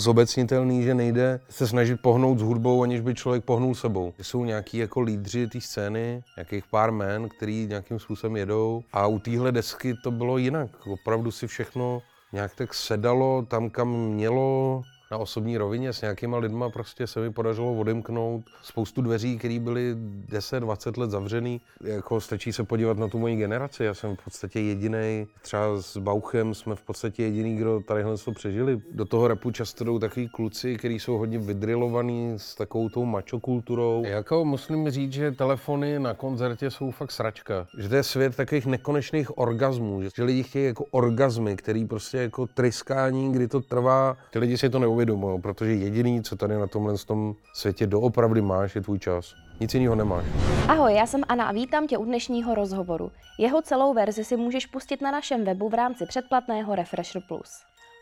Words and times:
zobecnitelný, 0.00 0.82
že 0.82 0.94
nejde 0.94 1.40
se 1.48 1.66
snažit 1.66 2.00
pohnout 2.00 2.38
s 2.38 2.42
hudbou, 2.42 2.82
aniž 2.82 3.00
by 3.00 3.14
člověk 3.14 3.44
pohnul 3.44 3.74
sebou. 3.74 4.12
Jsou 4.22 4.44
nějaký 4.44 4.78
jako 4.78 5.00
lídři 5.00 5.46
té 5.46 5.60
scény, 5.60 6.22
nějakých 6.36 6.64
pár 6.70 6.92
men, 6.92 7.28
který 7.28 7.66
nějakým 7.66 7.98
způsobem 7.98 8.36
jedou 8.36 8.82
a 8.92 9.06
u 9.06 9.18
téhle 9.18 9.52
desky 9.52 9.94
to 10.04 10.10
bylo 10.10 10.38
jinak. 10.38 10.86
Opravdu 10.86 11.30
si 11.30 11.46
všechno 11.46 12.02
nějak 12.32 12.54
tak 12.54 12.74
sedalo 12.74 13.42
tam, 13.48 13.70
kam 13.70 13.88
mělo, 13.88 14.82
na 15.10 15.18
osobní 15.18 15.58
rovině 15.58 15.92
s 15.92 16.00
nějakýma 16.02 16.38
lidma 16.38 16.70
prostě 16.70 17.06
se 17.06 17.20
mi 17.20 17.32
podařilo 17.32 17.74
odemknout 17.74 18.44
spoustu 18.62 19.02
dveří, 19.02 19.38
které 19.38 19.58
byly 19.58 19.96
10-20 20.28 21.00
let 21.00 21.10
zavřený. 21.10 21.60
Jako 21.84 22.20
stačí 22.20 22.52
se 22.52 22.64
podívat 22.64 22.98
na 22.98 23.08
tu 23.08 23.18
moji 23.18 23.36
generaci. 23.36 23.84
Já 23.84 23.94
jsem 23.94 24.16
v 24.16 24.24
podstatě 24.24 24.60
jediný, 24.60 25.26
třeba 25.42 25.82
s 25.82 25.96
Bauchem 25.96 26.54
jsme 26.54 26.76
v 26.76 26.82
podstatě 26.82 27.22
jediný, 27.22 27.56
kdo 27.56 27.80
tadyhle 27.80 28.18
to 28.18 28.32
přežili. 28.32 28.80
Do 28.92 29.04
toho 29.04 29.28
repu 29.28 29.50
často 29.50 29.84
jdou 29.84 29.98
takový 29.98 30.28
kluci, 30.28 30.76
kteří 30.76 30.98
jsou 30.98 31.18
hodně 31.18 31.38
vydrilovaný 31.38 32.32
s 32.36 32.54
takovou 32.54 32.88
tou 32.88 33.04
macho 33.04 33.40
kulturou. 33.40 34.02
Jako 34.06 34.44
musím 34.44 34.90
říct, 34.90 35.12
že 35.12 35.32
telefony 35.32 35.98
na 35.98 36.14
koncertě 36.14 36.70
jsou 36.70 36.90
fakt 36.90 37.10
sračka. 37.10 37.66
Že 37.78 37.88
to 37.88 37.94
je 37.94 38.02
svět 38.02 38.36
takových 38.36 38.66
nekonečných 38.66 39.38
orgasmů, 39.38 40.02
že 40.02 40.22
lidi 40.22 40.42
chtějí 40.42 40.66
jako 40.66 40.84
orgazmy, 40.90 41.56
který 41.56 41.84
prostě 41.84 42.18
jako 42.18 42.46
tryskání, 42.46 43.32
kdy 43.32 43.48
to 43.48 43.60
trvá. 43.60 44.16
Ty 44.30 44.38
lidi 44.38 44.58
si 44.58 44.68
to 44.70 44.78
neuvědomují 44.78 44.95
neuvědomují, 44.96 45.40
protože 45.40 45.74
jediný, 45.74 46.22
co 46.22 46.36
tady 46.36 46.54
na 46.58 46.66
tomhle 46.66 46.98
tom 46.98 47.34
světě 47.54 47.86
doopravdy 47.86 48.40
máš, 48.40 48.74
je 48.74 48.80
tvůj 48.80 48.98
čas. 48.98 49.34
Nic 49.60 49.74
jiného 49.74 49.94
nemáš. 49.94 50.24
Ahoj, 50.68 50.94
já 50.94 51.06
jsem 51.06 51.22
Anna 51.28 51.44
a 51.44 51.52
vítám 51.52 51.86
tě 51.86 51.98
u 51.98 52.04
dnešního 52.04 52.54
rozhovoru. 52.54 53.12
Jeho 53.38 53.62
celou 53.62 53.94
verzi 53.94 54.24
si 54.24 54.36
můžeš 54.36 54.66
pustit 54.66 55.00
na 55.02 55.10
našem 55.10 55.44
webu 55.44 55.68
v 55.68 55.74
rámci 55.74 56.06
předplatného 56.06 56.74
Refresher 56.74 57.22
Plus. 57.28 57.50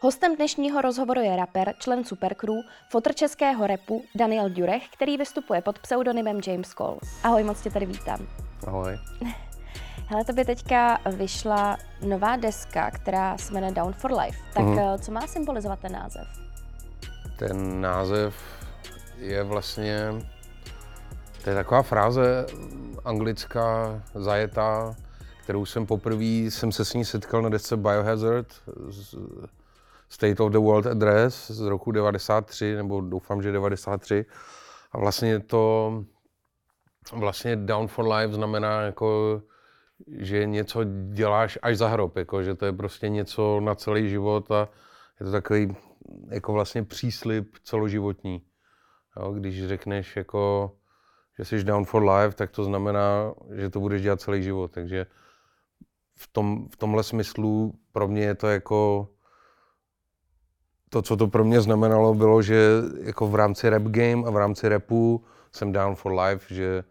Hostem 0.02 0.37
dnešního 0.37 0.80
rozhovoru 0.80 1.21
je 1.21 1.37
rapper, 1.37 1.75
člen 1.79 2.05
Supercrew, 2.05 2.55
fotr 2.91 3.15
českého 3.15 3.66
repu 3.66 4.02
Daniel 4.15 4.51
Durech, 4.51 4.88
který 4.88 5.16
vystupuje 5.16 5.63
pod 5.63 5.79
pseudonymem 5.79 6.40
James 6.46 6.68
Cole. 6.68 6.99
Ahoj, 7.23 7.45
moc 7.45 7.61
tě 7.61 7.71
tady 7.71 7.87
vítám. 7.87 8.27
Ahoj. 8.66 8.99
Hele, 10.07 10.24
tobě 10.24 10.45
teďka 10.45 10.99
vyšla 11.16 11.77
nová 12.07 12.37
deska, 12.37 12.90
která 12.90 13.38
se 13.38 13.52
jmenuje 13.52 13.73
Down 13.73 13.93
for 13.93 14.13
Life. 14.13 14.38
Tak 14.55 14.65
mm-hmm. 14.65 14.99
co 14.99 15.13
má 15.13 15.27
symbolizovat 15.27 15.79
ten 15.79 15.93
název? 15.93 16.43
Ten 17.38 17.80
název 17.80 18.35
je 19.16 19.43
vlastně, 19.43 20.13
to 21.45 21.51
je 21.51 21.57
taková 21.57 21.82
fráze 21.82 22.46
anglická, 23.04 24.02
zajetá, 24.15 24.95
kterou 25.43 25.66
jsem 25.66 25.87
poprvé, 25.87 26.24
jsem 26.24 26.73
se 26.73 26.85
s 26.85 26.95
ní 26.95 27.05
setkal 27.05 27.43
na 27.43 27.49
desce 27.49 27.77
Biohazard, 27.77 28.46
State 30.09 30.40
of 30.40 30.52
the 30.52 30.59
World 30.59 30.87
Address 30.87 31.51
z 31.51 31.60
roku 31.60 31.93
93, 31.93 32.74
nebo 32.74 33.01
doufám, 33.01 33.43
že 33.43 33.52
93. 33.52 34.24
A 34.93 34.99
vlastně 34.99 35.40
to, 35.40 35.93
vlastně 37.12 37.57
Down 37.57 37.88
for 37.88 38.09
Life 38.09 38.35
znamená 38.35 38.80
jako, 38.80 39.43
že 40.18 40.46
něco 40.46 40.85
děláš 41.12 41.59
až 41.62 41.77
za 41.77 41.88
hrob, 41.88 42.16
jako, 42.16 42.43
že 42.43 42.55
to 42.55 42.66
je 42.66 42.73
prostě 42.73 43.09
něco 43.09 43.60
na 43.60 43.74
celý 43.74 44.09
život 44.09 44.51
a 44.51 44.68
je 45.21 45.27
to 45.27 45.32
takový 45.32 45.77
jako 46.29 46.52
vlastně 46.52 46.83
příslip 46.83 47.59
celoživotní. 47.65 48.43
Jo, 49.16 49.33
když 49.33 49.66
řekneš 49.66 50.16
jako, 50.16 50.73
že 51.38 51.45
jsi 51.45 51.65
down 51.65 51.85
for 51.85 52.02
life, 52.11 52.37
tak 52.37 52.51
to 52.51 52.65
znamená, 52.65 53.35
že 53.55 53.71
to 53.71 53.80
budeš 53.80 54.02
dělat 54.02 54.21
celý 54.21 54.43
život. 54.43 54.71
Takže 54.71 55.07
v, 56.15 56.27
tom, 56.27 56.69
v 56.69 56.77
tomhle 56.77 57.02
smyslu 57.02 57.74
pro 57.93 58.09
mě 58.09 58.23
je 58.23 58.35
to 58.35 58.49
jako 58.49 59.09
to, 60.91 61.02
co 61.02 61.16
to 61.16 61.27
pro 61.29 61.45
mě 61.45 61.61
znamenalo, 61.61 62.15
bylo, 62.15 62.43
že 62.43 62.68
jako 63.02 63.27
v 63.27 63.35
rámci 63.35 63.68
rap 63.71 63.83
game 63.83 64.27
a 64.27 64.31
v 64.31 64.37
rámci 64.37 64.69
rapu 64.69 65.25
jsem 65.53 65.72
down 65.72 65.94
for 65.94 66.12
life, 66.12 66.55
že 66.55 66.84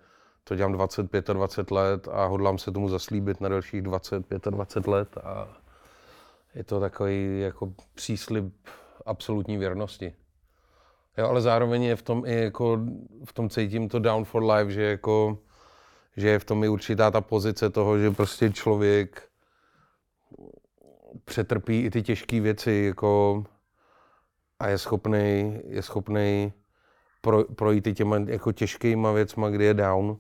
to 0.44 0.56
dělám 0.56 0.72
25 0.72 1.30
a 1.30 1.34
20 1.34 1.72
let 1.72 2.08
a 2.12 2.26
hodlám 2.26 2.58
se 2.58 2.72
tomu 2.72 2.90
zaslíbit 2.90 3.42
na 3.42 3.50
dalších 3.50 3.82
25 3.82 4.48
a 4.48 4.50
20 4.50 4.88
let 4.88 5.18
a 5.24 5.58
je 6.56 6.64
to 6.64 6.80
takový 6.80 7.40
jako 7.40 7.74
příslip 7.94 8.54
absolutní 9.06 9.58
věrnosti. 9.58 10.14
Jo, 11.18 11.28
ale 11.28 11.42
zároveň 11.42 11.84
je 11.84 11.96
v 11.96 12.02
tom 12.02 12.26
i 12.26 12.44
jako, 12.44 12.80
v 13.26 13.34
tom 13.34 13.50
cítím 13.50 13.90
to 13.90 14.00
down 14.00 14.26
for 14.26 14.44
life, 14.44 14.72
že 14.72 14.84
jako, 14.84 15.38
že 16.18 16.30
je 16.30 16.40
v 16.40 16.46
tom 16.46 16.64
i 16.64 16.70
určitá 16.70 17.12
ta 17.12 17.22
pozice 17.22 17.70
toho, 17.70 18.00
že 18.00 18.12
prostě 18.12 18.50
člověk 18.50 19.30
přetrpí 21.26 21.82
i 21.82 21.90
ty 21.90 22.02
těžké 22.02 22.40
věci, 22.42 22.72
jako 22.72 23.44
a 24.60 24.68
je 24.68 24.78
schopný, 24.78 25.60
je 25.68 25.82
schopný 25.82 26.54
pro, 27.22 27.44
projít 27.44 27.88
i 27.88 27.94
těma 27.94 28.18
jako 28.26 28.52
těžkýma 28.52 29.12
věcma, 29.12 29.50
kdy 29.50 29.66
je 29.66 29.74
down. 29.74 30.18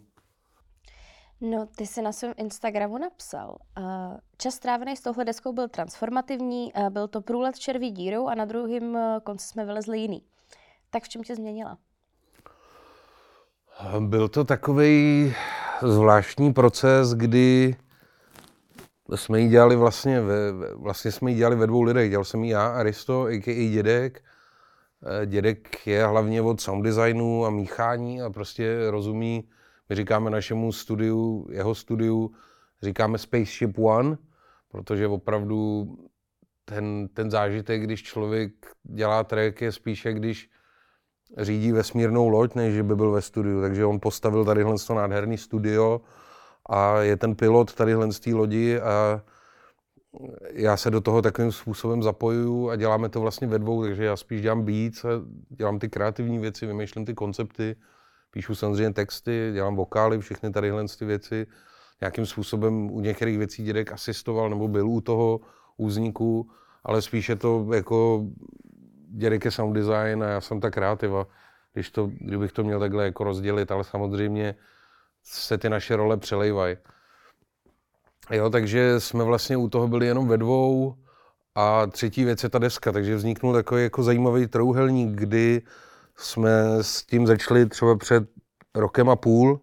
No, 1.45 1.67
ty 1.75 1.87
jsi 1.87 2.01
na 2.01 2.11
svém 2.11 2.33
Instagramu 2.37 2.97
napsal. 2.97 3.57
Uh, 3.77 3.85
čas 4.37 4.53
strávený 4.53 4.95
s 4.95 5.01
touhle 5.01 5.25
deskou 5.25 5.53
byl 5.53 5.67
transformativní, 5.67 6.73
uh, 6.73 6.89
byl 6.89 7.07
to 7.07 7.21
průlet 7.21 7.59
červí 7.59 7.91
dírou 7.91 8.27
a 8.27 8.35
na 8.35 8.45
druhém 8.45 8.95
uh, 8.95 9.19
konci 9.23 9.47
jsme 9.47 9.65
vylezli 9.65 9.99
jiný. 9.99 10.23
Tak 10.89 11.03
v 11.03 11.09
čem 11.09 11.23
tě 11.23 11.35
změnila? 11.35 11.77
Byl 13.99 14.27
to 14.27 14.43
takový 14.43 15.33
zvláštní 15.81 16.53
proces, 16.53 17.13
kdy 17.13 17.75
jsme 19.15 19.39
ji 19.39 19.49
dělali 19.49 19.75
vlastně, 19.75 20.21
ve, 20.21 20.51
vlastně 20.75 21.11
jsme 21.11 21.31
ji 21.31 21.37
dělali 21.37 21.55
ve 21.55 21.67
dvou 21.67 21.81
lidech. 21.81 22.09
Dělal 22.09 22.23
jsem 22.23 22.43
ji 22.43 22.51
já, 22.51 22.67
Aristo, 22.67 23.29
i 23.29 23.69
dědek. 23.69 24.23
Dědek 25.25 25.87
je 25.87 26.05
hlavně 26.05 26.41
od 26.41 26.61
sound 26.61 26.83
designu 26.83 27.45
a 27.45 27.49
míchání 27.49 28.21
a 28.21 28.29
prostě 28.29 28.91
rozumí 28.91 29.49
říkáme 29.95 30.29
našemu 30.29 30.71
studiu, 30.71 31.47
jeho 31.51 31.75
studiu, 31.75 32.31
říkáme 32.81 33.17
Spaceship 33.17 33.77
One, 33.77 34.17
protože 34.71 35.07
opravdu 35.07 35.87
ten, 36.65 37.07
ten 37.13 37.31
zážitek, 37.31 37.81
když 37.81 38.03
člověk 38.03 38.51
dělá 38.83 39.23
track, 39.23 39.61
je 39.61 39.71
spíše, 39.71 40.13
když 40.13 40.49
řídí 41.37 41.71
vesmírnou 41.71 42.29
loď, 42.29 42.55
než 42.55 42.73
že 42.73 42.83
by 42.83 42.95
byl 42.95 43.11
ve 43.11 43.21
studiu. 43.21 43.61
Takže 43.61 43.85
on 43.85 43.99
postavil 43.99 44.45
tadyhle 44.45 44.75
to 44.87 44.93
nádherný 44.93 45.37
studio 45.37 46.01
a 46.69 46.99
je 46.99 47.17
ten 47.17 47.35
pilot 47.35 47.73
tadyhle 47.73 48.11
z 48.11 48.19
té 48.19 48.33
lodi 48.33 48.79
a 48.79 49.21
já 50.51 50.77
se 50.77 50.91
do 50.91 51.01
toho 51.01 51.21
takovým 51.21 51.51
způsobem 51.51 52.03
zapojuju 52.03 52.69
a 52.69 52.75
děláme 52.75 53.09
to 53.09 53.21
vlastně 53.21 53.47
ve 53.47 53.59
dvou, 53.59 53.83
takže 53.83 54.05
já 54.05 54.17
spíš 54.17 54.41
dělám 54.41 54.61
beats 54.65 55.05
dělám 55.49 55.79
ty 55.79 55.89
kreativní 55.89 56.39
věci, 56.39 56.65
vymýšlím 56.65 57.05
ty 57.05 57.13
koncepty 57.13 57.75
Píšu 58.33 58.55
samozřejmě 58.55 58.93
texty, 58.93 59.51
dělám 59.53 59.75
vokály, 59.75 60.19
všechny 60.19 60.51
tadyhle 60.51 60.85
ty 60.99 61.05
věci. 61.05 61.47
Nějakým 62.01 62.25
způsobem 62.25 62.91
u 62.91 62.99
některých 62.99 63.37
věcí 63.37 63.63
dědek 63.63 63.91
asistoval 63.91 64.49
nebo 64.49 64.67
byl 64.67 64.89
u 64.89 65.01
toho 65.01 65.39
úzníku, 65.77 66.49
ale 66.83 67.01
spíše 67.01 67.35
to 67.35 67.67
jako 67.73 68.25
dědek 69.09 69.45
je 69.45 69.51
sound 69.51 69.75
design 69.75 70.23
a 70.23 70.27
já 70.27 70.41
jsem 70.41 70.59
ta 70.59 70.71
kreativa. 70.71 71.27
Když 71.73 71.89
to, 71.89 72.09
kdybych 72.19 72.51
to 72.51 72.63
měl 72.63 72.79
takhle 72.79 73.05
jako 73.05 73.23
rozdělit, 73.23 73.71
ale 73.71 73.83
samozřejmě 73.83 74.55
se 75.23 75.57
ty 75.57 75.69
naše 75.69 75.95
role 75.95 76.17
přelejvají. 76.17 76.77
Jo, 78.31 78.49
takže 78.49 78.99
jsme 78.99 79.23
vlastně 79.23 79.57
u 79.57 79.69
toho 79.69 79.87
byli 79.87 80.05
jenom 80.05 80.27
ve 80.27 80.37
dvou 80.37 80.95
a 81.55 81.87
třetí 81.87 82.23
věc 82.23 82.43
je 82.43 82.49
ta 82.49 82.59
deska, 82.59 82.91
takže 82.91 83.15
vzniknul 83.15 83.53
takový 83.53 83.83
jako 83.83 84.03
zajímavý 84.03 84.47
trouhelník, 84.47 85.09
kdy 85.09 85.61
jsme 86.17 86.83
s 86.83 87.03
tím 87.05 87.27
začali 87.27 87.65
třeba 87.65 87.97
před 87.97 88.23
rokem 88.75 89.09
a 89.09 89.15
půl 89.15 89.61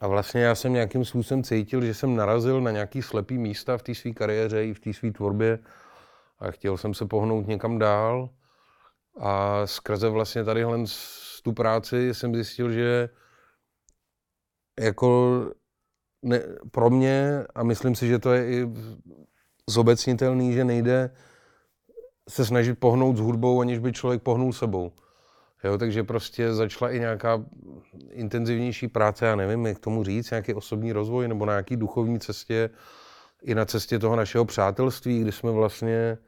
a 0.00 0.06
vlastně 0.06 0.40
já 0.40 0.54
jsem 0.54 0.72
nějakým 0.72 1.04
způsobem 1.04 1.42
cítil, 1.42 1.84
že 1.84 1.94
jsem 1.94 2.16
narazil 2.16 2.60
na 2.60 2.70
nějaký 2.70 3.02
slepý 3.02 3.38
místa 3.38 3.78
v 3.78 3.82
té 3.82 3.94
své 3.94 4.12
kariéře 4.12 4.64
i 4.64 4.74
v 4.74 4.80
té 4.80 4.92
své 4.92 5.10
tvorbě 5.10 5.58
a 6.38 6.50
chtěl 6.50 6.76
jsem 6.76 6.94
se 6.94 7.06
pohnout 7.06 7.46
někam 7.46 7.78
dál 7.78 8.30
a 9.20 9.62
skrze 9.66 10.08
vlastně 10.08 10.44
tadyhle 10.44 10.78
tu 11.42 11.52
práci 11.52 12.14
jsem 12.14 12.34
zjistil, 12.34 12.72
že 12.72 13.08
jako 14.80 15.40
ne, 16.22 16.42
pro 16.70 16.90
mě, 16.90 17.44
a 17.54 17.62
myslím 17.62 17.94
si, 17.94 18.08
že 18.08 18.18
to 18.18 18.32
je 18.32 18.46
i 18.46 18.68
zobecnitelný, 19.70 20.52
že 20.52 20.64
nejde 20.64 21.14
se 22.28 22.44
snažit 22.44 22.74
pohnout 22.74 23.16
s 23.16 23.20
hudbou, 23.20 23.60
aniž 23.60 23.78
by 23.78 23.92
člověk 23.92 24.22
pohnul 24.22 24.52
sebou. 24.52 24.92
Jo, 25.64 25.78
takže 25.78 26.02
prostě 26.04 26.54
začala 26.54 26.90
i 26.90 26.98
nějaká 26.98 27.44
intenzivnější 28.10 28.88
práce, 28.88 29.26
já 29.26 29.36
nevím, 29.36 29.66
jak 29.66 29.78
tomu 29.78 30.04
říct, 30.04 30.30
nějaký 30.30 30.54
osobní 30.54 30.92
rozvoj 30.92 31.28
nebo 31.28 31.46
na 31.46 31.52
nějaký 31.52 31.76
duchovní 31.76 32.20
cestě, 32.20 32.70
i 33.42 33.54
na 33.54 33.64
cestě 33.64 33.98
toho 33.98 34.16
našeho 34.16 34.44
přátelství, 34.44 35.20
kdy 35.20 35.32
jsme 35.32 35.50
vlastně 35.50 36.18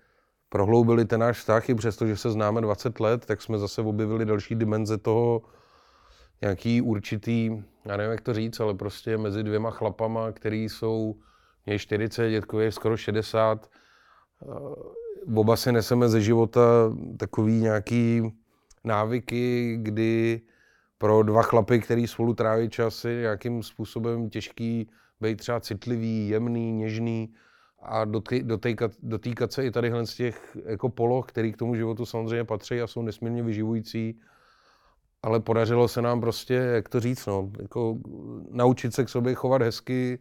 prohloubili 0.48 1.04
ten 1.04 1.20
náš 1.20 1.38
vztah, 1.38 1.68
i 1.68 1.74
přesto, 1.74 2.06
že 2.06 2.16
se 2.16 2.30
známe 2.30 2.60
20 2.60 3.00
let, 3.00 3.26
tak 3.26 3.42
jsme 3.42 3.58
zase 3.58 3.82
objevili 3.82 4.24
další 4.24 4.54
dimenze 4.54 4.98
toho, 4.98 5.42
nějaký 6.42 6.80
určitý, 6.80 7.62
já 7.84 7.96
nevím, 7.96 8.10
jak 8.10 8.20
to 8.20 8.34
říct, 8.34 8.60
ale 8.60 8.74
prostě 8.74 9.18
mezi 9.18 9.42
dvěma 9.42 9.70
chlapama, 9.70 10.32
který 10.32 10.68
jsou, 10.68 11.14
mě 11.66 11.78
40, 11.78 12.30
dětkově 12.30 12.72
skoro 12.72 12.96
60, 12.96 13.70
oba 15.34 15.56
si 15.56 15.72
neseme 15.72 16.08
ze 16.08 16.20
života 16.20 16.60
takový 17.16 17.60
nějaký 17.60 18.32
návyky, 18.84 19.76
kdy 19.82 20.40
pro 20.98 21.22
dva 21.22 21.42
chlapy, 21.42 21.80
který 21.80 22.06
spolu 22.06 22.34
tráví 22.34 22.68
časy, 22.68 23.08
nějakým 23.08 23.62
způsobem 23.62 24.30
těžký 24.30 24.90
být 25.20 25.36
třeba 25.36 25.60
citlivý, 25.60 26.28
jemný, 26.28 26.72
něžný 26.72 27.34
a 27.82 28.04
dotýkat, 28.42 28.92
dotýkat 29.02 29.52
se 29.52 29.66
i 29.66 29.70
tadyhle 29.70 30.06
z 30.06 30.14
těch 30.14 30.56
jako 30.64 30.88
poloh, 30.88 31.26
který 31.26 31.52
k 31.52 31.56
tomu 31.56 31.74
životu 31.74 32.06
samozřejmě 32.06 32.44
patří 32.44 32.80
a 32.80 32.86
jsou 32.86 33.02
nesmírně 33.02 33.42
vyživující. 33.42 34.20
Ale 35.22 35.40
podařilo 35.40 35.88
se 35.88 36.02
nám 36.02 36.20
prostě, 36.20 36.54
jak 36.54 36.88
to 36.88 37.00
říct, 37.00 37.26
no, 37.26 37.50
jako 37.60 37.96
naučit 38.50 38.94
se 38.94 39.04
k 39.04 39.08
sobě 39.08 39.34
chovat 39.34 39.62
hezky 39.62 40.18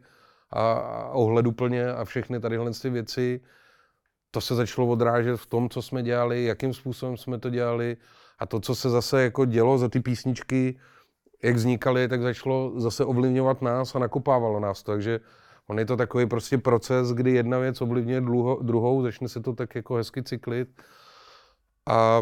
a, 0.50 0.74
a 0.74 1.10
ohleduplně 1.10 1.94
a 1.94 2.06
všechny 2.06 2.40
tadyhle 2.40 2.72
ty 2.82 2.90
věci. 2.90 3.42
To 4.32 4.42
se 4.42 4.56
začalo 4.56 4.88
odrážet 4.88 5.38
v 5.38 5.46
tom, 5.46 5.70
co 5.70 5.82
jsme 5.82 6.04
dělali, 6.04 6.44
jakým 6.44 6.74
způsobem 6.74 7.18
jsme 7.18 7.40
to 7.40 7.50
dělali 7.50 7.98
a 8.40 8.46
to, 8.46 8.60
co 8.60 8.76
se 8.76 8.90
zase 8.90 9.24
jako 9.24 9.46
dělo 9.46 9.78
za 9.78 9.90
ty 9.90 10.00
písničky, 10.00 10.80
jak 11.44 11.56
vznikaly, 11.56 12.08
tak 12.08 12.22
začalo 12.22 12.74
zase 12.76 13.06
ovlivňovat 13.06 13.62
nás 13.62 13.96
a 13.96 14.00
nakopávalo 14.00 14.60
nás 14.60 14.84
to. 14.84 14.92
Takže 14.92 15.20
on 15.68 15.80
je 15.80 15.86
to 15.86 15.98
takový 15.98 16.26
prostě 16.26 16.58
proces, 16.58 17.14
kdy 17.14 17.32
jedna 17.32 17.60
věc 17.60 17.82
ovlivňuje 17.82 18.22
druhou, 18.62 19.02
začne 19.02 19.30
se 19.30 19.40
to 19.40 19.54
tak 19.54 19.76
jako 19.76 19.96
hezky 19.96 20.24
cyklit. 20.24 20.70
A 21.86 22.22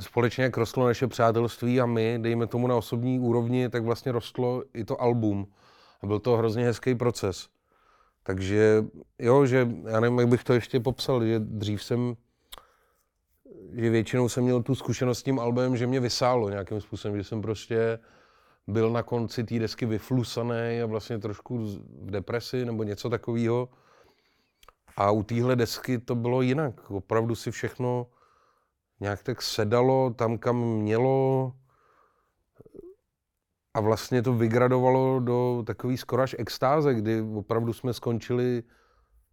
společně 0.00 0.44
jak 0.44 0.56
rostlo 0.56 0.86
naše 0.86 1.06
přátelství 1.06 1.80
a 1.80 1.86
my, 1.86 2.18
dejme 2.22 2.46
tomu 2.46 2.66
na 2.66 2.76
osobní 2.76 3.20
úrovni, 3.20 3.68
tak 3.68 3.82
vlastně 3.82 4.12
rostlo 4.12 4.62
i 4.74 4.84
to 4.84 5.02
album. 5.02 5.46
A 6.02 6.06
byl 6.06 6.18
to 6.18 6.36
hrozně 6.36 6.64
hezký 6.64 6.94
proces. 6.94 7.48
Takže 8.22 8.84
jo, 9.18 9.46
že 9.46 9.68
já 9.84 10.00
nevím, 10.00 10.18
jak 10.18 10.28
bych 10.28 10.44
to 10.44 10.52
ještě 10.52 10.80
popsal, 10.80 11.24
že 11.24 11.38
dřív 11.38 11.84
jsem 11.84 12.14
že 13.72 13.90
většinou 13.90 14.28
jsem 14.28 14.44
měl 14.44 14.62
tu 14.62 14.74
zkušenost 14.74 15.18
s 15.18 15.22
tím 15.22 15.38
albem, 15.38 15.76
že 15.76 15.86
mě 15.86 16.00
vysálo 16.00 16.50
nějakým 16.50 16.80
způsobem, 16.80 17.16
že 17.16 17.24
jsem 17.24 17.42
prostě 17.42 17.98
byl 18.66 18.90
na 18.90 19.02
konci 19.02 19.44
té 19.44 19.58
desky 19.58 19.86
vyflusaný 19.86 20.80
a 20.82 20.86
vlastně 20.86 21.18
trošku 21.18 21.58
v 22.02 22.10
depresi 22.10 22.64
nebo 22.64 22.82
něco 22.82 23.10
takového. 23.10 23.68
A 24.96 25.10
u 25.10 25.22
téhle 25.22 25.56
desky 25.56 25.98
to 25.98 26.14
bylo 26.14 26.42
jinak. 26.42 26.90
Opravdu 26.90 27.34
si 27.34 27.50
všechno 27.50 28.06
nějak 29.00 29.22
tak 29.22 29.42
sedalo 29.42 30.10
tam, 30.10 30.38
kam 30.38 30.56
mělo 30.56 31.52
a 33.74 33.80
vlastně 33.80 34.22
to 34.22 34.32
vygradovalo 34.32 35.20
do 35.20 35.62
takové 35.66 35.96
skoro 35.96 36.22
až 36.22 36.36
extáze, 36.38 36.94
kdy 36.94 37.20
opravdu 37.20 37.72
jsme 37.72 37.92
skončili 37.92 38.62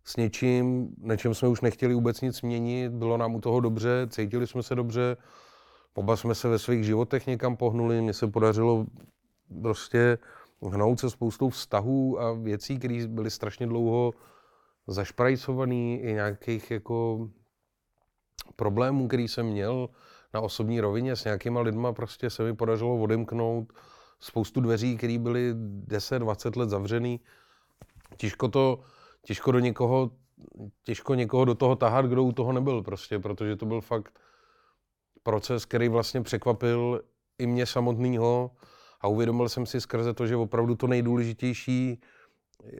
s 0.03 0.15
něčím, 0.17 0.95
na 1.01 1.15
čem 1.17 1.33
jsme 1.33 1.47
už 1.47 1.61
nechtěli 1.61 1.93
vůbec 1.93 2.21
nic 2.21 2.41
měnit, 2.41 2.91
bylo 2.91 3.17
nám 3.17 3.35
u 3.35 3.41
toho 3.41 3.59
dobře, 3.59 4.07
cítili 4.09 4.47
jsme 4.47 4.63
se 4.63 4.75
dobře, 4.75 5.17
oba 5.93 6.15
jsme 6.17 6.35
se 6.35 6.47
ve 6.47 6.59
svých 6.59 6.85
životech 6.85 7.27
někam 7.27 7.57
pohnuli, 7.57 8.01
mně 8.01 8.13
se 8.13 8.27
podařilo 8.27 8.85
prostě 9.61 10.17
hnout 10.71 10.99
se 10.99 11.09
spoustou 11.09 11.49
vztahů 11.49 12.21
a 12.21 12.33
věcí, 12.33 12.79
které 12.79 13.07
byly 13.07 13.29
strašně 13.29 13.67
dlouho 13.67 14.13
zašprajcované, 14.87 15.75
i 15.75 16.13
nějakých 16.13 16.71
jako 16.71 17.29
problémů, 18.55 19.07
který 19.07 19.27
jsem 19.27 19.45
měl 19.45 19.89
na 20.33 20.41
osobní 20.41 20.81
rovině. 20.81 21.15
S 21.15 21.23
nějakýma 21.23 21.61
lidma, 21.61 21.93
prostě 21.93 22.29
se 22.29 22.43
mi 22.43 22.55
podařilo 22.55 22.97
odemknout 22.97 23.73
spoustu 24.19 24.61
dveří, 24.61 24.97
které 24.97 25.17
byly 25.17 25.53
10-20 25.87 26.59
let 26.59 26.69
zavřený. 26.69 27.19
Těžko 28.17 28.47
to 28.47 28.79
těžko 29.25 29.51
do 29.51 29.59
někoho, 29.59 30.11
těžko 30.83 31.15
někoho 31.15 31.45
do 31.45 31.55
toho 31.55 31.75
tahat, 31.75 32.05
kdo 32.05 32.23
u 32.23 32.31
toho 32.31 32.51
nebyl 32.51 32.83
prostě, 32.83 33.19
protože 33.19 33.55
to 33.55 33.65
byl 33.65 33.81
fakt 33.81 34.19
proces, 35.23 35.65
který 35.65 35.89
vlastně 35.89 36.21
překvapil 36.21 37.01
i 37.37 37.47
mě 37.47 37.65
samotného 37.65 38.51
a 39.01 39.07
uvědomil 39.07 39.49
jsem 39.49 39.65
si 39.65 39.81
skrze 39.81 40.13
to, 40.13 40.27
že 40.27 40.35
opravdu 40.35 40.75
to 40.75 40.87
nejdůležitější, 40.87 42.01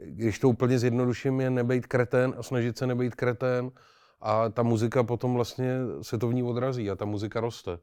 když 0.02 0.38
to 0.38 0.48
úplně 0.48 0.78
zjednoduším, 0.78 1.40
je 1.40 1.50
nebejt 1.50 1.86
kretén 1.86 2.34
a 2.38 2.42
snažit 2.42 2.78
se 2.78 2.86
nebejt 2.86 3.14
kretén 3.14 3.70
a 4.20 4.48
ta 4.48 4.62
muzika 4.62 5.02
potom 5.02 5.34
vlastně 5.34 5.78
se 6.02 6.18
to 6.18 6.28
v 6.28 6.34
ní 6.34 6.42
odrazí 6.42 6.90
a 6.90 6.96
ta 6.96 7.04
muzika 7.04 7.40
roste. 7.40 7.78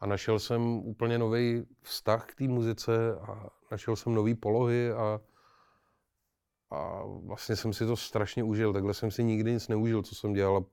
A 0.00 0.06
našel 0.06 0.38
jsem 0.38 0.62
úplně 0.62 1.18
nový 1.18 1.66
vztah 1.82 2.26
k 2.26 2.34
té 2.34 2.44
muzice 2.44 3.14
a 3.14 3.48
našel 3.70 3.96
jsem 3.96 4.14
nové 4.14 4.34
polohy 4.34 4.92
a 4.92 5.20
a 6.70 7.02
vlastně 7.04 7.56
jsem 7.56 7.72
si 7.72 7.86
to 7.86 7.96
strašně 7.96 8.44
užil. 8.44 8.72
Takhle 8.72 8.94
jsem 8.94 9.10
si 9.10 9.24
nikdy 9.24 9.52
nic 9.52 9.68
neužil, 9.68 10.02
co 10.02 10.14
jsem 10.14 10.32
dělal. 10.32 10.64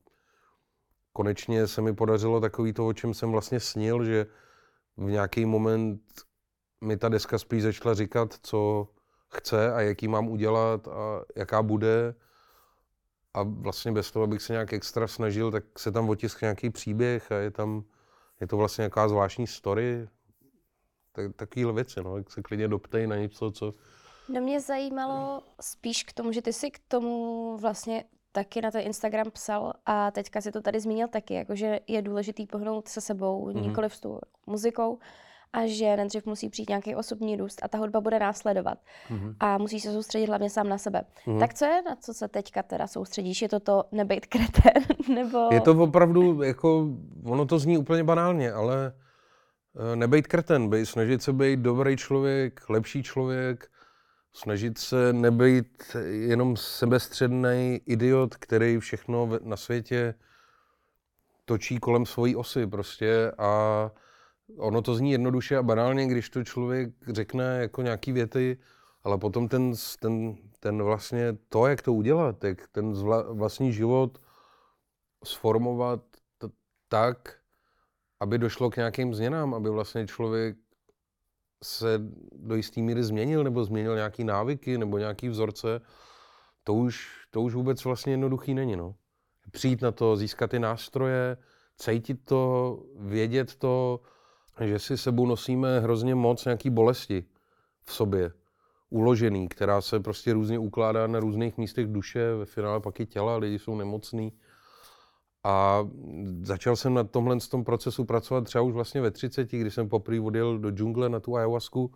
konečně 1.14 1.68
se 1.68 1.82
mi 1.82 1.94
podařilo 1.94 2.42
takový 2.42 2.74
to, 2.74 2.88
o 2.88 2.94
čem 2.94 3.14
jsem 3.14 3.32
vlastně 3.32 3.60
snil, 3.60 4.06
že 4.06 4.26
v 4.98 5.10
nějaký 5.10 5.46
moment 5.46 6.02
mi 6.82 6.98
ta 6.98 7.10
deska 7.10 7.38
spíš 7.38 7.64
začala 7.64 7.96
říkat, 7.96 8.36
co 8.42 8.88
chce 9.30 9.74
a 9.74 9.82
jaký 9.82 10.08
mám 10.08 10.30
udělat 10.30 10.88
a 10.88 11.22
jaká 11.36 11.62
bude. 11.62 12.16
A 13.34 13.44
vlastně 13.44 13.92
bez 13.92 14.12
toho, 14.12 14.24
abych 14.24 14.42
se 14.42 14.54
nějak 14.54 14.74
extra 14.74 15.08
snažil, 15.08 15.52
tak 15.52 15.80
se 15.80 15.92
tam 15.92 16.10
otisk 16.10 16.42
nějaký 16.42 16.70
příběh 16.70 17.32
a 17.32 17.36
je 17.36 17.52
tam, 17.52 17.84
je 18.42 18.48
to 18.48 18.58
vlastně 18.58 18.82
nějaká 18.82 19.10
zvláštní 19.10 19.48
story. 19.48 20.08
Tak, 21.12 21.36
takovýhle 21.36 21.74
věci, 21.74 22.04
no, 22.04 22.18
jak 22.18 22.32
se 22.32 22.42
klidně 22.42 22.68
doptej 22.68 23.08
na 23.08 23.16
něco, 23.16 23.52
co, 23.52 23.74
No 24.30 24.42
mě 24.42 24.60
zajímalo 24.60 25.44
spíš 25.62 26.04
k 26.04 26.14
tomu, 26.14 26.32
že 26.32 26.42
ty 26.42 26.54
si 26.54 26.72
k 26.72 26.80
tomu 26.88 27.58
vlastně 27.58 28.04
taky 28.32 28.62
na 28.62 28.72
ten 28.72 28.82
Instagram 28.82 29.32
psal 29.32 29.74
a 29.86 30.12
teďka 30.12 30.42
si 30.42 30.52
to 30.52 30.62
tady 30.62 30.80
zmínil 30.80 31.08
taky, 31.08 31.34
jakože 31.34 31.80
je 31.88 32.02
důležitý 32.02 32.48
pohnout 32.48 32.88
se 32.88 33.02
sebou, 33.02 33.48
mm-hmm. 33.48 33.62
nikoliv 33.62 33.96
s 33.96 34.00
tou 34.00 34.20
muzikou 34.48 35.00
a 35.54 35.68
že 35.68 35.98
nejdřív 35.98 36.26
musí 36.26 36.50
přijít 36.50 36.70
nějaký 36.70 36.96
osobní 36.96 37.36
růst 37.36 37.64
a 37.64 37.68
ta 37.68 37.78
hudba 37.78 38.02
bude 38.02 38.20
následovat. 38.20 38.78
Mm-hmm. 39.10 39.36
A 39.40 39.58
musíš 39.58 39.84
se 39.84 39.94
soustředit 39.94 40.26
hlavně 40.26 40.50
sám 40.50 40.70
na 40.70 40.78
sebe. 40.78 41.02
Mm-hmm. 41.26 41.40
Tak 41.40 41.54
co 41.54 41.66
je, 41.66 41.82
na 41.82 41.96
co 41.96 42.14
se 42.14 42.28
teďka 42.28 42.64
teda 42.64 42.88
soustředíš? 42.88 43.42
Je 43.42 43.50
to 43.50 43.60
to 43.60 43.84
nebejt 43.92 44.26
kreten? 44.26 44.84
nebo... 45.16 45.50
Je 45.52 45.62
to 45.62 45.72
opravdu, 45.72 46.44
jako, 46.44 46.88
ono 47.26 47.46
to 47.46 47.60
zní 47.60 47.78
úplně 47.78 48.04
banálně, 48.04 48.52
ale 48.52 48.94
eh, 49.94 49.96
nebejt 49.96 50.28
kreten, 50.28 50.86
snažit 50.86 51.24
se 51.24 51.34
být 51.34 51.60
dobrý 51.60 51.98
člověk, 51.98 52.70
lepší 52.70 53.04
člověk, 53.04 53.70
snažit 54.38 54.78
se 54.78 55.14
nebejt 55.14 55.96
jenom 56.10 56.58
sebestředný 56.58 57.82
idiot, 57.86 58.36
který 58.36 58.78
všechno 58.80 59.30
na 59.44 59.58
světě 59.58 60.14
točí 61.46 61.80
kolem 61.80 62.06
svojí 62.06 62.36
osy 62.36 62.68
prostě 62.68 63.32
a 63.38 63.92
ono 64.58 64.82
to 64.82 64.96
zní 64.96 65.12
jednoduše 65.12 65.58
a 65.58 65.64
banálně, 65.64 66.08
když 66.08 66.30
to 66.30 66.44
člověk 66.44 66.90
řekne 67.08 67.58
jako 67.62 67.82
nějaký 67.82 68.12
věty, 68.12 68.58
ale 69.04 69.18
potom 69.18 69.48
ten, 69.48 69.74
ten, 70.00 70.36
ten 70.60 70.84
vlastně 70.84 71.38
to, 71.50 71.68
jak 71.68 71.82
to 71.82 71.94
udělat, 71.94 72.44
jak 72.44 72.68
ten 72.68 72.94
vlastní 73.30 73.74
život 73.74 74.22
sformovat 75.24 76.02
tak, 76.88 77.38
aby 78.20 78.38
došlo 78.38 78.70
k 78.70 78.78
nějakým 78.78 79.14
změnám, 79.14 79.54
aby 79.54 79.70
vlastně 79.70 80.08
člověk 80.08 80.58
se 81.64 82.02
do 82.32 82.56
jisté 82.56 82.82
míry 82.82 83.04
změnil, 83.04 83.44
nebo 83.44 83.64
změnil 83.64 83.96
nějaký 83.96 84.24
návyky, 84.24 84.78
nebo 84.78 84.98
nějaký 84.98 85.30
vzorce, 85.30 85.82
to 86.64 86.74
už, 86.74 87.08
to 87.32 87.42
už 87.42 87.54
vůbec 87.54 87.86
vlastně 87.86 88.14
jednoduchý 88.14 88.54
není. 88.54 88.76
No. 88.76 88.96
Přijít 89.52 89.82
na 89.82 89.92
to, 89.92 90.16
získat 90.16 90.50
ty 90.50 90.60
nástroje, 90.60 91.38
cítit 91.78 92.26
to, 92.26 92.80
vědět 92.96 93.56
to, 93.56 94.02
že 94.62 94.80
si 94.80 94.98
sebou 94.98 95.26
nosíme 95.26 95.80
hrozně 95.80 96.16
moc 96.16 96.46
nějaký 96.46 96.70
bolesti 96.70 97.26
v 97.84 97.94
sobě, 97.94 98.32
uložený, 98.90 99.48
která 99.48 99.82
se 99.82 100.00
prostě 100.00 100.34
různě 100.34 100.60
ukládá 100.60 101.08
na 101.08 101.20
různých 101.20 101.58
místech 101.58 101.88
duše, 101.88 102.34
ve 102.34 102.46
finále 102.46 102.80
pak 102.80 103.00
i 103.00 103.06
těla, 103.06 103.38
lidi 103.38 103.60
jsou 103.60 103.76
nemocní. 103.76 104.34
A 105.44 105.88
začal 106.42 106.76
jsem 106.76 106.94
na 106.94 107.04
tomhle 107.04 107.38
tom 107.52 107.64
procesu 107.64 108.06
pracovat 108.06 108.44
třeba 108.44 108.62
už 108.62 108.74
vlastně 108.74 109.02
ve 109.02 109.12
30, 109.12 109.52
kdy 109.52 109.72
jsem 109.72 109.90
poprvé 109.90 110.20
odjel 110.22 110.60
do 110.60 110.72
džungle 110.72 111.10
na 111.10 111.20
tu 111.20 111.36
ayahuasku. 111.36 111.94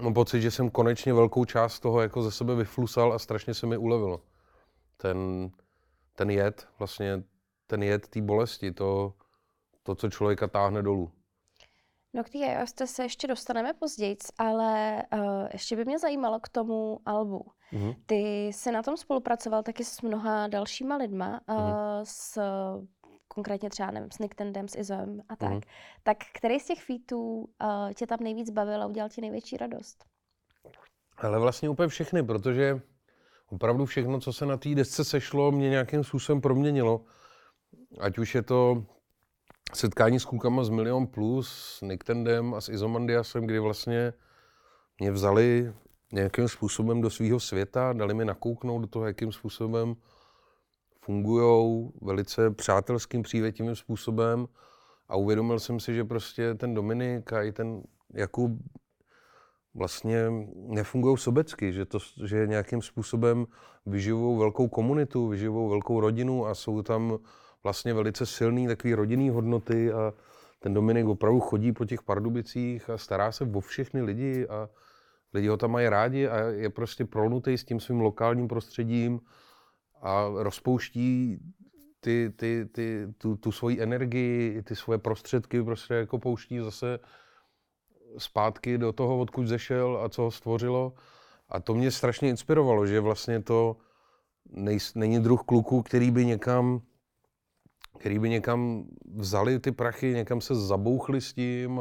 Mám 0.00 0.14
pocit, 0.14 0.40
že 0.40 0.50
jsem 0.50 0.70
konečně 0.70 1.14
velkou 1.14 1.44
část 1.44 1.80
toho 1.80 2.00
jako 2.00 2.22
ze 2.22 2.30
sebe 2.30 2.54
vyflusal 2.54 3.12
a 3.12 3.18
strašně 3.18 3.54
se 3.54 3.66
mi 3.66 3.76
ulevilo. 3.76 4.22
Ten, 4.96 5.50
ten 6.14 6.30
jed, 6.30 6.68
vlastně 6.78 7.22
ten 7.66 7.82
jed 7.82 8.08
té 8.08 8.22
bolesti, 8.22 8.72
to, 8.72 9.14
to, 9.82 9.94
co 9.94 10.10
člověka 10.10 10.48
táhne 10.48 10.82
dolů. 10.82 11.12
No 12.14 12.24
k 12.24 12.30
té 12.30 12.86
se 12.86 13.02
ještě 13.02 13.26
dostaneme 13.26 13.74
později, 13.74 14.16
ale 14.38 15.02
uh, 15.12 15.48
ještě 15.52 15.76
by 15.76 15.84
mě 15.84 15.98
zajímalo 15.98 16.40
k 16.40 16.48
tomu 16.48 17.00
albu. 17.06 17.46
Mm-hmm. 17.72 17.96
Ty 18.06 18.46
jsi 18.46 18.72
na 18.72 18.82
tom 18.82 18.96
spolupracoval 18.96 19.62
taky 19.62 19.84
s 19.84 20.02
mnoha 20.02 20.48
dalšíma 20.48 20.96
lidma, 20.96 21.40
uh, 21.48 21.56
mm-hmm. 21.56 22.00
s 22.04 22.38
konkrétně 23.28 23.70
třeba, 23.70 23.90
nevím, 23.90 24.10
s 24.10 24.18
Nick 24.18 24.34
Tendem, 24.34 24.68
s 24.68 24.76
Izem 24.76 25.22
a 25.28 25.36
tak. 25.36 25.52
Mm-hmm. 25.52 25.62
Tak 26.02 26.16
který 26.34 26.60
z 26.60 26.66
těch 26.66 26.82
featů 26.82 27.48
uh, 27.62 27.92
tě 27.92 28.06
tam 28.06 28.18
nejvíc 28.20 28.50
bavil 28.50 28.82
a 28.82 28.86
udělal 28.86 29.08
ti 29.08 29.20
největší 29.20 29.56
radost? 29.56 30.04
Ale 31.16 31.38
vlastně 31.38 31.68
úplně 31.68 31.88
všechny, 31.88 32.22
protože 32.22 32.80
opravdu 33.46 33.86
všechno, 33.86 34.20
co 34.20 34.32
se 34.32 34.46
na 34.46 34.56
té 34.56 34.74
desce 34.74 35.04
sešlo, 35.04 35.52
mě 35.52 35.70
nějakým 35.70 36.04
způsobem 36.04 36.40
proměnilo. 36.40 37.04
ať 38.00 38.18
už 38.18 38.34
je 38.34 38.42
to 38.42 38.84
setkání 39.74 40.20
s 40.20 40.24
klukama 40.24 40.64
z 40.64 40.68
Milion 40.68 41.06
Plus, 41.06 41.48
s 41.48 41.80
Nicktendem 41.80 42.54
a 42.54 42.60
s 42.60 42.68
Izomandiasem, 42.68 43.46
kdy 43.46 43.58
vlastně 43.58 44.12
mě 44.98 45.10
vzali 45.12 45.74
nějakým 46.12 46.48
způsobem 46.48 47.00
do 47.00 47.10
svého 47.10 47.40
světa, 47.40 47.92
dali 47.92 48.14
mi 48.14 48.24
nakouknout 48.24 48.80
do 48.80 48.86
toho, 48.86 49.06
jakým 49.06 49.32
způsobem 49.32 49.96
fungují 51.00 51.90
velice 52.02 52.50
přátelským, 52.50 53.22
přívětivým 53.22 53.76
způsobem. 53.76 54.46
A 55.08 55.16
uvědomil 55.16 55.58
jsem 55.58 55.80
si, 55.80 55.94
že 55.94 56.04
prostě 56.04 56.54
ten 56.54 56.74
Dominik 56.74 57.32
a 57.32 57.42
i 57.42 57.52
ten 57.52 57.82
Jakub 58.14 58.52
vlastně 59.74 60.30
nefungují 60.54 61.18
sobecky, 61.18 61.72
že, 61.72 61.84
to, 61.84 61.98
že 62.24 62.46
nějakým 62.46 62.82
způsobem 62.82 63.46
vyživují 63.86 64.38
velkou 64.38 64.68
komunitu, 64.68 65.28
vyživují 65.28 65.70
velkou 65.70 66.00
rodinu 66.00 66.46
a 66.46 66.54
jsou 66.54 66.82
tam 66.82 67.18
vlastně 67.62 67.94
velice 67.94 68.26
silný 68.26 68.66
takový 68.66 68.94
rodinný 68.94 69.30
hodnoty 69.30 69.92
a 69.92 70.12
ten 70.58 70.74
Dominik 70.74 71.06
opravdu 71.06 71.40
chodí 71.40 71.72
po 71.72 71.84
těch 71.84 72.02
Pardubicích 72.02 72.90
a 72.90 72.98
stará 72.98 73.32
se 73.32 73.44
o 73.54 73.60
všechny 73.60 74.02
lidi 74.02 74.46
a 74.46 74.68
lidi 75.36 75.48
ho 75.48 75.56
tam 75.56 75.70
mají 75.70 75.88
rádi 75.88 76.28
a 76.28 76.38
je 76.40 76.70
prostě 76.70 77.04
prolnutý 77.04 77.58
s 77.58 77.64
tím 77.64 77.80
svým 77.80 78.00
lokálním 78.00 78.48
prostředím 78.48 79.20
a 80.02 80.28
rozpouští 80.34 81.38
ty, 82.00 82.32
ty, 82.36 82.68
ty, 82.72 83.14
tu, 83.18 83.36
tu 83.36 83.52
svoji 83.52 83.82
energii, 83.82 84.62
ty 84.62 84.76
svoje 84.76 84.98
prostředky 84.98 85.62
prostě 85.62 85.94
jako 85.94 86.18
pouští 86.18 86.58
zase 86.58 86.98
zpátky 88.18 88.78
do 88.78 88.92
toho, 88.92 89.18
odkud 89.18 89.46
zešel 89.46 90.00
a 90.04 90.08
co 90.08 90.22
ho 90.22 90.30
stvořilo. 90.30 90.94
A 91.48 91.60
to 91.60 91.74
mě 91.74 91.90
strašně 91.90 92.28
inspirovalo, 92.28 92.86
že 92.86 93.00
vlastně 93.00 93.42
to 93.42 93.76
nej, 94.50 94.78
není 94.94 95.20
druh 95.20 95.42
kluku, 95.42 95.82
který 95.82 96.10
by 96.10 96.26
někam 96.26 96.80
který 97.98 98.18
by 98.18 98.28
někam 98.30 98.84
vzali 99.14 99.58
ty 99.58 99.72
prachy, 99.72 100.14
někam 100.14 100.40
se 100.40 100.54
zabouchli 100.54 101.20
s 101.20 101.32
tím 101.32 101.80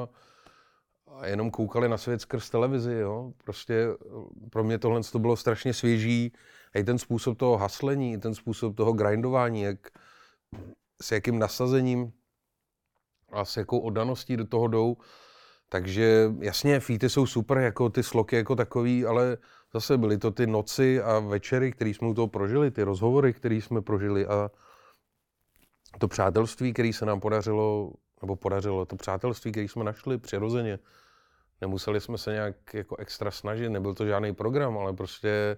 a, 1.17 1.25
jenom 1.25 1.51
koukali 1.51 1.89
na 1.89 1.97
svět 1.97 2.21
skrz 2.21 2.49
televizi. 2.49 2.93
Jo? 2.93 3.33
Prostě 3.43 3.87
pro 4.49 4.63
mě 4.63 4.79
tohle 4.79 5.01
to 5.11 5.19
bylo 5.19 5.35
strašně 5.35 5.73
svěží. 5.73 6.33
A 6.75 6.79
i 6.79 6.83
ten 6.83 6.97
způsob 6.97 7.37
toho 7.37 7.57
haslení, 7.57 8.13
i 8.13 8.17
ten 8.17 8.35
způsob 8.35 8.75
toho 8.75 8.93
grindování, 8.93 9.61
jak, 9.61 9.79
s 11.01 11.11
jakým 11.11 11.39
nasazením 11.39 12.11
a 13.31 13.45
s 13.45 13.57
jakou 13.57 13.79
oddaností 13.79 14.37
do 14.37 14.45
toho 14.45 14.67
jdou. 14.67 14.97
Takže 15.69 16.31
jasně, 16.39 16.79
feety 16.79 17.09
jsou 17.09 17.25
super, 17.25 17.57
jako 17.57 17.89
ty 17.89 18.03
sloky 18.03 18.35
jako 18.35 18.55
takový, 18.55 19.05
ale 19.05 19.37
zase 19.73 19.97
byly 19.97 20.17
to 20.17 20.31
ty 20.31 20.47
noci 20.47 21.01
a 21.01 21.19
večery, 21.19 21.71
které 21.71 21.89
jsme 21.89 22.07
u 22.07 22.13
toho 22.13 22.27
prožili, 22.27 22.71
ty 22.71 22.83
rozhovory, 22.83 23.33
které 23.33 23.55
jsme 23.55 23.81
prožili 23.81 24.27
a 24.27 24.51
to 25.99 26.07
přátelství, 26.07 26.73
které 26.73 26.93
se 26.93 27.05
nám 27.05 27.19
podařilo, 27.19 27.91
nebo 28.21 28.35
podařilo, 28.35 28.85
to 28.85 28.95
přátelství, 28.95 29.51
které 29.51 29.67
jsme 29.67 29.83
našli 29.83 30.17
přirozeně. 30.17 30.79
Nemuseli 31.61 32.01
jsme 32.01 32.17
se 32.17 32.31
nějak 32.31 32.73
jako 32.73 32.95
extra 32.95 33.31
snažit, 33.31 33.69
nebyl 33.69 33.93
to 33.93 34.05
žádný 34.05 34.33
program, 34.33 34.77
ale 34.77 34.93
prostě 34.93 35.57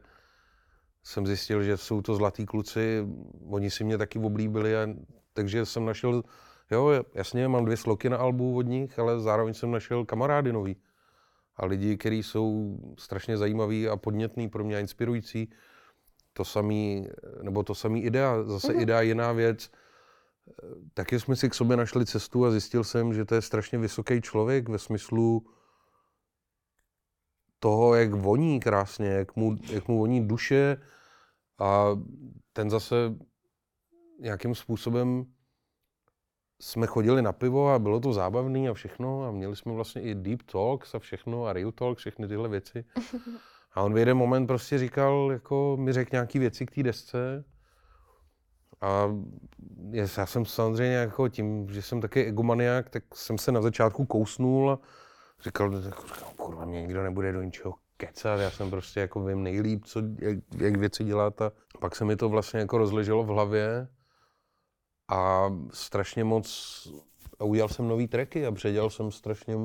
jsem 1.04 1.28
zjistil, 1.28 1.64
že 1.64 1.78
jsou 1.78 2.02
to 2.02 2.16
zlatí 2.16 2.46
kluci, 2.46 3.08
oni 3.50 3.72
si 3.72 3.84
mě 3.84 3.98
taky 3.98 4.20
oblíbili, 4.20 4.78
a, 4.78 4.88
takže 5.34 5.66
jsem 5.66 5.86
našel, 5.86 6.24
jo, 6.72 7.04
jasně, 7.14 7.48
mám 7.48 7.66
dvě 7.66 7.78
sloky 7.78 8.10
na 8.10 8.18
albu 8.18 8.58
od 8.58 8.62
nich, 8.62 9.00
ale 9.00 9.20
zároveň 9.20 9.54
jsem 9.54 9.72
našel 9.72 10.06
kamarády 10.06 10.54
nový. 10.54 10.76
A 11.56 11.66
lidi, 11.66 11.98
kteří 11.98 12.24
jsou 12.24 12.78
strašně 12.98 13.38
zajímaví 13.38 13.88
a 13.88 13.98
podnětní 13.98 14.50
pro 14.50 14.64
mě 14.64 14.76
a 14.78 14.80
inspirující. 14.80 15.50
To 16.34 16.46
samý, 16.46 17.08
nebo 17.42 17.64
to 17.64 17.76
samý 17.76 18.04
idea, 18.04 18.44
zase 18.44 18.74
mm-hmm. 18.74 18.82
idea 18.82 19.02
jiná 19.02 19.32
věc. 19.32 19.72
Taky 20.94 21.20
jsme 21.20 21.36
si 21.36 21.50
k 21.50 21.54
sobě 21.54 21.78
našli 21.78 22.06
cestu 22.06 22.46
a 22.46 22.52
zjistil 22.52 22.84
jsem, 22.84 23.14
že 23.14 23.26
to 23.26 23.36
je 23.36 23.42
strašně 23.42 23.78
vysoký 23.78 24.22
člověk 24.22 24.70
ve 24.70 24.80
smyslu 24.80 25.46
toho, 27.60 27.96
jak 27.96 28.14
voní 28.14 28.60
krásně, 28.60 29.08
jak 29.08 29.36
mu, 29.36 29.56
jak 29.72 29.88
mu 29.88 30.00
voní 30.00 30.28
duše, 30.28 30.78
a 31.60 32.00
ten 32.54 32.70
zase 32.70 32.96
nějakým 34.20 34.56
způsobem 34.56 35.26
jsme 36.62 36.88
chodili 36.88 37.22
na 37.22 37.34
pivo 37.34 37.70
a 37.70 37.80
bylo 37.80 38.00
to 38.00 38.14
zábavné 38.14 38.70
a 38.70 38.74
všechno 38.74 39.24
a 39.24 39.32
měli 39.32 39.56
jsme 39.56 39.74
vlastně 39.74 40.02
i 40.02 40.16
deep 40.16 40.42
talks 40.42 40.96
a 40.96 41.00
všechno 41.00 41.46
a 41.46 41.54
real 41.54 41.72
talk, 41.72 41.98
všechny 41.98 42.28
tyhle 42.28 42.50
věci. 42.50 42.86
A 43.74 43.82
on 43.82 43.94
v 43.94 43.98
jeden 43.98 44.18
moment 44.18 44.48
prostě 44.48 44.78
říkal, 44.78 45.30
jako 45.32 45.78
mi 45.80 45.94
řekl 45.94 46.10
nějaký 46.12 46.40
věci 46.40 46.66
k 46.66 46.72
té 46.72 46.84
desce 46.84 47.46
a 48.82 49.10
já 49.92 50.26
jsem 50.26 50.46
samozřejmě 50.46 50.96
jako 50.96 51.28
tím, 51.28 51.70
že 51.70 51.82
jsem 51.82 52.02
taky 52.02 52.26
egomaniak, 52.26 52.90
tak 52.90 53.04
jsem 53.14 53.38
se 53.38 53.52
na 53.52 53.62
začátku 53.62 54.06
kousnul 54.06 54.72
a 54.72 54.80
říkal, 55.44 55.72
kurva, 56.36 56.66
mě 56.66 56.82
nikdo 56.82 57.04
nebude 57.04 57.32
do 57.32 57.42
ničeho 57.42 57.74
kecat, 57.98 58.40
já 58.40 58.52
jsem 58.52 58.70
prostě 58.70 59.00
jako 59.00 59.24
vím 59.24 59.44
nejlíp, 59.44 59.86
co, 59.86 60.02
jak, 60.20 60.38
jak 60.58 60.78
věci 60.78 61.04
dělat. 61.04 61.42
A 61.42 61.52
pak 61.80 61.96
se 61.96 62.06
mi 62.06 62.16
to 62.16 62.30
vlastně 62.30 62.60
jako 62.60 62.78
rozleželo 62.78 63.24
v 63.24 63.28
hlavě 63.28 63.88
a 65.08 65.50
strašně 65.74 66.24
moc, 66.24 66.48
a 67.40 67.44
udělal 67.44 67.70
jsem 67.70 67.88
nový 67.88 68.08
tracky 68.08 68.46
a 68.46 68.52
předělal 68.52 68.90
jsem 68.90 69.12
strašně 69.12 69.56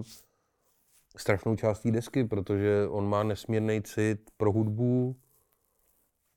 strašnou 1.16 1.56
část 1.56 1.86
desky, 1.86 2.24
protože 2.24 2.86
on 2.88 3.08
má 3.08 3.22
nesmírný 3.22 3.82
cit 3.82 4.30
pro 4.36 4.52
hudbu 4.52 5.16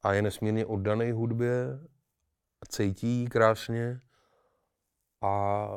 a 0.04 0.14
je 0.14 0.22
nesmírně 0.22 0.66
oddaný 0.66 1.12
hudbě 1.12 1.80
cítí 2.70 3.28
krásně. 3.28 4.02
A 5.22 5.68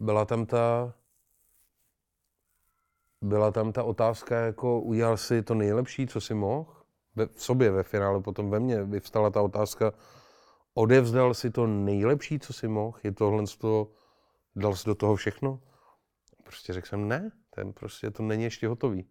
byla 0.00 0.24
tam 0.24 0.46
ta 0.46 0.94
byla 3.24 3.50
tam 3.50 3.72
ta 3.72 3.82
otázka, 3.82 4.40
jako 4.40 4.80
udělal 4.80 5.16
si 5.16 5.42
to 5.42 5.54
nejlepší, 5.54 6.06
co 6.06 6.20
si 6.20 6.34
mohl? 6.34 6.66
v 7.34 7.42
sobě 7.42 7.70
ve 7.70 7.82
finále, 7.82 8.20
potom 8.20 8.50
ve 8.50 8.60
mně 8.60 8.84
vyvstala 8.84 9.30
ta 9.30 9.42
otázka, 9.42 9.92
odevzdal 10.74 11.34
si 11.34 11.50
to 11.50 11.66
nejlepší, 11.66 12.38
co 12.38 12.52
si 12.52 12.68
mohl? 12.68 12.98
Je 13.04 13.12
tohle 13.12 13.44
to, 13.58 13.90
dal 14.56 14.76
jsi 14.76 14.86
do 14.86 14.94
toho 14.94 15.16
všechno? 15.16 15.60
Prostě 16.44 16.72
řekl 16.72 16.88
jsem 16.88 17.08
ne, 17.08 17.30
ten 17.50 17.72
prostě 17.72 18.10
to 18.10 18.22
není 18.22 18.44
ještě 18.44 18.68
hotový. 18.68 19.06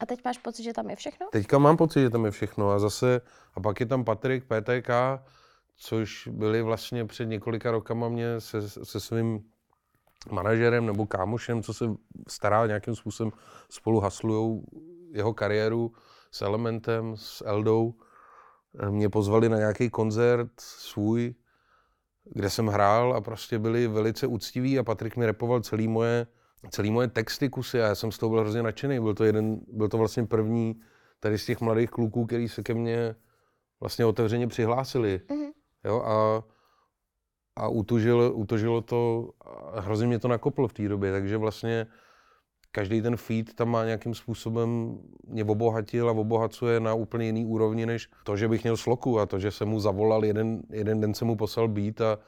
A 0.00 0.06
teď 0.06 0.24
máš 0.24 0.38
pocit, 0.38 0.62
že 0.62 0.72
tam 0.72 0.90
je 0.90 0.96
všechno? 0.96 1.26
Teďka 1.32 1.58
mám 1.58 1.76
pocit, 1.76 2.00
že 2.00 2.10
tam 2.10 2.24
je 2.24 2.30
všechno 2.30 2.70
a 2.70 2.78
zase, 2.78 3.20
a 3.54 3.60
pak 3.60 3.80
je 3.80 3.86
tam 3.86 4.04
Patrik, 4.04 4.44
PTK, 4.44 4.90
což 5.76 6.28
byli 6.28 6.62
vlastně 6.62 7.04
před 7.04 7.26
několika 7.26 7.70
rokama 7.70 8.08
mě 8.08 8.40
se, 8.40 8.68
se 8.68 9.00
svým 9.00 9.50
manažerem 10.30 10.86
nebo 10.86 11.06
kámošem, 11.06 11.62
co 11.62 11.74
se 11.74 11.84
stará 12.28 12.66
nějakým 12.66 12.94
způsobem, 12.94 13.32
spolu 13.70 14.00
haslujou 14.00 14.62
jeho 15.12 15.34
kariéru 15.34 15.92
s 16.30 16.42
Elementem, 16.42 17.16
s 17.16 17.44
Eldou. 17.46 17.94
Mě 18.90 19.08
pozvali 19.08 19.48
na 19.48 19.56
nějaký 19.56 19.90
koncert 19.90 20.50
svůj, 20.58 21.34
kde 22.24 22.50
jsem 22.50 22.66
hrál 22.66 23.14
a 23.14 23.20
prostě 23.20 23.58
byli 23.58 23.86
velice 23.86 24.26
úctiví 24.26 24.78
a 24.78 24.82
Patrik 24.84 25.16
mi 25.16 25.26
repoval 25.26 25.60
celý 25.60 25.88
moje, 25.88 26.26
celý 26.70 26.90
moje 26.90 27.08
texty 27.08 27.48
kusy 27.48 27.82
a 27.82 27.86
já 27.86 27.94
jsem 27.94 28.12
z 28.12 28.18
toho 28.18 28.30
byl 28.30 28.40
hrozně 28.40 28.62
nadšený. 28.62 29.00
Byl 29.00 29.14
to, 29.14 29.24
jeden, 29.24 29.60
byl 29.72 29.88
to 29.88 29.98
vlastně 29.98 30.26
první 30.26 30.80
tady 31.20 31.38
z 31.38 31.46
těch 31.46 31.60
mladých 31.60 31.90
kluků, 31.90 32.26
který 32.26 32.48
se 32.48 32.62
ke 32.62 32.74
mně 32.74 33.14
vlastně 33.80 34.04
otevřeně 34.04 34.46
přihlásili. 34.46 35.20
Mm-hmm. 35.28 35.52
Jo, 35.84 36.02
a 36.02 36.44
a 37.58 37.68
utužilo, 37.68 38.32
utužilo 38.32 38.80
to, 38.80 39.30
hrozně 39.74 40.06
mě 40.06 40.18
to 40.18 40.28
nakoplo 40.28 40.68
v 40.68 40.72
té 40.72 40.88
době, 40.88 41.12
takže 41.12 41.36
vlastně 41.36 41.86
každý 42.72 43.02
ten 43.02 43.16
feed 43.16 43.54
tam 43.54 43.68
má 43.68 43.84
nějakým 43.84 44.14
způsobem 44.14 44.98
mě 45.26 45.44
obohatil 45.44 46.08
a 46.08 46.12
obohacuje 46.12 46.80
na 46.80 46.94
úplně 46.94 47.26
jiný 47.26 47.46
úrovni, 47.46 47.86
než 47.86 48.10
to, 48.24 48.36
že 48.36 48.48
bych 48.48 48.62
měl 48.62 48.76
sloku 48.76 49.20
a 49.20 49.26
to, 49.26 49.38
že 49.38 49.50
jsem 49.50 49.68
mu 49.68 49.80
zavolal, 49.80 50.24
jeden, 50.24 50.62
jeden 50.70 51.00
den 51.00 51.14
jsem 51.14 51.28
mu 51.28 51.36
poslal 51.36 51.68
být 51.68 52.00
a 52.00 52.18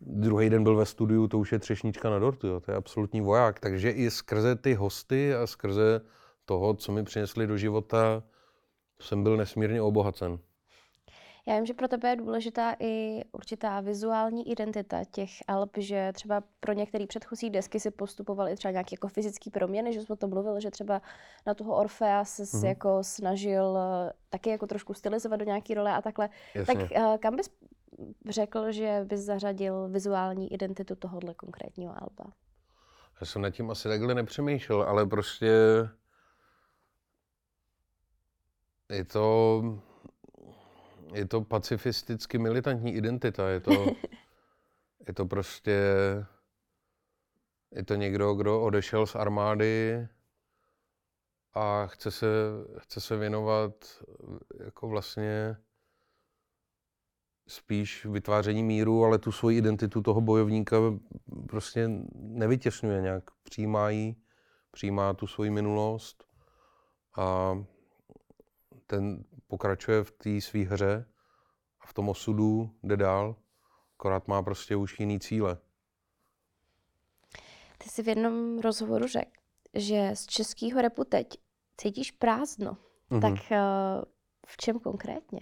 druhý 0.00 0.50
den 0.50 0.62
byl 0.62 0.76
ve 0.76 0.86
studiu, 0.86 1.28
to 1.28 1.38
už 1.38 1.52
je 1.52 1.58
třešnička 1.58 2.10
na 2.10 2.18
dortu, 2.18 2.46
jo, 2.46 2.60
to 2.60 2.70
je 2.70 2.76
absolutní 2.76 3.20
voják. 3.20 3.60
Takže 3.60 3.90
i 3.90 4.10
skrze 4.10 4.56
ty 4.56 4.74
hosty 4.74 5.34
a 5.34 5.46
skrze 5.46 6.00
toho, 6.44 6.74
co 6.74 6.92
mi 6.92 7.02
přinesli 7.02 7.46
do 7.46 7.56
života, 7.56 8.22
jsem 9.00 9.22
byl 9.22 9.36
nesmírně 9.36 9.82
obohacen. 9.82 10.38
Já 11.46 11.56
vím, 11.56 11.66
že 11.66 11.74
pro 11.74 11.88
tebe 11.88 12.10
je 12.10 12.16
důležitá 12.16 12.76
i 12.80 13.22
určitá 13.32 13.80
vizuální 13.80 14.50
identita 14.50 15.04
těch 15.04 15.30
alb, 15.48 15.70
že 15.76 16.12
třeba 16.14 16.42
pro 16.60 16.72
některé 16.72 17.06
předchozí 17.06 17.50
desky 17.50 17.80
si 17.80 17.90
postupovaly 17.90 18.56
třeba 18.56 18.72
nějaké 18.72 18.88
jako 18.92 19.08
fyzické 19.08 19.50
proměny, 19.50 19.92
že 19.92 20.00
jsi 20.00 20.12
o 20.12 20.16
tom 20.16 20.30
mluvil, 20.30 20.60
že 20.60 20.70
třeba 20.70 21.02
na 21.46 21.54
toho 21.54 21.76
Orfea 21.76 22.24
se 22.24 22.42
mm-hmm. 22.42 22.66
jako 22.66 22.98
snažil 23.04 23.78
eh, 23.78 24.12
taky 24.30 24.50
jako 24.50 24.66
trošku 24.66 24.94
stylizovat 24.94 25.38
do 25.40 25.44
nějaké 25.44 25.74
role 25.74 25.92
a 25.92 26.02
takhle. 26.02 26.30
Jasně. 26.54 26.74
Tak 26.74 26.90
uh, 26.90 27.16
kam 27.16 27.36
bys 27.36 27.50
řekl, 28.28 28.72
že 28.72 29.00
bys 29.04 29.20
zařadil 29.20 29.88
vizuální 29.88 30.52
identitu 30.52 30.94
tohohle 30.94 31.34
konkrétního 31.34 31.92
alba? 31.92 32.32
Já 33.20 33.26
jsem 33.26 33.42
nad 33.42 33.50
tím 33.50 33.70
asi 33.70 33.88
takhle 33.88 34.14
nepřemýšlel, 34.14 34.82
ale 34.82 35.06
prostě 35.06 35.50
je 38.90 39.04
to 39.04 39.62
je 41.14 41.26
to 41.26 41.40
pacifisticky 41.40 42.38
militantní 42.38 42.94
identita, 42.94 43.48
je 43.48 43.60
to, 43.60 43.86
Je 45.06 45.14
to 45.14 45.26
prostě, 45.26 45.80
je 47.72 47.84
to 47.84 47.94
někdo, 47.94 48.34
kdo 48.34 48.62
odešel 48.62 49.06
z 49.06 49.14
armády 49.14 50.08
a 51.54 51.86
chce 51.86 52.10
se, 52.10 52.26
chce 52.78 53.00
se 53.00 53.16
věnovat 53.16 54.02
jako 54.64 54.88
vlastně 54.88 55.56
spíš 57.48 58.04
vytváření 58.06 58.62
míru, 58.62 59.04
ale 59.04 59.18
tu 59.18 59.32
svoji 59.32 59.58
identitu 59.58 60.02
toho 60.02 60.20
bojovníka 60.20 60.76
prostě 61.48 61.90
nevytěsňuje 62.14 63.00
nějak. 63.00 63.24
Přijímá 63.42 63.90
jí, 63.90 64.16
přijímá 64.70 65.14
tu 65.14 65.26
svoji 65.26 65.50
minulost 65.50 66.24
a 67.16 67.54
ten 68.86 69.24
pokračuje 69.46 70.04
v 70.04 70.10
té 70.10 70.40
své 70.40 70.60
hře 70.60 71.06
a 71.80 71.86
v 71.86 71.94
tom 71.94 72.08
osudu 72.08 72.70
jde 72.82 72.96
dál, 72.96 73.36
akorát 73.94 74.28
má 74.28 74.42
prostě 74.42 74.76
už 74.76 75.00
jiný 75.00 75.20
cíle. 75.20 75.58
Ty 77.78 77.88
jsi 77.88 78.02
v 78.02 78.08
jednom 78.08 78.58
rozhovoru 78.58 79.06
řekl, 79.06 79.30
že 79.74 80.10
z 80.14 80.26
českého 80.26 80.82
repu 80.82 81.04
teď 81.04 81.26
cítíš 81.76 82.10
prázdno. 82.10 82.76
Mm-hmm. 83.10 83.20
Tak 83.20 83.32
uh, 83.32 84.04
v 84.46 84.56
čem 84.56 84.78
konkrétně? 84.78 85.40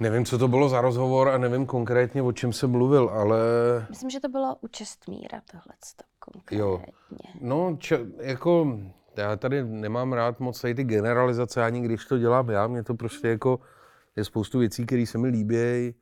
Nevím, 0.00 0.24
co 0.24 0.38
to 0.38 0.48
bylo 0.48 0.68
za 0.68 0.80
rozhovor 0.80 1.28
a 1.28 1.38
nevím 1.38 1.66
konkrétně, 1.66 2.22
o 2.22 2.32
čem 2.32 2.52
se 2.52 2.66
mluvil, 2.66 3.08
ale... 3.08 3.38
Myslím, 3.90 4.10
že 4.10 4.20
to 4.20 4.28
bylo 4.28 4.56
u 4.60 4.68
Čestmíra 4.68 5.40
tohle 5.50 5.76
konkrétně. 6.18 6.58
Jo. 6.58 6.82
No, 7.40 7.76
č- 7.80 8.06
jako 8.20 8.78
já 9.16 9.36
tady 9.36 9.64
nemám 9.64 10.12
rád 10.12 10.40
moc 10.40 10.60
tady 10.60 10.74
ty 10.74 10.84
generalizace, 10.84 11.64
ani 11.64 11.80
když 11.80 12.04
to 12.04 12.18
dělám 12.18 12.50
já, 12.50 12.66
mě 12.66 12.82
to 12.82 12.94
prostě 12.94 13.28
jako 13.28 13.60
je 14.16 14.24
spoustu 14.24 14.58
věcí, 14.58 14.86
které 14.86 15.06
se 15.06 15.18
mi 15.18 15.28
líbí, 15.28 15.94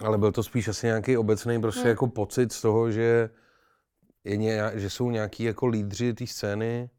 ale 0.00 0.18
byl 0.18 0.32
to 0.32 0.42
spíš 0.42 0.68
asi 0.68 0.86
nějaký 0.86 1.16
obecný 1.16 1.60
prostě 1.60 1.80
hmm. 1.80 1.88
jako 1.88 2.06
pocit 2.06 2.52
z 2.52 2.60
toho, 2.62 2.90
že, 2.90 3.30
je 4.24 4.36
ně, 4.36 4.70
že 4.74 4.90
jsou 4.90 5.10
nějaký 5.10 5.42
jako 5.42 5.66
lídři 5.66 6.14
té 6.14 6.26
scény, 6.26 6.90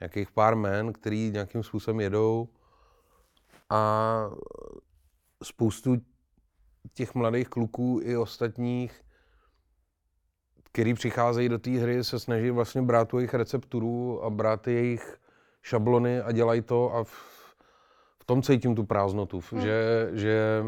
nějakých 0.00 0.30
pár 0.30 0.56
men, 0.56 0.92
který 0.92 1.30
nějakým 1.30 1.62
způsobem 1.62 2.00
jedou 2.00 2.48
a 3.70 4.30
spoustu 5.42 5.96
těch 6.94 7.14
mladých 7.14 7.48
kluků 7.48 8.00
i 8.02 8.16
ostatních, 8.16 9.04
který 10.74 10.94
přicházejí 10.94 11.48
do 11.48 11.58
té 11.58 11.70
hry, 11.70 12.04
se 12.04 12.18
snaží 12.18 12.50
vlastně 12.50 12.82
brát 12.82 13.08
tu 13.08 13.18
jejich 13.18 13.34
recepturu 13.34 14.24
a 14.24 14.30
brát 14.30 14.68
jejich 14.68 15.16
šablony 15.62 16.20
a 16.20 16.32
dělají 16.32 16.62
to 16.62 16.94
a 16.94 17.04
v, 17.04 17.10
v 18.18 18.24
tom 18.24 18.42
cítím 18.42 18.74
tu 18.74 18.84
prázdnotu, 18.84 19.40
hmm. 19.50 19.60
že, 19.60 20.08
že 20.12 20.64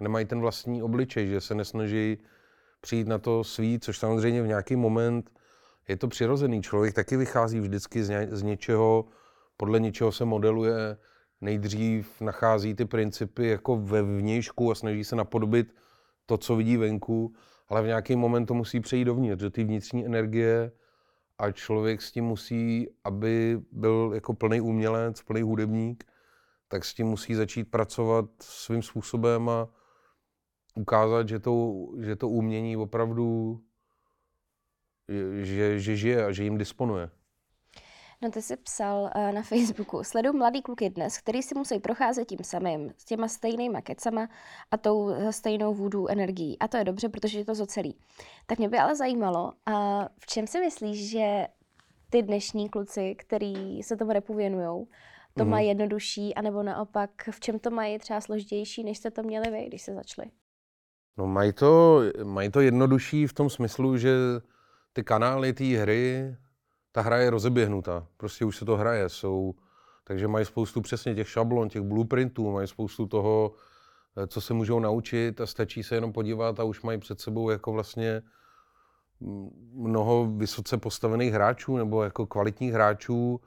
nemají 0.00 0.26
ten 0.26 0.40
vlastní 0.40 0.82
obličej, 0.82 1.28
že 1.28 1.40
se 1.40 1.54
nesnaží 1.54 2.18
přijít 2.80 3.08
na 3.08 3.18
to 3.18 3.44
svý, 3.44 3.78
což 3.80 3.98
samozřejmě 3.98 4.42
v 4.42 4.46
nějaký 4.46 4.76
moment 4.76 5.30
je 5.88 5.96
to 5.96 6.08
přirozený. 6.08 6.62
Člověk 6.62 6.94
taky 6.94 7.16
vychází 7.16 7.60
vždycky 7.60 8.04
z, 8.04 8.08
ně, 8.08 8.28
z 8.30 8.42
něčeho, 8.42 9.04
podle 9.56 9.80
něčeho 9.80 10.12
se 10.12 10.24
modeluje, 10.24 10.96
nejdřív 11.40 12.20
nachází 12.20 12.74
ty 12.74 12.84
principy 12.84 13.48
jako 13.48 13.76
ve 13.76 14.02
vnějšku 14.02 14.70
a 14.70 14.74
snaží 14.74 15.04
se 15.04 15.16
napodobit 15.16 15.74
to, 16.26 16.36
co 16.38 16.56
vidí 16.56 16.76
venku, 16.76 17.34
ale 17.68 17.82
v 17.82 17.86
nějaký 17.86 18.16
moment 18.16 18.46
to 18.46 18.54
musí 18.54 18.80
přejít 18.80 19.04
dovnitř, 19.04 19.42
do 19.42 19.50
té 19.50 19.64
vnitřní 19.64 20.06
energie 20.06 20.72
a 21.38 21.52
člověk 21.52 22.02
s 22.02 22.12
tím 22.12 22.24
musí, 22.24 22.88
aby 23.04 23.60
byl 23.72 24.10
jako 24.14 24.34
plný 24.34 24.60
umělec, 24.60 25.22
plný 25.22 25.42
hudebník, 25.42 26.04
tak 26.68 26.84
s 26.84 26.94
tím 26.94 27.06
musí 27.06 27.34
začít 27.34 27.64
pracovat 27.64 28.24
svým 28.40 28.82
způsobem 28.82 29.48
a 29.48 29.68
ukázat, 30.74 31.28
že 31.28 31.38
to, 31.38 31.74
že 31.98 32.16
to 32.16 32.28
umění 32.28 32.76
opravdu 32.76 33.60
že, 35.42 35.80
že 35.80 35.96
žije 35.96 36.24
a 36.24 36.32
že 36.32 36.44
jim 36.44 36.58
disponuje. 36.58 37.10
No 38.22 38.30
ty 38.30 38.42
jsi 38.42 38.56
psal 38.56 39.10
uh, 39.16 39.32
na 39.32 39.42
Facebooku, 39.42 40.04
sleduju 40.04 40.38
mladý 40.38 40.62
kluky 40.62 40.90
dnes, 40.90 41.18
který 41.18 41.42
si 41.42 41.54
musí 41.54 41.80
procházet 41.80 42.24
tím 42.24 42.38
samým, 42.42 42.92
s 42.96 43.04
těma 43.04 43.28
stejnýma 43.28 43.80
kecama 43.80 44.28
a 44.70 44.76
tou 44.76 45.10
eh, 45.10 45.32
stejnou 45.32 45.74
vůdou 45.74 46.06
energií. 46.06 46.58
A 46.58 46.68
to 46.68 46.76
je 46.76 46.84
dobře, 46.84 47.08
protože 47.08 47.38
je 47.38 47.44
to 47.44 47.54
zocelý. 47.54 47.98
Tak 48.46 48.58
mě 48.58 48.68
by 48.68 48.78
ale 48.78 48.96
zajímalo, 48.96 49.44
uh, 49.44 49.74
v 50.20 50.26
čem 50.26 50.46
si 50.46 50.60
myslíš, 50.60 51.10
že 51.10 51.46
ty 52.10 52.22
dnešní 52.22 52.68
kluci, 52.68 53.14
který 53.14 53.82
se 53.82 53.96
tomu 53.96 54.12
repu 54.12 54.34
věnujou, 54.34 54.88
to 55.36 55.44
mm. 55.44 55.50
mají 55.50 55.68
jednodušší, 55.68 56.34
anebo 56.34 56.62
naopak, 56.62 57.10
v 57.30 57.40
čem 57.40 57.58
to 57.58 57.70
mají 57.70 57.98
třeba 57.98 58.20
složitější, 58.20 58.84
než 58.84 58.98
jste 58.98 59.10
to 59.10 59.22
měli 59.22 59.50
vy, 59.50 59.66
když 59.66 59.82
se 59.82 59.94
začali? 59.94 60.30
No 61.18 61.26
mají 61.26 61.52
to, 61.52 62.00
mají 62.24 62.50
to 62.50 62.60
jednodušší 62.60 63.26
v 63.26 63.32
tom 63.32 63.50
smyslu, 63.50 63.96
že 63.96 64.10
ty 64.92 65.04
kanály 65.04 65.52
té 65.52 65.64
hry, 65.64 66.36
ta 66.92 67.00
hra 67.00 67.16
je 67.16 67.30
rozeběhnutá. 67.30 68.06
Prostě 68.16 68.44
už 68.44 68.56
se 68.56 68.64
to 68.64 68.76
hraje. 68.76 69.08
Jsou, 69.08 69.54
takže 70.04 70.28
mají 70.28 70.44
spoustu 70.44 70.80
přesně 70.80 71.14
těch 71.14 71.28
šablon, 71.28 71.68
těch 71.68 71.82
blueprintů, 71.82 72.52
mají 72.52 72.68
spoustu 72.68 73.06
toho, 73.06 73.52
eh, 74.16 74.26
co 74.26 74.40
se 74.40 74.54
můžou 74.54 74.80
naučit 74.80 75.40
a 75.40 75.46
stačí 75.46 75.82
se 75.82 75.94
jenom 75.94 76.12
podívat 76.12 76.60
a 76.60 76.64
už 76.64 76.82
mají 76.82 76.98
před 76.98 77.20
sebou 77.20 77.50
jako 77.50 77.72
vlastně 77.72 78.22
mnoho 79.72 80.26
vysoce 80.26 80.78
postavených 80.78 81.32
hráčů 81.32 81.76
nebo 81.76 82.02
jako 82.02 82.26
kvalitních 82.26 82.72
hráčů. 82.72 83.40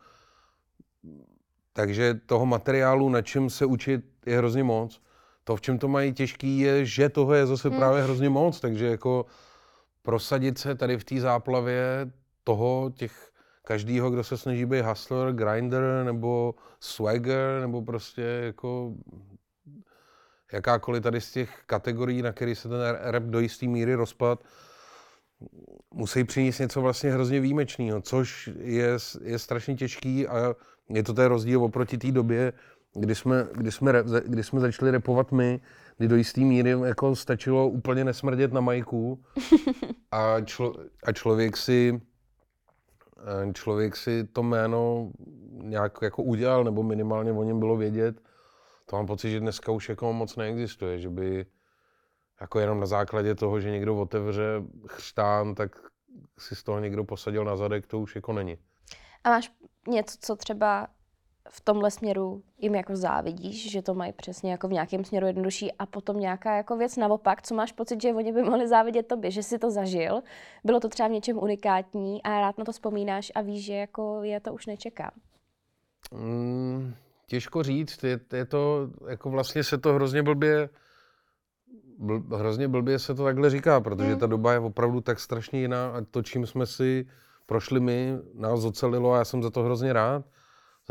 Takže 1.74 2.14
toho 2.26 2.46
materiálu, 2.46 3.10
na 3.10 3.22
čem 3.22 3.50
se 3.50 3.66
učit, 3.66 4.06
je 4.26 4.38
hrozně 4.38 4.64
moc. 4.64 5.02
To, 5.44 5.56
v 5.56 5.62
čem 5.62 5.80
to 5.80 5.88
mají 5.88 6.14
těžký, 6.14 6.60
je, 6.60 6.86
že 6.86 7.10
toho 7.10 7.34
je 7.34 7.46
zase 7.46 7.70
hmm. 7.70 7.78
právě 7.78 8.04
hrozně 8.04 8.30
moc. 8.30 8.60
Takže 8.60 8.88
jako 8.88 9.26
prosadit 10.02 10.58
se 10.58 10.76
tady 10.76 10.98
v 10.98 11.04
té 11.04 11.20
záplavě 11.20 12.12
toho, 12.44 12.92
těch 12.96 13.31
každýho, 13.63 14.10
kdo 14.10 14.24
se 14.24 14.38
snaží 14.38 14.65
být 14.65 14.82
hustler, 14.82 15.34
grinder 15.34 15.84
nebo 16.06 16.56
swagger, 16.80 17.62
nebo 17.62 17.82
prostě 17.82 18.21
jako 18.21 18.93
jakákoliv 20.54 21.04
tady 21.04 21.21
z 21.21 21.32
těch 21.32 21.63
kategorií, 21.65 22.21
na 22.21 22.32
který 22.32 22.56
se 22.56 22.69
ten 22.69 22.82
rap 23.02 23.24
do 23.24 23.39
jisté 23.39 23.67
míry 23.67 23.95
rozpad, 23.95 24.43
musí 25.93 26.24
přinést 26.24 26.60
něco 26.60 26.82
vlastně 26.82 27.12
hrozně 27.12 27.39
výjimečného, 27.39 28.02
což 28.02 28.50
je, 28.60 28.97
je 29.24 29.39
strašně 29.39 29.76
těžký 29.76 30.28
a 30.28 30.56
je 30.89 31.04
to 31.04 31.13
ten 31.13 31.26
rozdíl 31.26 31.63
oproti 31.63 31.97
té 31.97 32.12
době, 32.12 32.54
kdy 32.93 33.15
jsme, 33.15 33.47
kdy, 33.54 33.71
jsme, 33.71 33.93
kdy 34.26 34.43
jsme 34.43 34.60
začali 34.60 34.91
repovat 34.91 35.32
my, 35.32 35.62
kdy 35.97 36.08
do 36.08 36.15
jisté 36.15 36.41
míry 36.41 36.69
jako 36.69 37.15
stačilo 37.15 37.69
úplně 37.69 38.04
nesmrdět 38.04 38.54
na 38.54 38.62
majku 38.62 39.24
a, 40.12 40.41
člo, 40.41 40.76
a 41.04 41.12
člověk 41.12 41.58
si 41.58 42.02
člověk 43.54 43.96
si 43.96 44.24
to 44.24 44.44
jméno 44.44 45.12
nějak 45.52 45.98
jako 46.02 46.24
udělal, 46.24 46.64
nebo 46.64 46.84
minimálně 46.84 47.32
o 47.32 47.44
něm 47.44 47.60
bylo 47.60 47.78
vědět. 47.78 48.22
To 48.86 48.96
mám 48.96 49.06
pocit, 49.06 49.32
že 49.32 49.40
dneska 49.40 49.72
už 49.72 49.90
jako 49.90 50.14
moc 50.14 50.36
neexistuje, 50.36 51.00
že 51.00 51.10
by 51.10 51.46
jako 52.42 52.60
jenom 52.60 52.80
na 52.80 52.86
základě 52.86 53.36
toho, 53.36 53.60
že 53.60 53.72
někdo 53.72 53.98
otevře 53.98 54.44
chřtán, 54.88 55.56
tak 55.56 55.72
si 56.40 56.56
z 56.56 56.64
toho 56.64 56.80
někdo 56.80 57.04
posadil 57.04 57.46
na 57.46 57.56
zadek, 57.56 57.88
to 57.88 58.00
už 58.00 58.16
jako 58.16 58.34
není. 58.34 58.58
A 59.24 59.30
máš 59.30 59.52
něco, 59.88 60.18
co 60.22 60.36
třeba 60.36 60.88
v 61.50 61.62
tomhle 61.62 61.92
směru 61.92 62.44
jim 62.58 62.76
jako 62.76 62.96
závidíš, 62.96 63.72
že 63.72 63.82
to 63.82 63.94
mají 63.94 64.14
přesně 64.14 64.52
jako 64.52 64.68
v 64.68 64.72
nějakém 64.72 65.06
směru 65.06 65.28
jednodušší 65.28 65.72
a 65.72 65.86
potom 65.86 66.20
nějaká 66.20 66.58
jako 66.58 66.78
věc 66.78 66.98
naopak, 66.98 67.42
co 67.42 67.56
máš 67.56 67.72
pocit, 67.72 68.02
že 68.02 68.14
oni 68.14 68.32
by 68.32 68.44
mohli 68.44 68.68
závidět 68.68 69.08
tobě, 69.08 69.32
že 69.32 69.44
jsi 69.44 69.60
to 69.60 69.72
zažil, 69.72 70.22
bylo 70.64 70.80
to 70.80 70.90
třeba 70.90 71.08
v 71.08 71.12
něčem 71.12 71.38
unikátní 71.38 72.24
a 72.24 72.30
rád 72.42 72.58
na 72.58 72.66
to 72.66 72.72
vzpomínáš 72.72 73.32
a 73.36 73.42
víš, 73.42 73.66
že 73.66 73.74
jako 73.74 74.24
je 74.24 74.40
to 74.40 74.54
už 74.54 74.66
nečekám. 74.66 75.12
Mm, 76.12 76.94
těžko 77.28 77.64
říct, 77.64 78.04
je, 78.04 78.20
je 78.34 78.46
to, 78.46 78.90
jako 79.10 79.30
vlastně 79.30 79.64
se 79.64 79.78
to 79.78 79.94
hrozně 79.94 80.24
blbě, 80.24 80.70
bl, 81.98 82.38
hrozně 82.38 82.68
blbě 82.68 83.00
se 83.00 83.16
to 83.16 83.24
takhle 83.24 83.50
říká, 83.50 83.82
protože 83.82 84.14
mm. 84.14 84.20
ta 84.20 84.28
doba 84.28 84.54
je 84.54 84.60
opravdu 84.60 85.02
tak 85.02 85.20
strašně 85.20 85.62
jiná 85.62 85.88
a 85.88 86.02
to, 86.12 86.22
čím 86.22 86.46
jsme 86.46 86.66
si 86.66 87.08
prošli 87.46 87.80
my, 87.80 88.18
nás 88.34 88.66
ocelilo 88.66 89.14
a 89.14 89.18
já 89.18 89.26
jsem 89.26 89.44
za 89.44 89.50
to 89.50 89.64
hrozně 89.64 89.94
rád 89.94 90.26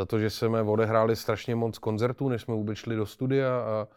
za 0.01 0.07
to, 0.07 0.19
že 0.19 0.31
jsme 0.31 0.63
odehráli 0.63 1.17
strašně 1.17 1.55
moc 1.55 1.79
koncertů, 1.79 2.29
než 2.29 2.43
jsme 2.43 2.55
vůbec 2.55 2.79
šli 2.79 2.97
do 2.97 3.07
studia 3.07 3.61
a 3.61 3.89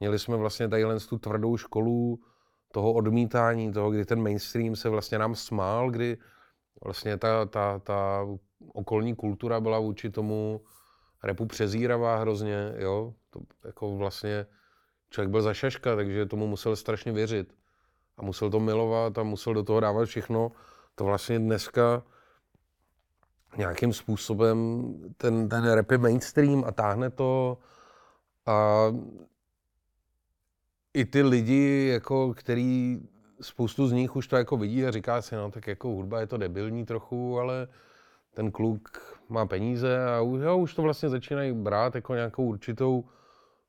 měli 0.00 0.18
jsme 0.18 0.36
vlastně 0.36 0.68
tadyhle 0.68 1.00
tu 1.00 1.18
tvrdou 1.18 1.56
školu 1.56 2.18
toho 2.72 2.92
odmítání, 2.92 3.72
toho, 3.72 3.90
kdy 3.90 4.04
ten 4.04 4.22
mainstream 4.22 4.76
se 4.76 4.88
vlastně 4.88 5.18
nám 5.18 5.34
smál, 5.34 5.90
kdy 5.90 6.18
vlastně 6.84 7.16
ta, 7.16 7.46
ta, 7.46 7.78
ta 7.78 8.26
okolní 8.74 9.14
kultura 9.14 9.60
byla 9.60 9.78
vůči 9.78 10.10
tomu 10.10 10.60
repu 11.22 11.46
přezíravá 11.46 12.16
hrozně, 12.16 12.74
jo, 12.78 13.14
to 13.30 13.40
jako 13.64 13.96
vlastně 13.96 14.46
člověk 15.10 15.30
byl 15.30 15.42
za 15.42 15.54
šaška, 15.54 15.96
takže 15.96 16.26
tomu 16.26 16.46
musel 16.46 16.76
strašně 16.76 17.12
věřit 17.12 17.54
a 18.18 18.22
musel 18.22 18.50
to 18.50 18.60
milovat 18.60 19.18
a 19.18 19.22
musel 19.22 19.54
do 19.54 19.62
toho 19.62 19.80
dávat 19.80 20.04
všechno. 20.04 20.52
To 20.94 21.04
vlastně 21.04 21.38
dneska 21.38 22.02
nějakým 23.56 23.92
způsobem 23.92 24.88
ten, 25.16 25.48
ten 25.48 25.72
rap 25.72 25.90
je 25.90 25.98
mainstream 25.98 26.64
a 26.66 26.72
táhne 26.72 27.10
to 27.10 27.58
a 28.46 28.86
i 30.94 31.04
ty 31.04 31.22
lidi, 31.22 31.88
jako, 31.92 32.34
který 32.34 33.00
spoustu 33.40 33.88
z 33.88 33.92
nich 33.92 34.16
už 34.16 34.28
to 34.28 34.36
jako 34.36 34.56
vidí 34.56 34.86
a 34.86 34.90
říká 34.90 35.22
si, 35.22 35.34
no 35.34 35.50
tak 35.50 35.66
jako 35.66 35.88
hudba 35.88 36.20
je 36.20 36.26
to 36.26 36.36
debilní 36.36 36.86
trochu, 36.86 37.38
ale 37.38 37.68
ten 38.34 38.50
kluk 38.50 39.16
má 39.28 39.46
peníze 39.46 40.06
a 40.06 40.20
už, 40.20 40.40
jo, 40.40 40.58
už 40.58 40.74
to 40.74 40.82
vlastně 40.82 41.08
začínají 41.08 41.52
brát 41.52 41.94
jako 41.94 42.14
nějakou 42.14 42.44
určitou 42.44 43.04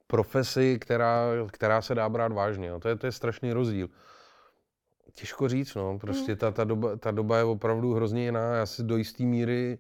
profesi, 0.08 0.80
která, 0.80 1.26
která 1.52 1.82
se 1.82 1.96
dá 1.96 2.10
brát 2.10 2.32
vážně. 2.32 2.68
Jo. 2.68 2.80
To, 2.80 2.90
je, 2.90 2.96
to 2.96 3.06
je 3.06 3.12
strašný 3.12 3.54
rozdíl. 3.54 3.90
Těžko 5.16 5.50
říct, 5.50 5.76
no. 5.76 6.00
Prostě 6.00 6.32
Mm. 6.32 6.38
ta, 6.38 6.52
ta, 6.52 6.64
doba, 6.64 6.98
ta 6.98 7.12
doba 7.12 7.38
je 7.38 7.44
opravdu 7.44 7.94
hrozně 7.94 8.26
jiná. 8.26 8.56
Já 8.56 8.66
si 8.66 8.84
do 8.84 8.98
jisté 8.98 9.24
míry 9.24 9.78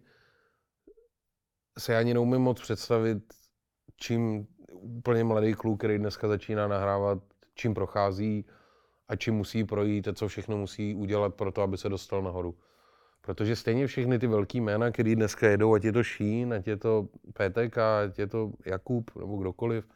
se 1.80 1.98
ani 1.98 2.14
neumím 2.14 2.42
moc 2.42 2.62
představit, 2.62 3.24
čím 3.96 4.48
úplně 4.82 5.24
mladý 5.24 5.54
kluk, 5.54 5.80
který 5.80 5.98
dneska 5.98 6.28
začíná 6.28 6.68
nahrávat, 6.68 7.20
čím 7.56 7.74
prochází 7.74 8.46
a 9.08 9.16
čím 9.16 9.36
musí 9.36 9.64
projít 9.64 10.08
a 10.08 10.14
co 10.14 10.28
všechno 10.28 10.58
musí 10.58 10.96
udělat 10.96 11.36
pro 11.36 11.52
to, 11.52 11.62
aby 11.62 11.78
se 11.78 11.90
dostal 11.90 12.22
nahoru. 12.22 12.56
Protože 13.22 13.56
stejně 13.56 13.88
všechny 13.88 14.20
ty 14.20 14.28
velký 14.28 14.62
jména, 14.62 14.92
který 14.92 15.16
dneska 15.16 15.48
jedou, 15.48 15.74
ať 15.74 15.84
je 15.84 15.92
to 15.92 16.04
Šín, 16.04 16.54
ať 16.54 16.68
je 16.68 16.78
to 16.78 17.08
PTK, 17.34 17.78
ať 17.78 18.20
je 18.20 18.28
to 18.28 18.52
Jakub 18.66 19.12
nebo 19.16 19.38
kdokoliv, 19.38 19.88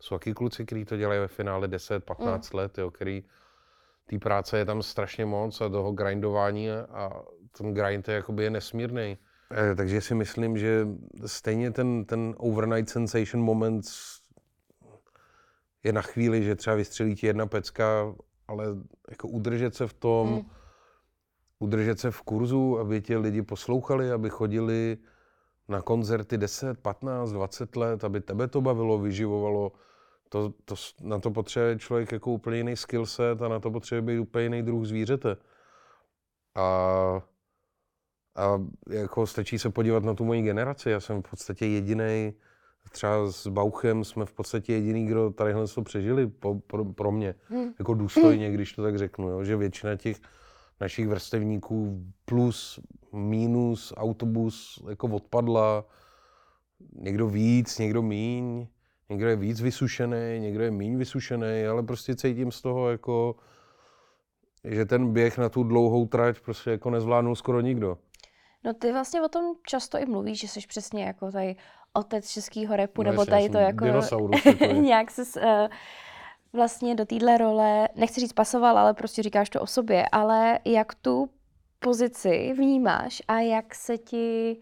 jsou 0.00 0.14
taky 0.14 0.34
kluci, 0.34 0.66
kteří 0.66 0.84
to 0.84 0.96
dělají 0.96 1.20
ve 1.20 1.28
finále 1.28 1.68
10-15 1.68 2.36
mm. 2.52 2.58
let, 2.58 2.78
jo, 2.78 2.90
který 2.90 3.24
té 4.06 4.18
práce 4.18 4.58
je 4.58 4.64
tam 4.64 4.82
strašně 4.82 5.26
moc 5.26 5.60
a 5.60 5.68
toho 5.68 5.92
grindování 5.92 6.70
a 6.70 7.10
ten 7.58 7.74
grind 7.74 8.08
je, 8.08 8.14
jakoby 8.14 8.44
je 8.44 8.50
nesmírný. 8.50 9.18
Eh, 9.52 9.74
Takže 9.74 10.00
si 10.00 10.14
myslím, 10.14 10.58
že 10.58 10.86
stejně 11.26 11.70
ten, 11.70 12.04
ten 12.04 12.34
overnight 12.38 12.88
sensation 12.90 13.44
moment 13.44 13.84
je 15.84 15.92
na 15.92 16.02
chvíli, 16.02 16.42
že 16.42 16.54
třeba 16.56 16.76
vystřelí 16.76 17.14
ti 17.14 17.26
jedna 17.26 17.46
pecka, 17.46 18.14
ale 18.48 18.66
jako 19.10 19.28
udržet 19.28 19.74
se 19.74 19.86
v 19.86 19.92
tom, 19.92 20.28
Mm. 20.28 20.34
mm. 20.34 20.44
udržet 21.58 22.00
se 22.00 22.10
v 22.10 22.22
kurzu, 22.22 22.78
aby 22.78 23.00
tě 23.02 23.18
lidi 23.18 23.42
poslouchali, 23.42 24.12
aby 24.12 24.30
chodili 24.30 24.98
na 25.68 25.82
koncerty 25.82 26.38
10, 26.38 26.78
15, 26.78 27.32
20 27.32 27.76
let, 27.76 28.04
aby 28.04 28.20
tebe 28.20 28.48
to 28.48 28.60
bavilo, 28.60 28.98
vyživovalo. 28.98 29.72
To, 30.34 30.52
to, 30.64 30.74
na 31.02 31.18
to 31.18 31.30
potřebuje 31.30 31.78
člověk 31.78 32.12
jako 32.12 32.32
úplně 32.32 32.56
jiný 32.56 32.76
skillset 32.76 33.42
a 33.42 33.48
na 33.48 33.60
to 33.60 33.70
potřebuje 33.70 34.16
být 34.16 34.20
úplně 34.20 34.44
jiný 34.44 34.62
druh 34.62 34.84
zvířete. 34.84 35.36
A, 36.54 36.64
a 38.36 38.62
jako 38.90 39.26
stačí 39.26 39.58
se 39.58 39.70
podívat 39.70 40.04
na 40.04 40.14
tu 40.14 40.24
moji 40.24 40.42
generaci. 40.42 40.90
Já 40.90 41.00
jsem 41.00 41.22
v 41.22 41.30
podstatě 41.30 41.66
jediný, 41.66 42.34
třeba 42.90 43.32
s 43.32 43.46
Bauchem 43.46 44.04
jsme 44.04 44.26
v 44.26 44.32
podstatě 44.32 44.72
jediný, 44.72 45.06
kdo 45.06 45.30
tadyhle 45.30 45.68
to 45.68 45.82
přežili 45.82 46.26
po, 46.26 46.54
pro, 46.54 46.84
pro 46.84 47.12
mě. 47.12 47.34
Mm. 47.50 47.74
Jako 47.78 47.94
důstojně, 47.94 48.50
když 48.50 48.72
to 48.72 48.82
tak 48.82 48.98
řeknu. 48.98 49.28
Jo? 49.28 49.44
Že 49.44 49.56
většina 49.56 49.96
těch 49.96 50.16
našich 50.80 51.08
vrstevníků 51.08 52.04
plus, 52.24 52.80
minus, 53.12 53.92
autobus 53.96 54.82
jako 54.88 55.08
odpadla. 55.08 55.84
Někdo 56.92 57.28
víc, 57.28 57.78
někdo 57.78 58.02
míň. 58.02 58.66
Někdo 59.10 59.28
je 59.28 59.36
víc 59.36 59.60
vysušený, 59.60 60.40
někdo 60.40 60.64
je 60.64 60.70
míň 60.70 60.96
vysušený, 60.96 61.66
ale 61.70 61.82
prostě 61.82 62.16
cítím 62.16 62.52
z 62.52 62.62
toho 62.62 62.90
jako, 62.90 63.36
že 64.64 64.84
ten 64.84 65.12
běh 65.12 65.38
na 65.38 65.48
tu 65.48 65.62
dlouhou 65.62 66.06
trať 66.06 66.40
prostě 66.40 66.70
jako 66.70 66.90
nezvládnul 66.90 67.36
skoro 67.36 67.60
nikdo. 67.60 67.98
No 68.64 68.74
ty 68.74 68.92
vlastně 68.92 69.22
o 69.22 69.28
tom 69.28 69.44
často 69.66 69.98
i 69.98 70.06
mluvíš, 70.06 70.40
že 70.40 70.48
jsi 70.48 70.60
přesně 70.68 71.04
jako 71.04 71.32
tady 71.32 71.56
otec 71.92 72.28
českého 72.28 72.76
repu, 72.76 73.02
No 73.02 73.10
nebo 73.10 73.24
tady 73.24 73.48
to 73.48 73.58
jako 73.58 73.84
dinosaurus, 73.84 74.46
jako 74.46 74.64
nějak 74.72 75.10
se 75.10 75.40
uh, 75.40 75.68
vlastně 76.52 76.94
do 76.94 77.04
téhle 77.04 77.38
role, 77.38 77.88
nechci 77.94 78.20
říct 78.20 78.32
pasoval, 78.32 78.78
ale 78.78 78.94
prostě 78.94 79.22
říkáš 79.22 79.50
to 79.50 79.60
o 79.60 79.66
sobě, 79.66 80.04
ale 80.12 80.58
jak 80.64 80.94
tu 80.94 81.30
pozici 81.78 82.54
vnímáš 82.56 83.22
a 83.28 83.40
jak 83.40 83.74
se 83.74 83.98
ti 83.98 84.56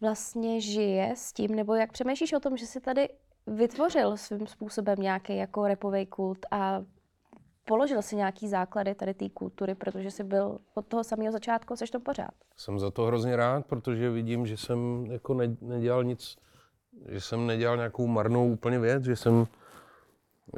vlastně 0.00 0.60
žije 0.60 1.12
s 1.16 1.32
tím, 1.32 1.54
nebo 1.54 1.74
jak 1.74 1.92
přemýšlíš 1.92 2.32
o 2.32 2.40
tom, 2.40 2.56
že 2.56 2.66
jsi 2.66 2.80
tady 2.80 3.08
vytvořil 3.46 4.16
svým 4.16 4.46
způsobem 4.46 4.96
nějaký 4.98 5.36
jako 5.36 5.66
repový 5.66 6.06
kult 6.06 6.46
a 6.50 6.82
položil 7.64 8.02
si 8.02 8.16
nějaký 8.16 8.48
základy 8.48 8.94
tady 8.94 9.14
té 9.14 9.28
kultury, 9.28 9.74
protože 9.74 10.10
jsi 10.10 10.24
byl 10.24 10.58
od 10.74 10.86
toho 10.86 11.04
samého 11.04 11.32
začátku, 11.32 11.76
seš 11.76 11.90
to 11.90 12.00
pořád. 12.00 12.34
Jsem 12.56 12.78
za 12.78 12.90
to 12.90 13.04
hrozně 13.04 13.36
rád, 13.36 13.66
protože 13.66 14.10
vidím, 14.10 14.46
že 14.46 14.56
jsem 14.56 15.06
jako 15.06 15.34
ne, 15.34 15.56
nedělal 15.60 16.04
nic, 16.04 16.36
že 17.08 17.20
jsem 17.20 17.46
nedělal 17.46 17.76
nějakou 17.76 18.06
marnou 18.06 18.52
úplně 18.52 18.78
věc, 18.78 19.04
že 19.04 19.16
jsem, 19.16 19.46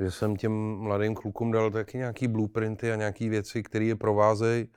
že 0.00 0.10
jsem 0.10 0.36
těm 0.36 0.76
mladým 0.78 1.14
klukům 1.14 1.52
dal 1.52 1.70
taky 1.70 1.98
nějaký 1.98 2.28
blueprinty 2.28 2.92
a 2.92 2.96
nějaké 2.96 3.28
věci, 3.28 3.62
které 3.62 3.84
je 3.84 3.96
provázejí. 3.96 4.68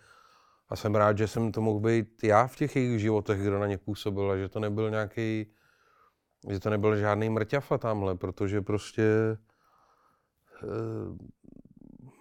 A 0.69 0.75
jsem 0.75 0.95
rád, 0.95 1.17
že 1.17 1.27
jsem 1.27 1.51
to 1.51 1.61
mohl 1.61 1.79
být 1.79 2.23
já 2.23 2.47
v 2.47 2.55
těch 2.55 2.75
jejich 2.75 2.99
životech, 3.01 3.41
kdo 3.41 3.59
na 3.59 3.67
ně 3.67 3.77
působil 3.77 4.31
a 4.31 4.37
že 4.37 4.49
to 4.49 4.59
nebyl 4.59 4.89
nějaký, 4.89 5.51
že 6.49 6.59
to 6.59 6.69
nebyl 6.69 6.95
žádný 6.95 7.29
mrťafa 7.29 7.77
tamhle, 7.77 8.15
protože 8.15 8.61
prostě 8.61 9.37
eh, 10.63 10.67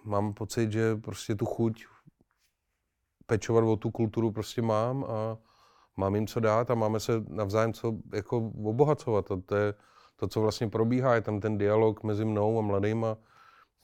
mám 0.03 0.33
pocit, 0.33 0.71
že 0.71 0.95
prostě 0.95 1.35
tu 1.35 1.45
chuť 1.45 1.85
pečovat 3.25 3.63
o 3.63 3.75
tu 3.75 3.91
kulturu 3.91 4.31
prostě 4.31 4.61
mám 4.61 5.03
a 5.03 5.37
mám 5.97 6.15
jim 6.15 6.27
co 6.27 6.39
dát 6.39 6.71
a 6.71 6.75
máme 6.75 6.99
se 6.99 7.11
navzájem 7.29 7.73
co 7.73 7.93
jako 8.13 8.37
obohacovat. 8.63 9.31
A 9.31 9.35
to 9.45 9.55
je 9.55 9.73
to, 10.15 10.27
co 10.27 10.41
vlastně 10.41 10.67
probíhá, 10.67 11.15
je 11.15 11.21
tam 11.21 11.39
ten 11.39 11.57
dialog 11.57 12.03
mezi 12.03 12.25
mnou 12.25 12.59
a 12.59 12.61
mladýma. 12.61 13.17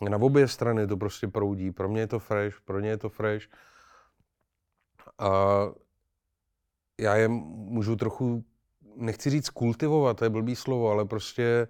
Na 0.09 0.17
obě 0.17 0.47
strany 0.47 0.87
to 0.87 0.97
prostě 0.97 1.27
proudí. 1.27 1.71
Pro 1.71 1.89
mě 1.89 2.01
je 2.01 2.07
to 2.07 2.19
fresh, 2.19 2.59
pro 2.65 2.79
ně 2.79 2.89
je 2.89 2.97
to 2.97 3.09
fresh. 3.09 3.45
A 5.19 5.29
já 6.99 7.15
je 7.15 7.27
můžu 7.27 7.95
trochu, 7.95 8.43
nechci 8.95 9.29
říct 9.29 9.49
kultivovat, 9.49 10.17
to 10.17 10.23
je 10.23 10.29
blbý 10.29 10.55
slovo, 10.55 10.89
ale 10.89 11.05
prostě 11.05 11.67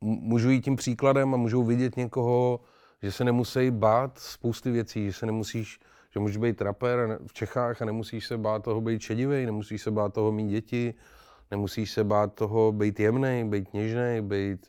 můžu 0.00 0.50
jít 0.50 0.64
tím 0.64 0.76
příkladem 0.76 1.34
a 1.34 1.36
můžou 1.36 1.64
vidět 1.64 1.96
někoho, 1.96 2.60
že 3.02 3.12
se 3.12 3.24
nemusí 3.24 3.70
bát 3.70 4.18
spousty 4.18 4.70
věcí, 4.70 5.06
že 5.06 5.12
se 5.12 5.26
nemusíš, 5.26 5.80
že 6.10 6.20
můžeš 6.20 6.36
být 6.36 6.62
rapper 6.62 7.18
v 7.26 7.32
Čechách 7.32 7.82
a 7.82 7.84
nemusíš 7.84 8.26
se 8.26 8.38
bát 8.38 8.62
toho 8.62 8.80
být 8.80 9.02
šedivý, 9.02 9.46
nemusíš 9.46 9.82
se 9.82 9.90
bát 9.90 10.14
toho 10.14 10.32
mít 10.32 10.48
děti, 10.48 10.94
nemusíš 11.50 11.90
se 11.90 12.04
bát 12.04 12.34
toho 12.34 12.72
být 12.72 13.00
jemný, 13.00 13.44
být 13.48 13.74
něžný, 13.74 14.20
být, 14.20 14.66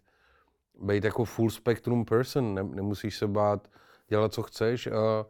být 0.82 1.04
jako 1.04 1.26
full 1.26 1.50
spectrum 1.50 2.06
person, 2.06 2.54
ne, 2.54 2.64
nemusíš 2.64 3.18
se 3.18 3.28
bát 3.28 3.68
dělat, 4.08 4.34
co 4.34 4.44
chceš 4.44 4.88
a 4.88 5.26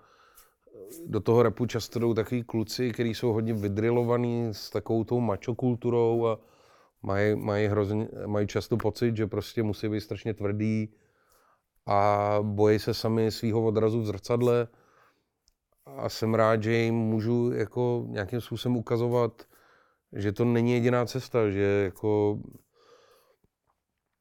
do 1.05 1.19
toho 1.19 1.43
repu 1.43 1.65
často 1.65 1.99
jdou 1.99 2.13
takový 2.13 2.43
kluci, 2.43 2.91
kteří 2.91 3.15
jsou 3.15 3.33
hodně 3.33 3.53
vydrilovaný 3.53 4.47
s 4.51 4.69
takovou 4.69 5.03
tou 5.03 5.19
macho 5.19 5.55
kulturou 5.55 6.27
a 6.27 6.39
mají, 7.01 7.35
mají, 7.35 7.67
hrozně, 7.67 8.07
mají 8.25 8.47
často 8.47 8.77
pocit, 8.77 9.17
že 9.17 9.27
prostě 9.27 9.63
musí 9.63 9.89
být 9.89 10.01
strašně 10.01 10.33
tvrdý 10.33 10.93
a 11.85 12.39
bojí 12.41 12.79
se 12.79 12.93
sami 12.93 13.31
svého 13.31 13.65
odrazu 13.65 14.01
v 14.01 14.05
zrcadle. 14.05 14.67
A 15.85 16.09
jsem 16.09 16.33
rád, 16.33 16.63
že 16.63 16.73
jim 16.73 16.95
můžu 16.95 17.51
jako 17.53 18.05
nějakým 18.07 18.41
způsobem 18.41 18.77
ukazovat, 18.77 19.43
že 20.13 20.31
to 20.31 20.45
není 20.45 20.73
jediná 20.73 21.05
cesta, 21.05 21.49
že 21.49 21.61
jako 21.61 22.39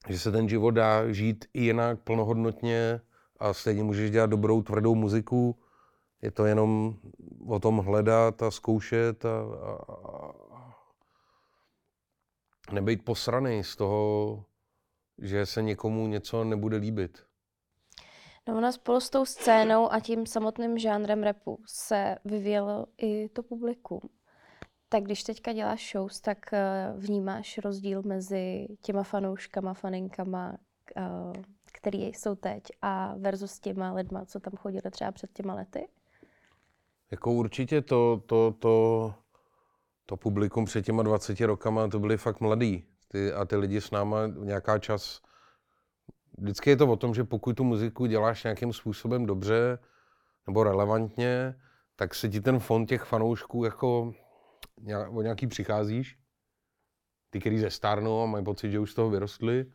že 0.08 0.18
se 0.18 0.32
ten 0.32 0.48
život 0.48 0.70
dá 0.70 1.12
žít 1.12 1.44
i 1.54 1.62
jinak 1.62 2.00
plnohodnotně 2.00 3.00
a 3.38 3.52
stejně 3.52 3.82
můžeš 3.82 4.10
dělat 4.10 4.30
dobrou 4.30 4.62
tvrdou 4.62 4.94
muziku. 4.94 5.58
Je 6.22 6.30
to 6.30 6.46
jenom 6.46 6.96
o 7.48 7.58
tom 7.58 7.78
hledat 7.78 8.42
a 8.42 8.50
zkoušet 8.50 9.24
a, 9.24 9.40
a, 9.62 9.72
a 10.12 10.48
nebejt 12.72 13.04
posraný 13.04 13.64
z 13.64 13.76
toho, 13.76 14.44
že 15.18 15.46
se 15.46 15.62
někomu 15.62 16.06
něco 16.06 16.44
nebude 16.44 16.76
líbit. 16.76 17.24
No 18.48 18.56
ona 18.56 18.72
spolu 18.72 19.00
s 19.00 19.10
tou 19.10 19.24
scénou 19.24 19.92
a 19.92 20.00
tím 20.00 20.26
samotným 20.26 20.78
žánrem 20.78 21.22
repu 21.22 21.62
se 21.66 22.16
vyvíjelo 22.24 22.86
i 22.98 23.28
to 23.28 23.42
publikum. 23.42 24.00
Tak 24.88 25.02
když 25.02 25.22
teďka 25.22 25.52
děláš 25.52 25.92
shows, 25.92 26.20
tak 26.20 26.52
eh, 26.52 26.92
vnímáš 26.96 27.58
rozdíl 27.58 28.02
mezi 28.02 28.66
těma 28.80 29.02
fanouškama, 29.02 29.74
faninkama, 29.74 30.58
eh, 30.96 31.02
který 31.72 32.06
jsou 32.06 32.34
teď 32.34 32.62
a 32.82 33.14
versus 33.18 33.60
těma 33.60 33.92
lidma, 33.92 34.24
co 34.24 34.40
tam 34.40 34.52
chodili 34.56 34.90
třeba 34.90 35.12
před 35.12 35.32
těma 35.32 35.54
lety? 35.54 35.88
Jako 37.10 37.32
určitě 37.32 37.82
to, 37.82 38.22
to, 38.26 38.54
to, 38.58 39.14
to 40.06 40.16
publikum 40.16 40.64
před 40.64 40.82
těma 40.82 41.02
20 41.02 41.40
rokama, 41.40 41.88
to 41.88 42.00
byli 42.00 42.16
fakt 42.16 42.40
mladí. 42.40 42.84
Ty, 43.08 43.32
a 43.32 43.44
ty 43.44 43.56
lidi 43.56 43.80
s 43.80 43.90
náma 43.90 44.26
nějaká 44.26 44.78
čas... 44.78 45.20
Vždycky 46.38 46.70
je 46.70 46.76
to 46.76 46.86
o 46.86 46.96
tom, 46.96 47.14
že 47.14 47.24
pokud 47.24 47.56
tu 47.56 47.64
muziku 47.64 48.06
děláš 48.06 48.44
nějakým 48.44 48.72
způsobem 48.72 49.26
dobře 49.26 49.78
nebo 50.46 50.64
relevantně, 50.64 51.54
tak 51.96 52.14
se 52.14 52.28
ti 52.28 52.40
ten 52.40 52.58
fond 52.58 52.86
těch 52.86 53.02
fanoušků 53.02 53.64
jako 53.64 54.14
o 55.08 55.22
nějaký 55.22 55.46
přicházíš. 55.46 56.18
Ty, 57.30 57.40
který 57.40 57.58
zestárnou 57.58 58.22
a 58.22 58.26
mají 58.26 58.44
pocit, 58.44 58.70
že 58.70 58.78
už 58.78 58.90
z 58.90 58.94
toho 58.94 59.10
vyrostli 59.10 59.72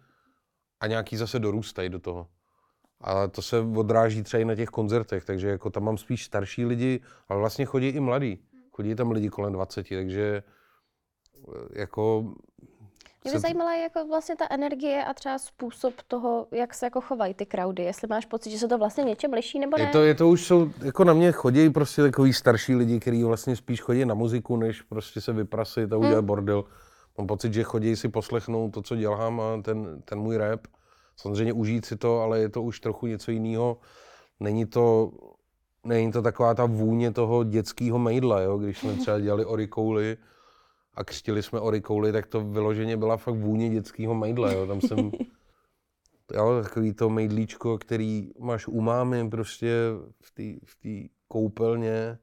a 0.79 0.87
nějaký 0.87 1.17
zase 1.17 1.39
dorůstají 1.39 1.89
do 1.89 1.99
toho. 1.99 2.27
A 3.01 3.27
to 3.27 3.41
se 3.41 3.59
odráží 3.59 4.23
třeba 4.23 4.41
i 4.41 4.45
na 4.45 4.55
těch 4.55 4.69
koncertech, 4.69 5.25
takže 5.25 5.47
jako 5.49 5.69
tam 5.69 5.83
mám 5.83 5.97
spíš 5.97 6.25
starší 6.25 6.65
lidi, 6.65 6.99
ale 7.29 7.39
vlastně 7.39 7.65
chodí 7.65 7.87
i 7.87 7.99
mladí. 7.99 8.39
Chodí 8.71 8.95
tam 8.95 9.11
lidi 9.11 9.29
kolem 9.29 9.53
20, 9.53 9.87
takže 9.89 10.43
eh, 11.47 11.79
jako... 11.79 12.33
Mě 13.23 13.33
by 13.33 13.39
zajímala 13.39 13.75
jako 13.75 14.07
vlastně 14.07 14.35
ta 14.35 14.45
energie 14.49 15.05
a 15.05 15.13
třeba 15.13 15.37
způsob 15.37 15.93
toho, 16.07 16.47
jak 16.51 16.73
se 16.73 16.85
jako 16.85 17.01
chovají 17.01 17.33
ty 17.33 17.45
crowdy. 17.45 17.83
Jestli 17.83 18.07
máš 18.07 18.25
pocit, 18.25 18.51
že 18.51 18.57
se 18.57 18.67
to 18.67 18.77
vlastně 18.77 19.03
něčem 19.03 19.33
liší, 19.33 19.59
nebo 19.59 19.77
ne? 19.77 19.83
Je 19.83 19.89
to, 19.89 20.01
je 20.03 20.15
to 20.15 20.29
už 20.29 20.45
jsou, 20.47 20.71
jako 20.83 21.03
na 21.03 21.13
mě 21.13 21.31
chodí 21.31 21.69
prostě 21.69 22.01
takový 22.01 22.33
starší 22.33 22.75
lidi, 22.75 22.99
kteří 22.99 23.23
vlastně 23.23 23.55
spíš 23.55 23.81
chodí 23.81 24.05
na 24.05 24.13
muziku, 24.13 24.57
než 24.57 24.81
prostě 24.81 25.21
se 25.21 25.33
vyprasit 25.33 25.93
a 25.93 25.97
udělat 25.97 26.17
Hmm. 26.17 26.25
bordel. 26.25 26.63
Mám 27.17 27.27
pocit, 27.27 27.53
že 27.53 27.63
chodí 27.63 27.95
si 27.95 28.09
poslechnout 28.09 28.69
to, 28.71 28.81
co 28.81 28.95
dělám 28.95 29.41
a 29.41 29.61
ten, 29.61 30.01
ten 30.05 30.19
můj 30.19 30.37
rap. 30.37 30.67
Samozřejmě 31.15 31.53
užít 31.53 31.85
si 31.85 31.95
to, 31.95 32.19
ale 32.19 32.39
je 32.39 32.49
to 32.49 32.61
už 32.61 32.79
trochu 32.79 33.07
něco 33.07 33.31
jiného. 33.31 33.77
Není 34.39 34.65
to, 34.65 35.11
není 35.85 36.11
to 36.11 36.21
taková 36.21 36.53
ta 36.53 36.65
vůně 36.65 37.11
toho 37.11 37.43
dětského 37.43 37.99
mejdla, 37.99 38.41
jo? 38.41 38.57
když 38.57 38.77
jsme 38.77 38.93
třeba 38.93 39.19
dělali 39.25 39.45
orikouly 39.45 40.17
a 40.93 41.03
křtili 41.03 41.43
jsme 41.43 41.59
orikouly, 41.59 42.11
tak 42.11 42.27
to 42.27 42.41
vyloženě 42.41 42.97
byla 42.97 43.17
fakt 43.17 43.35
vůně 43.35 43.69
dětského 43.69 44.15
mejdla. 44.15 44.51
Jo? 44.51 44.67
Tam 44.67 44.81
jsem 44.81 44.99
jo, 46.33 46.61
takový 46.63 46.93
to 46.93 47.09
mejdlíčko, 47.09 47.77
který 47.77 48.31
máš 48.39 48.67
u 48.67 48.81
mámy 48.81 49.29
prostě 49.29 49.73
v 50.21 50.31
té 50.31 50.65
v 50.65 50.75
té 50.75 51.13
koupelně, 51.27 52.17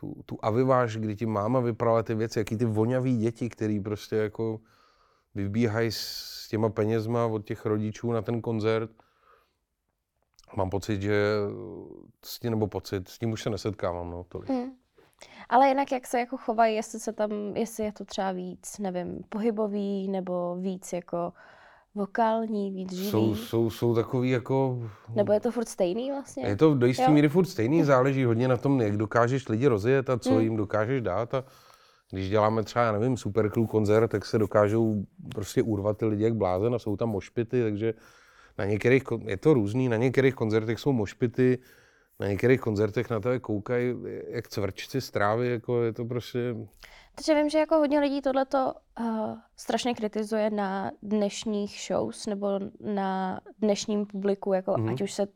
tu, 0.00 0.22
tu 0.26 0.38
aviváž, 0.42 0.96
kdy 0.96 1.16
ti 1.16 1.26
máma 1.26 1.60
vyprala 1.60 2.02
ty 2.02 2.14
věci, 2.14 2.38
jaký 2.38 2.56
ty 2.56 2.64
voňavý 2.64 3.18
děti, 3.18 3.48
který 3.48 3.80
prostě 3.80 4.16
jako 4.16 4.60
vybíhají 5.42 5.92
s 5.92 6.48
těma 6.50 6.68
penězma 6.68 7.26
od 7.26 7.44
těch 7.44 7.66
rodičů 7.66 8.12
na 8.12 8.22
ten 8.22 8.40
koncert. 8.40 8.90
Mám 10.56 10.70
pocit, 10.70 11.02
že 11.02 11.34
s 12.24 12.38
tím, 12.38 12.50
nebo 12.50 12.66
pocit, 12.66 13.08
s 13.08 13.18
tím 13.18 13.32
už 13.32 13.42
se 13.42 13.50
nesetkávám, 13.50 14.10
no, 14.10 14.24
tolik. 14.28 14.50
Mm. 14.50 14.70
Ale 15.48 15.68
jinak, 15.68 15.92
jak 15.92 16.06
se 16.06 16.20
jako 16.20 16.36
chovají, 16.36 16.76
jestli 16.76 17.00
se 17.00 17.12
tam, 17.12 17.30
jestli 17.56 17.84
je 17.84 17.92
to 17.92 18.04
třeba 18.04 18.32
víc, 18.32 18.78
nevím, 18.78 19.20
pohybový, 19.28 20.08
nebo 20.08 20.56
víc 20.56 20.92
jako 20.92 21.32
vokální, 21.94 22.70
víc 22.70 22.92
živý, 22.92 23.10
Jsou, 23.10 23.34
jsou, 23.34 23.70
jsou 23.70 23.94
takový 23.94 24.30
jako... 24.30 24.78
nebo 25.14 25.32
je 25.32 25.40
to 25.40 25.50
furt 25.50 25.68
stejný 25.68 26.10
vlastně? 26.10 26.46
Je 26.46 26.56
to 26.56 26.74
do 26.74 26.86
jisté 26.86 27.08
míry 27.08 27.28
furt 27.28 27.44
stejný, 27.46 27.84
záleží 27.84 28.24
hodně 28.24 28.48
na 28.48 28.56
tom, 28.56 28.80
jak 28.80 28.96
dokážeš 28.96 29.48
lidi 29.48 29.66
rozjet 29.66 30.10
a 30.10 30.18
co 30.18 30.30
Hmm. 30.30 30.40
jim 30.40 30.56
dokážeš 30.56 31.02
dát. 31.02 31.34
A 31.34 31.44
když 32.10 32.30
děláme 32.30 32.62
třeba, 32.62 32.84
já 32.84 32.92
nevím, 32.92 33.16
super 33.16 33.50
crew 33.50 33.66
koncert, 33.66 34.08
tak 34.08 34.24
se 34.24 34.38
dokážou 34.38 35.04
prostě 35.34 35.62
urvat 35.62 35.98
ty 35.98 36.04
lidi 36.06 36.24
jak 36.24 36.34
blázen 36.34 36.74
a 36.74 36.78
jsou 36.78 36.96
tam 36.96 37.08
mošpity, 37.08 37.62
takže 37.62 37.94
na 38.58 38.64
některých, 38.64 39.02
je 39.26 39.36
to 39.36 39.54
různý, 39.54 39.88
na 39.88 39.96
některých 39.96 40.34
koncertech 40.34 40.78
jsou 40.78 40.92
mošpity, 40.92 41.58
na 42.20 42.26
některých 42.28 42.60
koncertech 42.60 43.10
na 43.10 43.20
tebe 43.20 43.38
koukají 43.38 43.94
jak 44.28 44.48
cvrčci 44.48 45.00
z 45.00 45.10
trávy, 45.10 45.48
jako 45.48 45.82
je 45.82 45.92
to 45.92 46.04
prostě... 46.04 46.54
Takže 47.14 47.34
vím, 47.34 47.48
že 47.50 47.58
jako 47.58 47.74
hodně 47.74 48.00
lidí 48.00 48.22
tohleto 48.22 48.74
uh, 49.00 49.06
strašně 49.56 49.94
kritizuje 49.94 50.50
na 50.50 50.90
dnešních 51.02 51.80
shows 51.88 52.26
nebo 52.26 52.60
na 52.80 53.40
dnešním 53.58 54.06
publiku, 54.06 54.52
jako 54.52 54.72
Mhm. 54.72 54.86
mm-hmm. 54.86 54.92
ať 54.92 55.02
už 55.02 55.12
se 55.12 55.26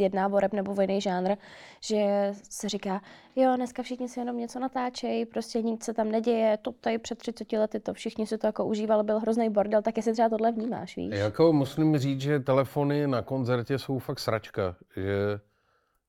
jedná 0.00 0.28
o 0.32 0.40
rap 0.40 0.52
nebo 0.52 0.74
o 0.74 0.80
jiný 0.80 1.00
žánr, 1.00 1.36
že 1.80 2.32
se 2.50 2.68
říká, 2.68 3.00
jo, 3.36 3.52
dneska 3.56 3.82
všichni 3.82 4.08
si 4.08 4.20
jenom 4.20 4.38
něco 4.38 4.58
natáčejí, 4.58 5.26
prostě 5.26 5.62
nic 5.62 5.84
se 5.84 5.94
tam 5.94 6.10
neděje, 6.10 6.58
to 6.62 6.72
tady 6.72 6.98
před 6.98 7.18
30 7.18 7.52
lety 7.52 7.80
to 7.80 7.94
všichni 7.94 8.26
si 8.26 8.38
to 8.38 8.46
jako 8.46 8.64
užívali, 8.64 9.04
byl 9.04 9.20
hrozný 9.20 9.50
bordel, 9.50 9.82
tak 9.82 9.96
jestli 9.96 10.12
třeba 10.12 10.28
tohle 10.28 10.52
vnímáš, 10.52 10.96
víš? 10.96 11.14
Jako 11.14 11.52
musím 11.52 11.98
říct, 11.98 12.20
že 12.20 12.40
telefony 12.40 13.06
na 13.06 13.22
koncertě 13.22 13.78
jsou 13.78 13.98
fakt 13.98 14.18
sračka, 14.18 14.76
že 14.96 15.40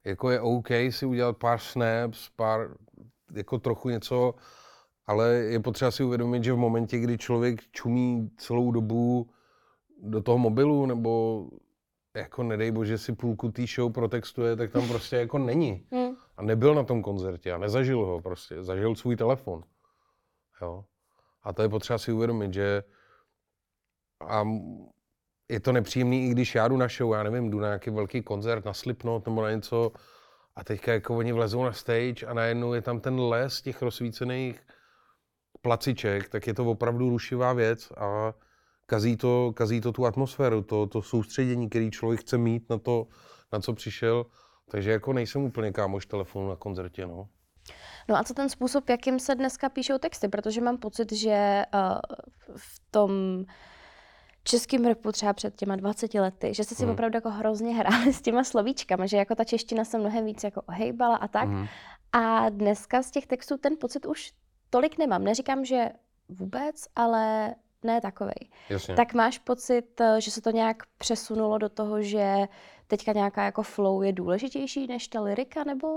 jako 0.06 0.32
je 0.32 0.42
OK 0.42 0.68
si 0.90 1.06
udělat 1.06 1.38
pár 1.38 1.60
snaps, 1.60 2.30
pár, 2.36 2.70
jako 3.36 3.58
trochu 3.58 3.90
něco, 3.90 4.36
ale 5.08 5.30
je 5.30 5.60
potřeba 5.60 5.92
si 5.92 6.04
uvědomit, 6.04 6.44
že 6.44 6.54
v 6.54 6.58
momentě, 6.58 7.00
kdy 7.00 7.18
člověk 7.18 7.62
čumí 7.72 8.30
celou 8.38 8.72
dobu 8.72 9.30
do 10.02 10.22
toho 10.22 10.38
mobilu, 10.38 10.86
nebo 10.86 11.46
jako 12.16 12.44
nedej 12.44 12.72
bože 12.72 12.98
si 12.98 13.16
půlku 13.16 13.52
té 13.52 13.68
show 13.68 13.94
protextuje, 13.94 14.56
tak 14.56 14.72
tam 14.72 14.88
prostě 14.88 15.16
jako 15.16 15.38
není. 15.38 15.88
Hm. 15.92 16.16
A 16.38 16.42
nebyl 16.44 16.76
na 16.76 16.84
tom 16.84 17.02
koncertě 17.02 17.54
a 17.54 17.58
nezažil 17.58 18.06
ho 18.06 18.22
prostě, 18.22 18.64
zažil 18.64 18.96
svůj 18.96 19.16
telefon. 19.16 19.64
Jo. 20.62 20.86
A 21.44 21.54
to 21.54 21.62
je 21.62 21.70
potřeba 21.70 22.00
si 22.00 22.12
uvědomit, 22.12 22.54
že 22.54 22.84
a 24.28 24.48
je 25.50 25.60
to 25.60 25.72
nepříjemný, 25.72 26.28
i 26.28 26.30
když 26.30 26.56
já 26.56 26.68
jdu 26.68 26.78
na 26.78 26.88
show, 26.88 27.14
já 27.14 27.24
nevím, 27.24 27.50
jdu 27.50 27.60
na 27.60 27.68
nějaký 27.68 27.90
velký 27.90 28.22
koncert, 28.22 28.66
na 28.66 28.74
Slipknot 28.74 29.26
nebo 29.26 29.42
na 29.42 29.52
něco 29.52 29.92
a 30.56 30.64
teďka 30.64 30.94
jako 30.94 31.18
oni 31.18 31.32
vlezou 31.32 31.64
na 31.64 31.74
stage 31.74 32.26
a 32.28 32.34
najednou 32.34 32.74
je 32.74 32.82
tam 32.82 33.00
ten 33.00 33.20
les 33.20 33.62
těch 33.62 33.82
rozsvícených 33.82 34.68
placiček, 35.62 36.30
tak 36.30 36.48
je 36.48 36.54
to 36.54 36.66
opravdu 36.66 37.10
rušivá 37.10 37.54
věc 37.54 37.92
a 37.92 38.34
kazí 38.90 39.18
to, 39.18 39.52
kazí 39.56 39.82
to 39.82 39.92
tu 39.92 40.06
atmosféru, 40.06 40.62
to, 40.62 40.88
to 40.88 41.02
soustředění, 41.02 41.70
který 41.70 41.92
člověk 41.92 42.22
chce 42.22 42.38
mít 42.38 42.70
na 42.70 42.78
to, 42.78 43.08
na 43.54 43.60
co 43.60 43.74
přišel. 43.74 44.26
Takže 44.72 44.92
jako 44.92 45.14
nejsem 45.14 45.42
úplně 45.44 45.72
kámoš 45.72 46.06
telefonu 46.06 46.50
na 46.50 46.56
koncertě, 46.56 47.06
no. 47.08 47.28
No 48.10 48.16
a 48.18 48.24
co 48.24 48.34
ten 48.34 48.50
způsob, 48.50 48.90
jakým 48.90 49.20
se 49.20 49.36
dneska 49.36 49.70
píšou 49.70 49.98
texty? 49.98 50.28
Protože 50.28 50.62
mám 50.62 50.78
pocit, 50.78 51.12
že 51.14 51.64
uh, 51.74 51.80
v 52.56 52.82
tom 52.92 53.12
českým 54.44 54.86
repu 54.86 55.12
třeba 55.12 55.34
před 55.34 55.56
těma 55.56 55.76
20 55.76 56.14
lety, 56.14 56.54
že 56.54 56.64
jste 56.64 56.76
si 56.76 56.84
Mhm. 56.84 56.92
opravdu 56.94 57.18
jako 57.18 57.30
hrozně 57.30 57.76
hráli 57.76 58.14
s 58.14 58.22
těma 58.22 58.44
slovíčkama, 58.44 59.06
že 59.06 59.18
jako 59.18 59.36
ta 59.36 59.44
čeština 59.44 59.86
se 59.86 59.98
mnohem 60.00 60.26
víc 60.26 60.44
jako 60.44 60.62
ohejbala 60.62 61.16
a 61.16 61.28
tak. 61.28 61.48
Mhm. 61.50 61.68
A 62.12 62.50
dneska 62.50 63.02
z 63.02 63.12
těch 63.12 63.28
textů 63.28 63.58
ten 63.58 63.74
pocit 63.80 64.06
už 64.06 64.32
tolik 64.70 64.98
nemám. 64.98 65.24
Neříkám, 65.24 65.66
že 65.66 65.90
vůbec, 66.30 66.86
ale 66.96 67.56
ne 67.84 68.02
takovej. 68.02 68.50
Jasně. 68.70 68.96
Tak 68.96 69.14
máš 69.14 69.40
pocit, 69.40 70.02
eh, 70.02 70.22
že 70.22 70.32
se 70.32 70.42
to 70.42 70.52
nějak 70.52 70.84
přesunulo 70.98 71.58
do 71.58 71.70
toho, 71.70 72.02
že 72.02 72.48
teďka 72.88 73.14
nějaká 73.14 73.44
jako 73.44 73.64
flow 73.64 74.04
je 74.04 74.14
důležitější 74.14 74.88
než 74.88 75.08
ta 75.08 75.22
lyrika, 75.22 75.64
nebo 75.64 75.88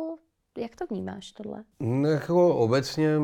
jak 0.59 0.77
to 0.77 0.87
vnímáš 0.87 1.33
tohle? 1.33 1.65
No, 1.81 2.09
jako 2.09 2.57
obecně 2.57 3.19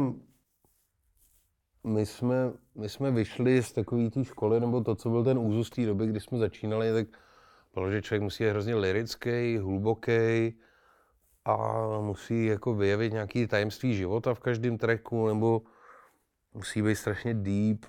my 1.85 2.07
jsme, 2.07 2.53
my 2.75 2.89
jsme 2.89 3.11
vyšli 3.11 3.63
z 3.63 3.73
takové 3.73 4.11
té 4.11 4.25
školy, 4.25 4.61
nebo 4.61 4.81
to, 4.81 4.95
co 4.95 5.11
byl 5.11 5.25
ten 5.25 5.39
úzus 5.39 5.71
té 5.71 5.87
doby, 5.87 6.07
kdy 6.07 6.21
jsme 6.21 6.39
začínali, 6.39 6.93
tak 6.93 7.07
bylo, 7.75 7.91
že 7.91 8.03
člověk 8.03 8.23
musí 8.23 8.45
být 8.45 8.51
hrozně 8.51 8.75
lirický, 8.75 9.59
hluboký 9.59 10.59
a 11.45 11.57
musí 12.01 12.47
jako 12.47 12.75
vyjevit 12.75 13.13
nějaký 13.13 13.47
tajemství 13.47 13.95
života 13.95 14.35
v 14.35 14.41
každém 14.41 14.79
tracku, 14.79 15.27
nebo 15.27 15.63
musí 16.55 16.83
být 16.83 16.97
strašně 16.97 17.35
deep. 17.35 17.87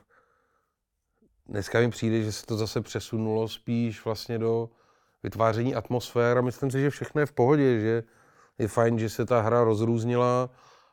Dneska 1.49 1.79
mi 1.79 1.89
přijde, 1.89 2.23
že 2.23 2.31
se 2.31 2.45
to 2.45 2.57
zase 2.57 2.81
přesunulo 2.81 3.47
spíš 3.47 4.05
vlastně 4.05 4.37
do 4.37 4.69
vytváření 5.23 5.75
atmosfér 5.75 6.37
a 6.37 6.41
myslím 6.41 6.71
si, 6.71 6.81
že 6.81 6.89
všechno 6.89 7.21
je 7.21 7.25
v 7.25 7.31
pohodě, 7.31 7.79
že 7.79 8.03
je 8.59 8.67
fajn, 8.67 8.99
že 8.99 9.09
se 9.09 9.25
ta 9.25 9.41
hra 9.41 9.63
rozrůznila 9.63 10.49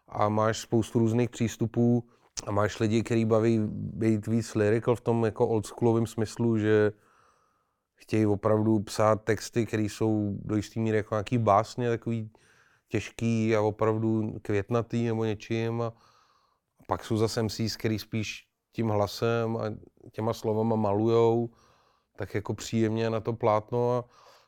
a 0.08 0.28
máš 0.28 0.58
spoustu 0.58 0.98
různých 0.98 1.30
přístupů 1.30 2.08
a 2.46 2.50
máš 2.50 2.80
lidi, 2.80 3.02
kteří 3.02 3.24
baví 3.24 3.60
být 3.72 4.26
víc 4.26 4.54
lyrical 4.54 4.96
v 4.96 5.00
tom 5.00 5.24
jako 5.24 5.48
oldschoolovém 5.48 6.06
smyslu, 6.06 6.58
že 6.58 6.92
chtějí 7.94 8.26
opravdu 8.26 8.80
psát 8.80 9.24
texty, 9.24 9.66
které 9.66 9.82
jsou 9.82 10.38
do 10.44 10.56
jistý 10.56 10.80
míry 10.80 10.96
jako 10.96 11.14
nějaký 11.14 11.38
básně, 11.38 11.88
takový 11.88 12.30
těžký 12.88 13.56
a 13.56 13.60
opravdu 13.60 14.38
květnatý 14.42 15.04
nebo 15.06 15.24
něčím. 15.24 15.82
A 15.82 15.92
pak 16.86 17.04
jsou 17.04 17.16
zase 17.16 17.42
MCs, 17.42 17.76
který 17.76 17.98
spíš 17.98 18.45
tím 18.76 18.88
hlasem 18.88 19.56
a 19.56 19.62
těma 20.12 20.32
slovama 20.32 20.76
malujou 20.76 21.50
tak 22.16 22.34
jako 22.34 22.54
příjemně 22.54 23.10
na 23.10 23.20
to 23.20 23.32
plátno 23.32 23.92
a 23.92 24.04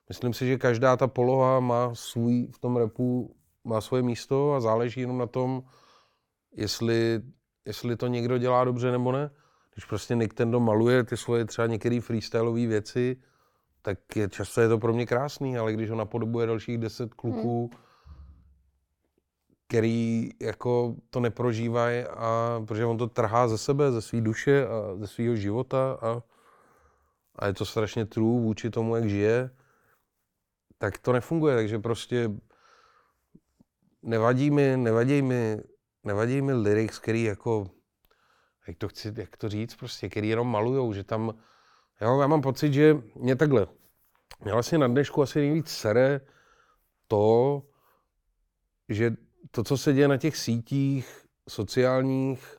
myslím 0.08 0.34
si, 0.34 0.46
že 0.46 0.56
každá 0.56 0.96
ta 0.96 1.06
poloha 1.06 1.60
má 1.60 1.94
svůj, 1.94 2.46
v 2.52 2.58
tom 2.58 2.76
repu 2.76 3.36
má 3.64 3.80
svoje 3.80 4.02
místo 4.02 4.52
a 4.52 4.60
záleží 4.60 5.00
jenom 5.00 5.18
na 5.18 5.26
tom, 5.26 5.62
jestli, 6.52 7.20
jestli 7.64 7.96
to 7.96 8.06
někdo 8.06 8.38
dělá 8.38 8.64
dobře 8.64 8.90
nebo 8.90 9.12
ne. 9.12 9.30
Když 9.74 9.84
prostě 9.84 10.14
Nintendo 10.14 10.60
maluje 10.60 11.04
ty 11.04 11.16
svoje 11.16 11.44
třeba 11.44 11.66
některé 11.66 12.00
freestylové 12.00 12.66
věci, 12.66 13.16
tak 13.82 14.16
je, 14.16 14.28
často 14.28 14.60
je 14.60 14.68
to 14.68 14.78
pro 14.78 14.92
mě 14.92 15.06
krásný, 15.06 15.58
ale 15.58 15.72
když 15.72 15.90
ho 15.90 15.96
napodobuje 15.96 16.46
dalších 16.46 16.78
deset 16.78 17.14
kluků, 17.14 17.70
který 19.68 20.30
jako 20.40 20.94
to 21.10 21.20
neprožívají, 21.20 22.04
a 22.04 22.60
protože 22.66 22.84
on 22.84 22.98
to 22.98 23.06
trhá 23.06 23.48
ze 23.48 23.58
sebe, 23.58 23.92
ze 23.92 24.02
své 24.02 24.20
duše 24.20 24.66
a 24.66 24.96
ze 24.96 25.06
svého 25.06 25.36
života 25.36 25.98
a, 26.02 26.22
a 27.36 27.46
je 27.46 27.54
to 27.54 27.64
strašně 27.64 28.06
true 28.06 28.40
vůči 28.40 28.70
tomu, 28.70 28.96
jak 28.96 29.08
žije, 29.08 29.50
tak 30.78 30.98
to 30.98 31.12
nefunguje, 31.12 31.56
takže 31.56 31.78
prostě 31.78 32.30
nevadí 34.02 34.50
mi, 34.50 34.76
nevadí 34.76 35.22
mi, 35.22 35.60
nevadí 36.04 36.42
mi 36.42 36.52
lyrics, 36.52 36.98
který 36.98 37.22
jako, 37.22 37.70
jak 38.66 38.76
to 38.76 38.88
chci, 38.88 39.12
jak 39.16 39.36
to 39.36 39.48
říct 39.48 39.76
prostě, 39.76 40.08
který 40.08 40.28
jenom 40.28 40.48
malujou, 40.48 40.92
že 40.92 41.04
tam, 41.04 41.38
jo, 42.00 42.20
já 42.20 42.26
mám 42.26 42.40
pocit, 42.42 42.72
že 42.72 42.96
mě 43.14 43.36
takhle, 43.36 43.66
Mě 44.40 44.52
vlastně 44.52 44.78
na 44.78 44.88
dnešku 44.88 45.22
asi 45.22 45.38
nejvíc 45.38 45.68
sere 45.68 46.20
to, 47.08 47.62
že 48.88 49.27
to, 49.50 49.64
co 49.64 49.76
se 49.76 49.92
děje 49.92 50.08
na 50.08 50.16
těch 50.16 50.36
sítích 50.36 51.24
sociálních, 51.48 52.56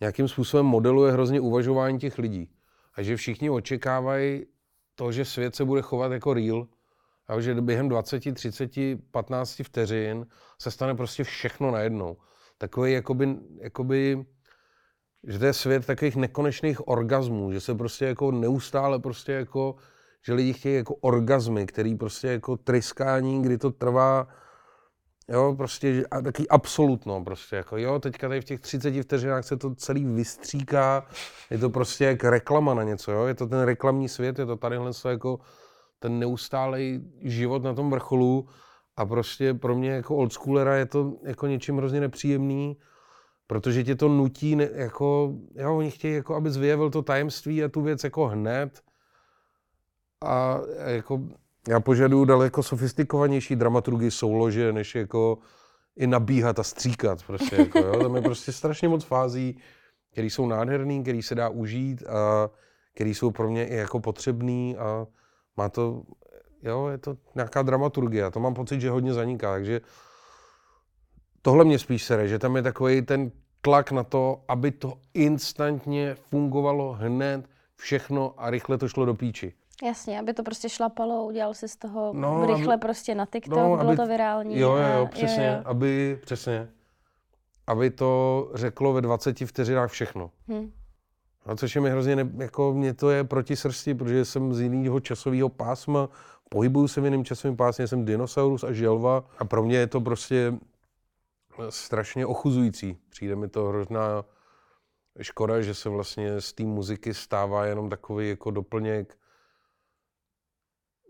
nějakým 0.00 0.28
způsobem 0.28 0.66
modeluje 0.66 1.12
hrozně 1.12 1.40
uvažování 1.40 1.98
těch 1.98 2.18
lidí. 2.18 2.50
A 2.94 3.02
že 3.02 3.16
všichni 3.16 3.50
očekávají 3.50 4.46
to, 4.94 5.12
že 5.12 5.24
svět 5.24 5.56
se 5.56 5.64
bude 5.64 5.82
chovat 5.82 6.12
jako 6.12 6.34
real, 6.34 6.66
a 7.26 7.40
že 7.40 7.54
během 7.54 7.88
20, 7.88 8.34
30, 8.34 8.70
15 9.10 9.62
vteřin 9.64 10.26
se 10.60 10.70
stane 10.70 10.94
prostě 10.94 11.24
všechno 11.24 11.70
najednou. 11.70 12.16
Takový 12.58 12.92
jakoby, 12.92 13.36
jakoby 13.60 14.24
že 15.26 15.38
to 15.38 15.44
je 15.44 15.52
svět 15.52 15.86
takových 15.86 16.16
nekonečných 16.16 16.88
orgasmů, 16.88 17.52
že 17.52 17.60
se 17.60 17.74
prostě 17.74 18.04
jako 18.04 18.30
neustále 18.30 18.98
prostě 18.98 19.32
jako, 19.32 19.76
že 20.22 20.32
lidi 20.32 20.52
chtějí 20.52 20.76
jako 20.76 20.94
orgazmy, 20.94 21.66
který 21.66 21.94
prostě 21.94 22.28
jako 22.28 22.56
tryskání, 22.56 23.42
kdy 23.42 23.58
to 23.58 23.70
trvá, 23.70 24.28
jo, 25.28 25.54
prostě 25.56 26.04
a 26.10 26.20
taky 26.20 26.48
absolutno 26.48 27.24
prostě, 27.24 27.56
jako 27.56 27.76
jo, 27.76 27.98
teďka 27.98 28.28
tady 28.28 28.40
v 28.40 28.44
těch 28.44 28.60
30 28.60 29.02
vteřinách 29.02 29.44
se 29.44 29.56
to 29.56 29.74
celý 29.74 30.04
vystříká, 30.04 31.06
je 31.50 31.58
to 31.58 31.70
prostě 31.70 32.04
jak 32.04 32.24
reklama 32.24 32.74
na 32.74 32.82
něco, 32.82 33.12
jo, 33.12 33.26
je 33.26 33.34
to 33.34 33.46
ten 33.46 33.60
reklamní 33.60 34.08
svět, 34.08 34.38
je 34.38 34.46
to 34.46 34.56
tadyhle 34.56 34.90
jako 35.08 35.40
ten 35.98 36.18
neustálý 36.18 37.12
život 37.20 37.62
na 37.62 37.74
tom 37.74 37.90
vrcholu 37.90 38.48
a 38.96 39.06
prostě 39.06 39.54
pro 39.54 39.74
mě 39.74 39.90
jako 39.90 40.16
oldschoolera 40.16 40.76
je 40.76 40.86
to 40.86 41.12
jako 41.22 41.46
něčím 41.46 41.76
hrozně 41.76 42.00
nepříjemný, 42.00 42.76
protože 43.46 43.84
tě 43.84 43.94
to 43.94 44.08
nutí, 44.08 44.56
ne, 44.56 44.68
jako, 44.74 45.34
jo, 45.54 45.76
oni 45.76 45.90
chtějí, 45.90 46.14
jako, 46.14 46.34
abys 46.34 46.56
vyjevil 46.56 46.90
to 46.90 47.02
tajemství 47.02 47.64
a 47.64 47.68
tu 47.68 47.82
věc 47.82 48.04
jako 48.04 48.26
hned. 48.26 48.82
A 50.24 50.60
jako, 50.86 51.20
já 51.68 51.80
požaduju 51.80 52.24
daleko 52.24 52.62
sofistikovanější 52.62 53.56
dramaturgii 53.56 54.10
soulože, 54.10 54.72
než 54.72 54.94
jako 54.94 55.38
i 55.96 56.06
nabíhat 56.06 56.58
a 56.58 56.62
stříkat. 56.62 57.22
Prostě, 57.22 57.56
jako, 57.56 57.78
jo. 57.78 58.02
Tam 58.02 58.16
je 58.16 58.22
prostě 58.22 58.52
strašně 58.52 58.88
moc 58.88 59.04
fází, 59.04 59.58
které 60.12 60.26
jsou 60.26 60.46
nádherný, 60.46 61.02
které 61.02 61.22
se 61.22 61.34
dá 61.34 61.48
užít 61.48 62.06
a 62.06 62.50
které 62.94 63.10
jsou 63.10 63.30
pro 63.30 63.50
mě 63.50 63.68
i 63.68 63.74
jako 63.74 64.00
potřebný 64.00 64.76
a 64.76 65.06
má 65.56 65.68
to, 65.68 66.02
jo, 66.62 66.86
je 66.86 66.98
to 66.98 67.16
nějaká 67.34 67.62
dramaturgie. 67.62 68.30
To 68.30 68.40
mám 68.40 68.54
pocit, 68.54 68.80
že 68.80 68.90
hodně 68.90 69.14
zaniká. 69.14 69.52
Takže 69.52 69.80
tohle 71.42 71.64
mě 71.64 71.78
spíš 71.78 72.04
sere, 72.04 72.28
že 72.28 72.38
tam 72.38 72.56
je 72.56 72.62
takový 72.62 73.02
ten 73.02 73.32
tlak 73.60 73.92
na 73.92 74.04
to, 74.04 74.44
aby 74.48 74.70
to 74.70 74.98
instantně 75.14 76.14
fungovalo 76.14 76.92
hned, 76.92 77.48
všechno 77.76 78.34
a 78.36 78.50
rychle 78.50 78.78
to 78.78 78.88
šlo 78.88 79.04
do 79.04 79.14
píči. 79.14 79.52
Jasně, 79.82 80.20
aby 80.20 80.34
to 80.34 80.42
prostě 80.42 80.68
šlapalo, 80.68 81.24
udělal 81.24 81.54
si 81.54 81.68
z 81.68 81.76
toho 81.76 82.12
no, 82.14 82.46
rychle 82.46 82.74
aby, 82.74 82.80
prostě 82.80 83.14
na 83.14 83.26
TikTok, 83.26 83.58
no, 83.58 83.76
bylo 83.76 83.88
aby, 83.88 83.96
to 83.96 84.06
virální. 84.06 84.58
Jo, 84.58 84.76
jo, 84.76 84.98
jo, 84.98 85.06
přesně, 85.06 85.46
jo, 85.46 85.52
jo. 85.52 85.62
aby, 85.64 86.18
přesně, 86.22 86.68
aby 87.66 87.90
to 87.90 88.50
řeklo 88.54 88.92
ve 88.92 89.00
20 89.00 89.38
vteřinách 89.38 89.90
všechno. 89.90 90.30
Hmm. 90.48 90.72
A 91.46 91.56
což 91.56 91.74
je 91.74 91.80
mi 91.80 91.90
hrozně, 91.90 92.16
ne, 92.16 92.30
jako 92.38 92.74
mě 92.74 92.94
to 92.94 93.10
je 93.10 93.24
proti 93.24 93.56
srsti, 93.56 93.94
protože 93.94 94.24
jsem 94.24 94.54
z 94.54 94.60
jiného 94.60 95.00
časového 95.00 95.48
pásma, 95.48 96.08
pohybuju 96.48 96.88
se 96.88 97.00
v 97.00 97.04
jiném 97.04 97.24
časovém 97.24 97.56
pásmě, 97.56 97.88
jsem 97.88 98.04
dinosaurus 98.04 98.64
a 98.64 98.72
želva 98.72 99.24
a 99.38 99.44
pro 99.44 99.62
mě 99.62 99.76
je 99.76 99.86
to 99.86 100.00
prostě 100.00 100.54
strašně 101.68 102.26
ochuzující. 102.26 102.96
Přijde 103.08 103.36
mi 103.36 103.48
to 103.48 103.64
hrozná 103.64 104.24
škoda, 105.20 105.60
že 105.60 105.74
se 105.74 105.88
vlastně 105.88 106.40
z 106.40 106.52
té 106.52 106.62
muziky 106.62 107.14
stává 107.14 107.66
jenom 107.66 107.90
takový 107.90 108.28
jako 108.28 108.50
doplněk, 108.50 109.18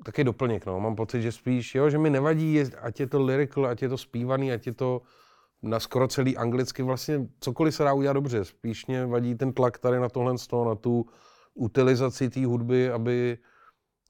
taky 0.04 0.24
doplněk, 0.24 0.66
no. 0.66 0.80
Mám 0.80 0.96
pocit, 0.96 1.22
že 1.22 1.32
spíš, 1.32 1.74
jo, 1.74 1.90
že 1.90 1.98
mi 1.98 2.10
nevadí, 2.10 2.60
ať 2.80 3.00
je 3.00 3.06
to 3.06 3.22
lyrical, 3.22 3.66
ať 3.66 3.82
je 3.82 3.88
to 3.88 3.98
zpívaný, 3.98 4.52
ať 4.52 4.66
je 4.66 4.72
to 4.72 5.02
na 5.62 5.80
skoro 5.80 6.08
celý 6.08 6.36
anglicky, 6.36 6.82
vlastně 6.82 7.28
cokoliv 7.40 7.74
se 7.74 7.84
dá 7.84 7.92
udělat 7.92 8.12
dobře. 8.12 8.44
Spíš 8.44 8.86
mě 8.86 9.06
vadí 9.06 9.34
ten 9.34 9.52
tlak 9.52 9.78
tady 9.78 10.00
na 10.00 10.08
tohle, 10.08 10.34
na 10.64 10.74
tu 10.74 11.06
utilizaci 11.54 12.30
té 12.30 12.46
hudby, 12.46 12.90
aby 12.90 13.38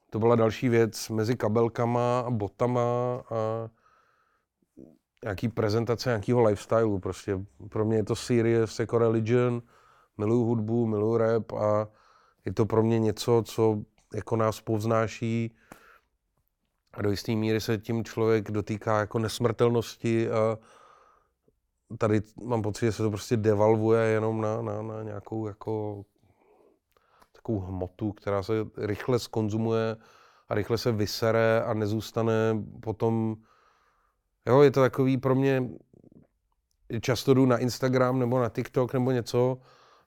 to 0.09 0.19
byla 0.19 0.35
další 0.35 0.69
věc 0.69 1.09
mezi 1.09 1.35
kabelkama 1.35 2.19
a 2.19 2.29
botama 2.29 3.21
a 3.29 3.69
nějaký 5.23 5.47
prezentace 5.49 6.09
nějakého 6.09 6.43
lifestylu. 6.43 6.99
Prostě 6.99 7.39
pro 7.69 7.85
mě 7.85 7.97
je 7.97 8.03
to 8.03 8.15
serious 8.15 8.79
jako 8.79 8.97
religion, 8.97 9.61
miluju 10.17 10.43
hudbu, 10.43 10.85
miluju 10.87 11.17
rap 11.17 11.51
a 11.51 11.87
je 12.45 12.53
to 12.53 12.65
pro 12.65 12.83
mě 12.83 12.99
něco, 12.99 13.43
co 13.45 13.81
jako 14.15 14.35
nás 14.35 14.61
povznáší 14.61 15.55
a 16.93 17.01
do 17.01 17.11
jisté 17.11 17.35
míry 17.35 17.61
se 17.61 17.77
tím 17.77 18.03
člověk 18.03 18.51
dotýká 18.51 18.99
jako 18.99 19.19
nesmrtelnosti 19.19 20.29
a 20.29 20.57
tady 21.97 22.21
mám 22.43 22.61
pocit, 22.61 22.85
že 22.85 22.91
se 22.91 23.03
to 23.03 23.09
prostě 23.09 23.37
devalvuje 23.37 24.01
jenom 24.01 24.41
na, 24.41 24.61
na, 24.61 24.81
na 24.81 25.03
nějakou 25.03 25.47
jako 25.47 26.03
takovou 27.31 27.59
hmotu, 27.59 28.11
která 28.11 28.43
se 28.43 28.53
rychle 28.77 29.19
skonzumuje 29.19 29.97
a 30.49 30.55
rychle 30.55 30.77
se 30.77 30.91
vysere 30.91 31.63
a 31.63 31.73
nezůstane 31.73 32.63
potom 32.81 33.35
Jo, 34.47 34.61
je 34.61 34.71
to 34.71 34.81
takový 34.81 35.17
pro 35.17 35.35
mě, 35.35 35.69
často 37.01 37.33
jdu 37.33 37.45
na 37.45 37.57
Instagram 37.57 38.19
nebo 38.19 38.39
na 38.39 38.49
TikTok 38.49 38.93
nebo 38.93 39.11
něco, 39.11 39.57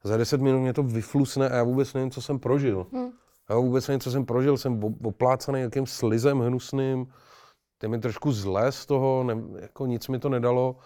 za 0.05 0.17
10 0.17 0.41
minut 0.41 0.61
mě 0.61 0.73
to 0.73 0.83
vyflusne 0.83 1.49
a 1.49 1.57
já 1.57 1.63
vůbec 1.63 1.95
nevím, 1.95 2.11
co 2.11 2.23
jsem 2.23 2.39
prožil. 2.39 2.87
Hmm. 2.93 3.11
Já 3.51 3.57
vůbec 3.57 3.89
nevím, 3.89 4.01
co 4.01 4.11
jsem 4.11 4.27
prožil, 4.27 4.59
jsem 4.59 4.81
oplácaný 5.05 5.59
nějakým 5.59 5.87
slizem 5.87 6.41
hnusným, 6.41 7.07
to 7.79 7.89
mi 7.89 7.99
trošku 7.99 8.33
zlé 8.33 8.73
z 8.73 8.87
toho, 8.87 9.25
ne, 9.25 9.35
jako 9.61 9.87
nic 9.87 10.09
mi 10.09 10.19
to 10.19 10.29
nedalo. 10.29 10.77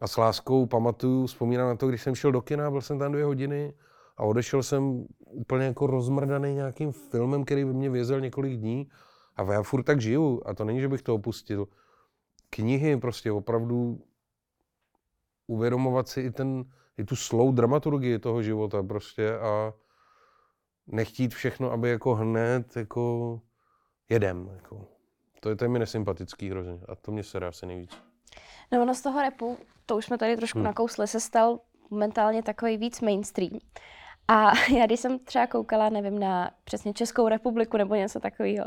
A 0.00 0.06
s 0.06 0.16
láskou 0.16 0.66
pamatuju, 0.66 1.26
vzpomínám 1.26 1.68
na 1.68 1.76
to, 1.76 1.88
když 1.88 2.02
jsem 2.02 2.14
šel 2.14 2.32
do 2.32 2.42
kina, 2.42 2.70
byl 2.70 2.80
jsem 2.80 2.98
tam 2.98 3.12
dvě 3.12 3.24
hodiny 3.24 3.74
a 4.16 4.22
odešel 4.22 4.62
jsem 4.62 5.06
úplně 5.18 5.64
jako 5.64 5.86
rozmrdaný 5.86 6.54
nějakým 6.54 6.92
filmem, 6.92 7.44
který 7.44 7.64
by 7.64 7.72
mě 7.72 7.90
vězel 7.90 8.20
několik 8.20 8.58
dní. 8.58 8.88
A 9.36 9.52
já 9.52 9.62
furt 9.62 9.82
tak 9.82 10.00
žiju 10.00 10.42
a 10.46 10.54
to 10.54 10.64
není, 10.64 10.80
že 10.80 10.88
bych 10.88 11.02
to 11.02 11.14
opustil 11.14 11.68
knihy, 12.50 12.96
prostě 12.96 13.32
opravdu 13.32 14.00
uvědomovat 15.46 16.08
si 16.08 16.20
i, 16.20 16.30
ten, 16.30 16.64
i 16.98 17.04
tu 17.04 17.16
slow 17.16 17.54
dramaturgii 17.54 18.18
toho 18.18 18.42
života 18.42 18.82
prostě 18.82 19.38
a 19.38 19.72
nechtít 20.86 21.34
všechno, 21.34 21.72
aby 21.72 21.90
jako 21.90 22.14
hned 22.14 22.76
jako 22.76 23.40
jedem. 24.08 24.50
Jako. 24.54 24.88
To 25.40 25.48
je, 25.48 25.56
to 25.56 25.64
je 25.64 25.68
mi 25.68 25.78
nesympatický 25.78 26.50
hrozně 26.50 26.78
a 26.88 26.94
to 26.94 27.12
mě 27.12 27.22
se 27.22 27.38
asi 27.38 27.66
nejvíc. 27.66 27.90
No 28.72 28.82
ono 28.82 28.94
z 28.94 29.02
toho 29.02 29.22
repu, 29.22 29.58
to 29.86 29.96
už 29.96 30.04
jsme 30.04 30.18
tady 30.18 30.36
trošku 30.36 30.58
hmm. 30.58 30.66
nakousli, 30.66 31.06
se 31.06 31.20
stal 31.20 31.60
momentálně 31.90 32.42
takový 32.42 32.76
víc 32.76 33.00
mainstream. 33.00 33.58
A 34.28 34.52
já 34.78 34.86
když 34.86 35.00
jsem 35.00 35.18
třeba 35.18 35.46
koukala, 35.46 35.88
nevím, 35.88 36.18
na 36.18 36.50
přesně 36.64 36.92
Českou 36.92 37.28
republiku 37.28 37.76
nebo 37.76 37.94
něco 37.94 38.20
takového, 38.20 38.64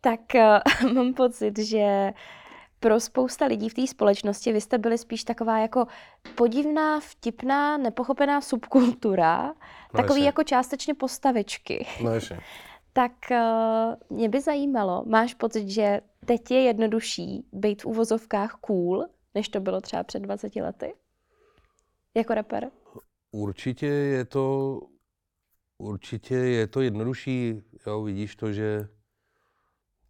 tak 0.00 0.20
uh, 0.34 0.92
mám 0.94 1.14
pocit, 1.14 1.58
že 1.58 2.12
pro 2.82 3.00
spousta 3.00 3.46
lidí 3.46 3.68
v 3.68 3.74
té 3.74 3.86
společnosti 3.86 4.52
vy 4.52 4.60
jste 4.60 4.78
byli 4.78 4.98
spíš 4.98 5.24
taková 5.24 5.58
jako 5.58 5.86
podivná, 6.34 7.00
vtipná, 7.00 7.76
nepochopená 7.76 8.40
subkultura, 8.40 9.46
no 9.46 9.54
takový 9.92 10.20
ještě. 10.20 10.26
jako 10.26 10.44
částečně 10.44 10.94
postavičky. 10.94 11.86
No 12.02 12.14
ještě. 12.14 12.40
tak 12.92 13.12
uh, 13.30 14.16
mě 14.16 14.28
by 14.28 14.40
zajímalo, 14.40 15.04
máš 15.06 15.34
pocit, 15.34 15.68
že 15.68 16.00
teď 16.26 16.50
je 16.50 16.60
jednodušší 16.62 17.46
být 17.52 17.82
v 17.82 17.86
uvozovkách 17.86 18.52
cool, 18.52 19.06
než 19.34 19.48
to 19.48 19.60
bylo 19.60 19.80
třeba 19.80 20.02
před 20.04 20.20
20 20.20 20.56
lety? 20.56 20.94
Jako 22.16 22.34
rapper? 22.34 22.70
Určitě 23.30 23.86
je 23.86 24.24
to, 24.24 24.78
určitě 25.78 26.34
je 26.34 26.66
to 26.66 26.80
jednodušší. 26.80 27.62
Jo, 27.86 28.02
vidíš 28.02 28.36
to, 28.36 28.52
že 28.52 28.88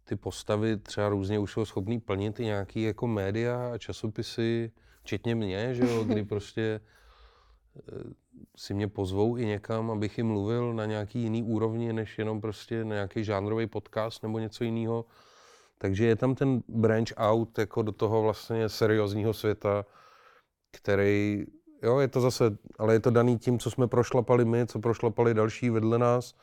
ty 0.03 0.15
postavy 0.15 0.77
třeba 0.77 1.09
různě 1.09 1.39
už 1.39 1.51
jsou 1.51 1.65
schopný 1.65 1.99
plnit 1.99 2.39
i 2.39 2.45
nějaký 2.45 2.83
jako 2.83 3.07
média 3.07 3.71
a 3.73 3.77
časopisy, 3.77 4.71
včetně 5.01 5.35
mě, 5.35 5.75
že 5.75 5.83
jo, 5.83 6.03
kdy 6.03 6.23
prostě 6.25 6.79
eh, 7.77 8.13
si 8.57 8.73
mě 8.73 8.87
pozvou 8.87 9.37
i 9.37 9.45
někam, 9.45 9.91
abych 9.91 10.17
jim 10.17 10.27
mluvil 10.27 10.73
na 10.73 10.85
nějaký 10.85 11.19
jiný 11.19 11.43
úrovni, 11.43 11.93
než 11.93 12.17
jenom 12.17 12.41
prostě 12.41 12.85
na 12.85 12.95
nějaký 12.95 13.23
žánrový 13.23 13.67
podcast 13.67 14.23
nebo 14.23 14.39
něco 14.39 14.63
jiného. 14.63 15.05
Takže 15.77 16.05
je 16.05 16.15
tam 16.15 16.35
ten 16.35 16.63
branch 16.67 17.13
out 17.17 17.57
jako 17.57 17.81
do 17.81 17.91
toho 17.91 18.21
vlastně 18.21 18.69
seriózního 18.69 19.33
světa, 19.33 19.85
který, 20.71 21.45
jo, 21.83 21.99
je 21.99 22.07
to 22.07 22.21
zase, 22.21 22.57
ale 22.79 22.93
je 22.93 22.99
to 22.99 23.09
daný 23.09 23.37
tím, 23.37 23.59
co 23.59 23.71
jsme 23.71 23.87
prošlapali 23.87 24.45
my, 24.45 24.67
co 24.67 24.79
prošlapali 24.79 25.33
další 25.33 25.69
vedle 25.69 25.97
nás. 25.97 26.35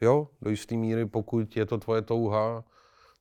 Jo, 0.00 0.28
do 0.42 0.50
jisté 0.50 0.76
míry, 0.76 1.06
pokud 1.06 1.56
je 1.56 1.66
to 1.66 1.78
tvoje 1.78 2.02
touha, 2.02 2.64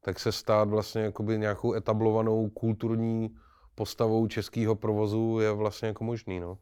tak 0.06 0.20
se 0.20 0.32
stát 0.32 0.70
vlastně 0.70 1.02
jakoby 1.02 1.38
nějakou 1.38 1.74
etablovanou 1.74 2.50
kulturní 2.50 3.36
postavou 3.76 4.28
českého 4.28 4.76
provozu 4.76 5.40
je 5.40 5.52
vlastně 5.52 5.88
jako 5.88 6.04
možný, 6.04 6.40
no. 6.40 6.58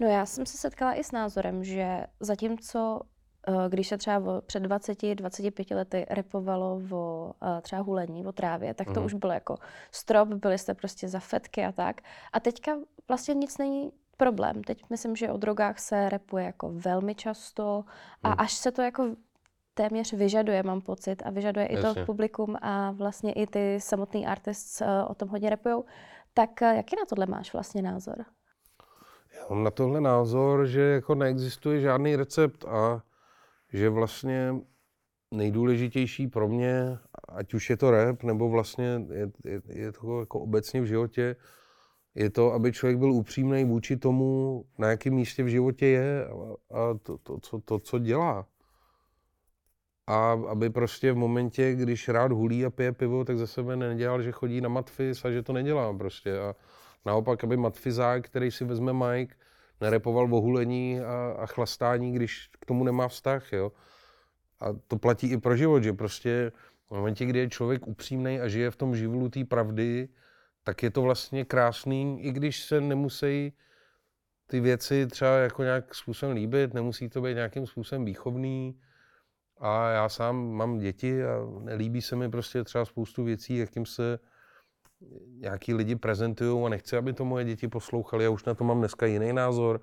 No 0.00 0.06
já 0.08 0.26
jsem 0.26 0.46
se 0.46 0.56
setkala 0.56 0.94
i 0.94 1.04
s 1.04 1.12
názorem, 1.12 1.64
že 1.64 2.06
zatímco 2.20 3.00
eh, 3.48 3.52
když 3.68 3.88
se 3.88 3.98
třeba 3.98 4.40
před 4.40 4.62
20-25 4.62 5.76
lety 5.76 6.06
repovalo 6.10 6.80
o 6.90 7.32
eh, 7.42 7.60
třeba 7.60 7.82
hulení, 7.82 8.26
o 8.26 8.32
trávě, 8.32 8.74
tak 8.74 8.90
to 8.94 9.00
mm. 9.00 9.06
už 9.06 9.14
bylo 9.14 9.32
jako 9.32 9.56
strop, 9.92 10.28
byli 10.28 10.58
jste 10.58 10.74
prostě 10.74 11.08
za 11.08 11.20
fetky 11.20 11.64
a 11.64 11.72
tak. 11.72 12.00
A 12.32 12.40
teďka 12.40 12.76
vlastně 13.08 13.34
nic 13.34 13.58
není 13.58 13.92
problém. 14.16 14.64
Teď 14.64 14.84
myslím, 14.90 15.16
že 15.16 15.32
o 15.32 15.36
drogách 15.36 15.78
se 15.78 16.08
repuje 16.08 16.44
jako 16.44 16.70
velmi 16.72 17.14
často 17.14 17.84
a 18.22 18.28
mm. 18.28 18.34
až 18.38 18.52
se 18.52 18.72
to 18.72 18.82
jako 18.82 19.16
téměř 19.74 20.12
vyžaduje, 20.12 20.62
mám 20.62 20.80
pocit, 20.80 21.22
a 21.26 21.30
vyžaduje 21.30 21.68
Jasně. 21.70 21.90
i 21.90 21.94
to 21.94 22.06
publikum 22.06 22.56
a 22.62 22.90
vlastně 22.90 23.32
i 23.32 23.46
ty 23.46 23.78
samotný 23.80 24.26
artists 24.26 24.82
o 25.08 25.14
tom 25.14 25.28
hodně 25.28 25.50
repujou. 25.50 25.84
Tak 26.34 26.60
jaký 26.60 26.96
na 26.96 27.04
tohle 27.08 27.26
máš 27.26 27.52
vlastně 27.52 27.82
názor? 27.82 28.24
Já 29.36 29.46
mám 29.50 29.64
na 29.64 29.70
tohle 29.70 30.00
názor, 30.00 30.66
že 30.66 30.80
jako 30.80 31.14
neexistuje 31.14 31.80
žádný 31.80 32.16
recept 32.16 32.64
a 32.64 33.02
že 33.72 33.90
vlastně 33.90 34.54
nejdůležitější 35.30 36.26
pro 36.26 36.48
mě, 36.48 36.98
ať 37.28 37.54
už 37.54 37.70
je 37.70 37.76
to 37.76 37.90
rap, 37.90 38.22
nebo 38.22 38.48
vlastně 38.48 39.00
je, 39.12 39.30
je, 39.44 39.60
je 39.68 39.92
to 39.92 40.20
jako 40.20 40.40
obecně 40.40 40.80
v 40.80 40.86
životě, 40.86 41.36
je 42.14 42.30
to, 42.30 42.52
aby 42.52 42.72
člověk 42.72 42.98
byl 42.98 43.12
upřímný 43.12 43.64
vůči 43.64 43.96
tomu, 43.96 44.64
na 44.78 44.90
jakém 44.90 45.14
místě 45.14 45.42
v 45.42 45.48
životě 45.48 45.86
je 45.86 46.26
a, 46.26 46.30
a 46.78 46.98
to, 47.02 47.18
to, 47.18 47.38
to, 47.38 47.60
to, 47.60 47.78
co 47.78 47.98
dělá. 47.98 48.46
A 50.06 50.32
aby 50.48 50.70
prostě 50.70 51.12
v 51.12 51.16
momentě, 51.16 51.74
když 51.74 52.08
rád 52.08 52.32
hulí 52.32 52.64
a 52.64 52.70
pije 52.70 52.92
pivo, 52.92 53.24
tak 53.24 53.38
za 53.38 53.46
sebe 53.46 53.76
nedělal, 53.76 54.22
že 54.22 54.32
chodí 54.32 54.60
na 54.60 54.68
matfis 54.68 55.24
a 55.24 55.30
že 55.30 55.42
to 55.42 55.52
nedělá 55.52 55.98
prostě. 55.98 56.38
A 56.38 56.54
naopak, 57.06 57.44
aby 57.44 57.56
matfizák, 57.56 58.24
který 58.24 58.50
si 58.50 58.64
vezme 58.64 58.92
Mike, 58.92 59.34
nerepoval 59.80 60.34
o 60.34 60.40
hulení 60.40 61.00
a, 61.00 61.36
a 61.38 61.46
chlastání, 61.46 62.12
když 62.12 62.50
k 62.60 62.66
tomu 62.66 62.84
nemá 62.84 63.08
vztah, 63.08 63.52
jo. 63.52 63.72
A 64.60 64.66
to 64.88 64.96
platí 64.96 65.26
i 65.26 65.38
pro 65.38 65.56
život, 65.56 65.82
že 65.82 65.92
prostě 65.92 66.52
v 66.90 66.90
momentě, 66.90 67.24
kdy 67.24 67.38
je 67.38 67.48
člověk 67.48 67.86
upřímný 67.86 68.40
a 68.40 68.48
žije 68.48 68.70
v 68.70 68.76
tom 68.76 68.96
živlu 68.96 69.28
té 69.28 69.44
pravdy, 69.44 70.08
tak 70.64 70.82
je 70.82 70.90
to 70.90 71.02
vlastně 71.02 71.44
krásný, 71.44 72.24
i 72.24 72.32
když 72.32 72.64
se 72.64 72.80
nemusí 72.80 73.52
ty 74.46 74.60
věci 74.60 75.06
třeba 75.06 75.36
jako 75.36 75.62
nějak 75.62 75.94
způsobem 75.94 76.36
líbit, 76.36 76.74
nemusí 76.74 77.08
to 77.08 77.20
být 77.20 77.34
nějakým 77.34 77.66
způsobem 77.66 78.04
výchovný. 78.04 78.80
A 79.60 79.88
já 79.88 80.08
sám 80.08 80.50
mám 80.50 80.78
děti 80.78 81.24
a 81.24 81.46
nelíbí 81.60 82.02
se 82.02 82.16
mi 82.16 82.30
prostě 82.30 82.64
třeba 82.64 82.84
spoustu 82.84 83.24
věcí, 83.24 83.56
jakým 83.56 83.86
se 83.86 84.18
nějaký 85.38 85.74
lidi 85.74 85.96
prezentují 85.96 86.66
a 86.66 86.68
nechci, 86.68 86.96
aby 86.96 87.12
to 87.12 87.24
moje 87.24 87.44
děti 87.44 87.68
poslouchali. 87.68 88.24
Já 88.24 88.30
už 88.30 88.44
na 88.44 88.54
to 88.54 88.64
mám 88.64 88.78
dneska 88.78 89.06
jiný 89.06 89.32
názor, 89.32 89.80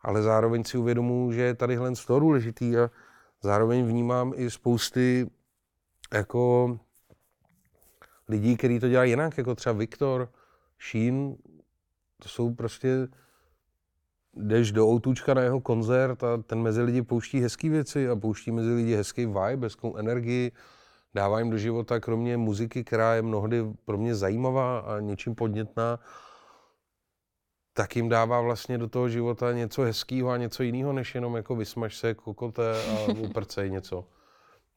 ale 0.00 0.22
zároveň 0.22 0.64
si 0.64 0.78
uvědomuji, 0.78 1.32
že 1.32 1.40
je 1.42 1.54
tadyhle 1.54 1.92
toho 2.06 2.20
důležitý 2.20 2.76
a 2.76 2.90
zároveň 3.42 3.86
vnímám 3.86 4.32
i 4.36 4.50
spousty 4.50 5.30
jako 6.14 6.78
lidí, 8.28 8.56
kteří 8.56 8.80
to 8.80 8.88
dělají 8.88 9.10
jinak, 9.10 9.38
jako 9.38 9.54
třeba 9.54 9.72
Viktor, 9.72 10.32
Sheen, 10.90 11.36
to 12.22 12.28
jsou 12.28 12.54
prostě, 12.54 13.08
jdeš 14.34 14.72
do 14.72 14.86
Outučka 14.86 15.34
na 15.34 15.42
jeho 15.42 15.60
koncert 15.60 16.24
a 16.24 16.36
ten 16.36 16.62
mezi 16.62 16.82
lidi 16.82 17.02
pouští 17.02 17.40
hezké 17.40 17.68
věci 17.68 18.08
a 18.08 18.16
pouští 18.16 18.52
mezi 18.52 18.74
lidi 18.74 18.96
hezký 18.96 19.26
vibe, 19.26 19.66
hezkou 19.66 19.96
energii, 19.96 20.52
dává 21.14 21.38
jim 21.38 21.50
do 21.50 21.58
života, 21.58 22.00
kromě 22.00 22.36
muziky, 22.36 22.84
která 22.84 23.14
je 23.14 23.22
mnohdy 23.22 23.64
pro 23.84 23.98
mě 23.98 24.14
zajímavá 24.14 24.78
a 24.78 25.00
něčím 25.00 25.34
podnětná, 25.34 25.98
tak 27.72 27.96
jim 27.96 28.08
dává 28.08 28.40
vlastně 28.40 28.78
do 28.78 28.88
toho 28.88 29.08
života 29.08 29.52
něco 29.52 29.82
hezkého 29.82 30.30
a 30.30 30.36
něco 30.36 30.62
jiného, 30.62 30.92
než 30.92 31.14
jenom 31.14 31.36
jako 31.36 31.56
vysmaž 31.56 31.96
se, 31.96 32.14
kokote 32.14 32.72
a 32.72 33.12
uprcej 33.18 33.70
něco. 33.70 34.04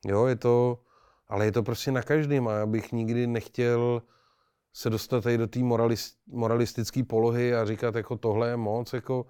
Jo, 0.06 0.26
je 0.26 0.36
to, 0.36 0.80
ale 1.28 1.46
je 1.46 1.52
to 1.52 1.64
prostě 1.64 1.92
na 1.92 2.02
každém 2.02 2.48
a 2.48 2.54
já 2.54 2.66
bych 2.66 2.92
nikdy 2.92 3.28
nechtěl 3.28 4.02
se 4.74 4.90
dostat 4.90 5.24
tady 5.24 5.38
do 5.38 5.48
té 5.48 5.60
moralist, 5.60 6.18
moralistické 6.28 7.04
polohy 7.04 7.56
a 7.56 7.66
říkat, 7.66 7.96
jako 7.96 8.18
tohle 8.18 8.50
je 8.50 8.58
moc, 8.58 8.94
jako, 8.94 9.26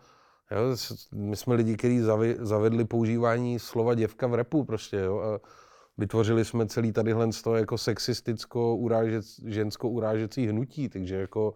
jo, 0.52 0.76
my 1.14 1.36
jsme 1.36 1.56
lidi, 1.56 1.78
kteří 1.78 2.02
zavedli 2.40 2.86
používání 2.86 3.60
slova 3.60 3.96
děvka 3.96 4.28
v 4.28 4.34
repu 4.34 4.64
prostě, 4.64 4.98
jo, 4.98 5.20
a 5.20 5.40
vytvořili 5.98 6.46
jsme 6.46 6.66
celý 6.68 6.92
tadyhle 6.92 7.34
z 7.34 7.42
toho 7.42 7.56
jako 7.56 7.78
sexisticko 7.78 8.76
urážec, 8.76 9.40
žensko 9.46 9.90
urážecí 9.90 10.48
hnutí, 10.48 10.90
takže 10.90 11.16
jako 11.16 11.54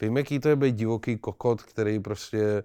vím, 0.00 0.16
jaký 0.16 0.40
to 0.40 0.48
je 0.48 0.56
být 0.56 0.76
divoký 0.76 1.18
kokot, 1.18 1.62
který 1.62 2.00
prostě 2.00 2.64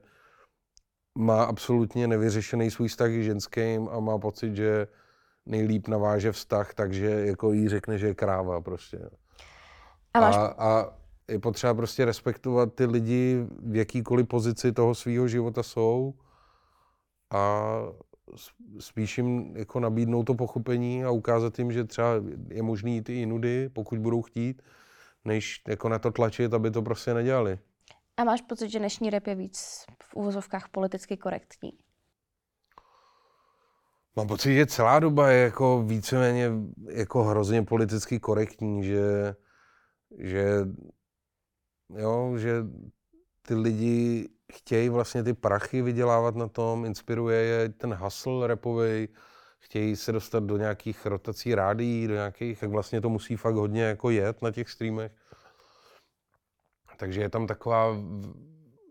má 1.18 1.44
absolutně 1.44 2.08
nevyřešený 2.08 2.72
svůj 2.72 2.88
vztah 2.88 3.10
k 3.10 3.24
ženským 3.24 3.90
a 3.92 4.00
má 4.00 4.18
pocit, 4.18 4.56
že 4.56 4.88
nejlíp 5.46 5.88
naváže 5.88 6.32
vztah, 6.32 6.74
takže 6.74 7.10
jako 7.10 7.54
jí 7.54 7.70
řekne, 7.70 7.98
že 7.98 8.08
je 8.08 8.16
kráva 8.16 8.62
prostě. 8.62 9.10
A, 10.14 10.20
máš... 10.20 10.36
a, 10.36 10.46
a 10.46 10.94
je 11.28 11.40
potřeba 11.40 11.74
prostě 11.74 12.06
respektovat 12.06 12.74
ty 12.74 12.86
lidi 12.86 13.48
v 13.60 13.76
jakýkoliv 13.76 14.28
pozici 14.28 14.72
toho 14.72 14.96
svého 14.96 15.28
života 15.28 15.64
jsou 15.64 16.14
a 17.32 17.72
spíš 18.80 19.18
jim 19.18 19.58
jako 19.58 19.80
nabídnout 19.80 20.24
to 20.24 20.34
pochopení 20.34 21.04
a 21.04 21.10
ukázat 21.10 21.60
jim, 21.60 21.72
že 21.72 21.84
třeba 21.84 22.10
je 22.50 22.64
možný 22.64 22.96
jít 22.96 23.10
i 23.10 23.14
jinudy, 23.14 23.70
pokud 23.70 24.00
budou 24.00 24.22
chtít, 24.22 24.62
než 25.26 25.62
jako 25.68 25.90
na 25.90 26.00
to 26.00 26.12
tlačit, 26.12 26.54
aby 26.54 26.72
to 26.72 26.82
prostě 26.82 27.14
nedělali. 27.14 27.60
A 28.18 28.24
máš 28.24 28.42
pocit, 28.42 28.70
že 28.70 28.80
dnešní 28.80 29.10
rap 29.10 29.28
je 29.28 29.36
víc 29.36 29.86
v 30.04 30.16
úvozovkách 30.16 30.70
politicky 30.70 31.18
korektní? 31.18 31.72
Mám 34.16 34.28
pocit, 34.28 34.56
že 34.56 34.66
celá 34.66 35.00
doba 35.00 35.30
je 35.30 35.44
jako 35.44 35.84
víceméně 35.84 36.52
jako 36.90 37.24
hrozně 37.24 37.64
politicky 37.64 38.20
korektní, 38.20 38.84
že, 38.84 39.36
že, 40.18 40.68
jo, 41.98 42.38
že 42.38 42.64
ty 43.42 43.56
lidi 43.56 44.30
chtějí 44.54 44.90
vlastně 44.90 45.24
ty 45.24 45.34
prachy 45.34 45.82
vydělávat 45.82 46.36
na 46.36 46.48
tom, 46.48 46.86
inspiruje 46.86 47.38
je 47.38 47.70
ten 47.70 47.94
hustle 47.94 48.48
repový, 48.48 49.08
chtějí 49.60 49.96
se 49.96 50.12
dostat 50.12 50.44
do 50.44 50.58
nějakých 50.58 51.06
rotací 51.06 51.56
rádií, 51.56 52.08
do 52.08 52.14
nějakých, 52.14 52.60
tak 52.60 52.70
vlastně 52.70 53.02
to 53.02 53.10
musí 53.10 53.36
fakt 53.36 53.56
hodně 53.56 53.84
jako 53.84 54.10
jet 54.10 54.42
na 54.42 54.52
těch 54.52 54.70
streamech. 54.70 55.12
Takže 56.98 57.22
je 57.22 57.30
tam 57.30 57.48
taková, 57.48 57.96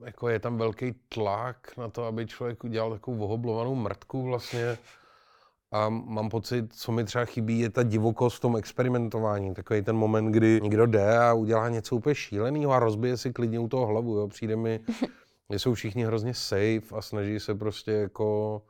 jako 0.04 0.28
je 0.28 0.38
tam 0.38 0.58
velký 0.58 0.92
tlak 1.08 1.76
na 1.76 1.88
to, 1.88 2.04
aby 2.04 2.26
člověk 2.26 2.64
udělal 2.64 2.90
takovou 2.90 3.24
ohoblovanou 3.24 3.74
mrtku 3.74 4.22
vlastně. 4.22 4.78
A 5.72 5.88
mám 5.88 6.28
pocit, 6.28 6.74
co 6.74 6.92
mi 6.92 7.04
třeba 7.04 7.24
chybí, 7.24 7.60
je 7.60 7.70
ta 7.70 7.82
divokost 7.82 8.36
v 8.36 8.40
tom 8.40 8.56
experimentování. 8.56 9.54
Takový 9.54 9.82
ten 9.82 9.96
moment, 9.96 10.32
kdy 10.32 10.60
někdo 10.62 10.86
jde 10.86 11.18
a 11.18 11.32
udělá 11.32 11.68
něco 11.68 11.96
úplně 11.96 12.14
šíleného 12.14 12.72
a 12.72 12.78
rozbije 12.78 13.16
si 13.16 13.32
klidně 13.32 13.58
u 13.58 13.68
toho 13.68 13.86
hlavu. 13.86 14.16
Jo. 14.16 14.28
Přijde 14.28 14.56
mi, 14.56 14.80
že 15.50 15.58
jsou 15.58 15.74
všichni 15.74 16.04
hrozně 16.04 16.34
safe 16.34 16.96
a 16.96 17.02
snaží 17.02 17.40
se 17.40 17.54
prostě 17.54 17.92
jako 17.92 18.62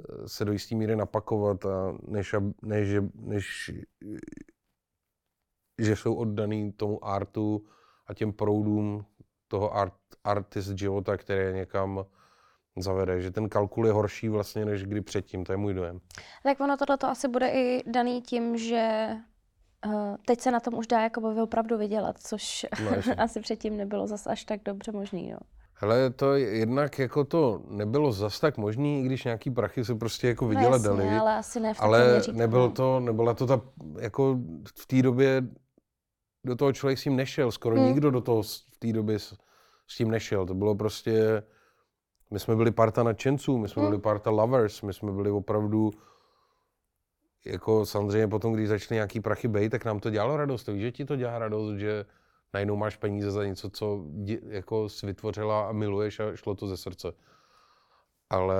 eh, 0.00 0.28
se 0.28 0.44
do 0.44 0.52
jistý 0.52 0.74
míry 0.74 0.96
napakovat, 0.96 1.66
a 1.66 1.96
než, 2.08 2.34
než, 2.62 3.00
než 3.14 3.70
že 5.78 5.96
jsou 5.96 6.14
oddaný 6.14 6.72
tomu 6.72 7.04
artu 7.04 7.66
a 8.06 8.14
těm 8.14 8.32
proudům 8.32 9.04
toho 9.48 9.76
art, 9.76 9.94
artist 10.24 10.78
života, 10.78 11.16
který 11.16 11.54
někam 11.54 12.04
zavede, 12.76 13.20
že 13.20 13.30
ten 13.30 13.48
kalkul 13.48 13.86
je 13.86 13.92
horší 13.92 14.28
vlastně, 14.28 14.64
než 14.64 14.84
kdy 14.84 15.00
předtím, 15.00 15.44
to 15.44 15.52
je 15.52 15.56
můj 15.56 15.74
dojem. 15.74 16.00
Tak 16.42 16.60
ono 16.60 16.76
tohle 16.76 16.98
to 16.98 17.06
asi 17.06 17.28
bude 17.28 17.48
i 17.48 17.82
daný 17.86 18.22
tím, 18.22 18.56
že 18.56 19.08
uh, 19.86 20.16
teď 20.26 20.40
se 20.40 20.50
na 20.50 20.60
tom 20.60 20.74
už 20.74 20.86
dá 20.86 21.02
jako 21.02 21.20
opravdu 21.42 21.78
vydělat, 21.78 22.18
což 22.18 22.66
no, 22.84 22.90
asi 23.18 23.40
předtím 23.40 23.76
nebylo 23.76 24.06
zas 24.06 24.26
až 24.26 24.44
tak 24.44 24.60
dobře 24.64 24.92
možný. 24.92 25.28
Jo. 25.28 25.38
Hele, 25.74 26.10
to 26.10 26.34
jednak 26.34 26.98
jako 26.98 27.24
to 27.24 27.62
nebylo 27.68 28.12
zas 28.12 28.40
tak 28.40 28.56
možný, 28.56 29.00
i 29.00 29.06
když 29.06 29.24
nějaký 29.24 29.50
prachy 29.50 29.84
se 29.84 29.94
prostě 29.94 30.28
jako 30.28 30.48
vydělat 30.48 30.82
no, 30.82 30.90
jasně, 30.90 31.04
dali. 31.04 31.18
ale 31.18 31.36
asi 31.36 31.60
ne 31.60 31.74
v 31.74 31.80
Ale 31.80 32.22
nebyl 32.32 32.70
to, 32.70 33.00
nebyla 33.00 33.34
to 33.34 33.46
ta, 33.46 33.60
jako 34.00 34.38
v 34.78 34.86
té 34.86 35.02
době 35.02 35.42
do 36.46 36.56
toho 36.56 36.72
člověk 36.72 36.98
s 36.98 37.02
tím 37.02 37.16
nešel, 37.16 37.52
skoro 37.52 37.76
hmm. 37.76 37.84
nikdo 37.84 38.10
do 38.10 38.20
toho 38.20 38.42
v 38.42 38.78
té 38.78 38.92
době 38.92 39.18
s, 39.18 39.34
s 39.88 39.96
tím 39.96 40.10
nešel. 40.10 40.46
To 40.46 40.54
bylo 40.54 40.74
prostě, 40.74 41.42
my 42.32 42.40
jsme 42.40 42.56
byli 42.56 42.70
parta 42.70 43.02
nadšenců, 43.02 43.58
my 43.58 43.68
jsme 43.68 43.82
hmm. 43.82 43.90
byli 43.90 44.02
parta 44.02 44.30
lovers, 44.30 44.82
my 44.82 44.92
jsme 44.92 45.12
byli 45.12 45.30
opravdu, 45.30 45.90
jako 47.46 47.86
samozřejmě 47.86 48.28
potom, 48.28 48.52
když 48.52 48.68
začaly 48.68 48.96
nějaký 48.96 49.20
prachy 49.20 49.48
bejt, 49.48 49.72
tak 49.72 49.84
nám 49.84 50.00
to 50.00 50.10
dělalo 50.10 50.36
radost. 50.36 50.68
Víš, 50.68 50.82
že 50.82 50.92
ti 50.92 51.04
to 51.04 51.16
dělá 51.16 51.38
radost, 51.38 51.76
že 51.76 52.04
najednou 52.54 52.76
máš 52.76 52.96
peníze 52.96 53.30
za 53.30 53.44
něco, 53.44 53.70
co 53.70 54.04
jako 54.48 54.88
jsi 54.88 55.06
vytvořila 55.06 55.68
a 55.68 55.72
miluješ 55.72 56.20
a 56.20 56.36
šlo 56.36 56.54
to 56.54 56.66
ze 56.66 56.76
srdce. 56.76 57.12
Ale 58.30 58.56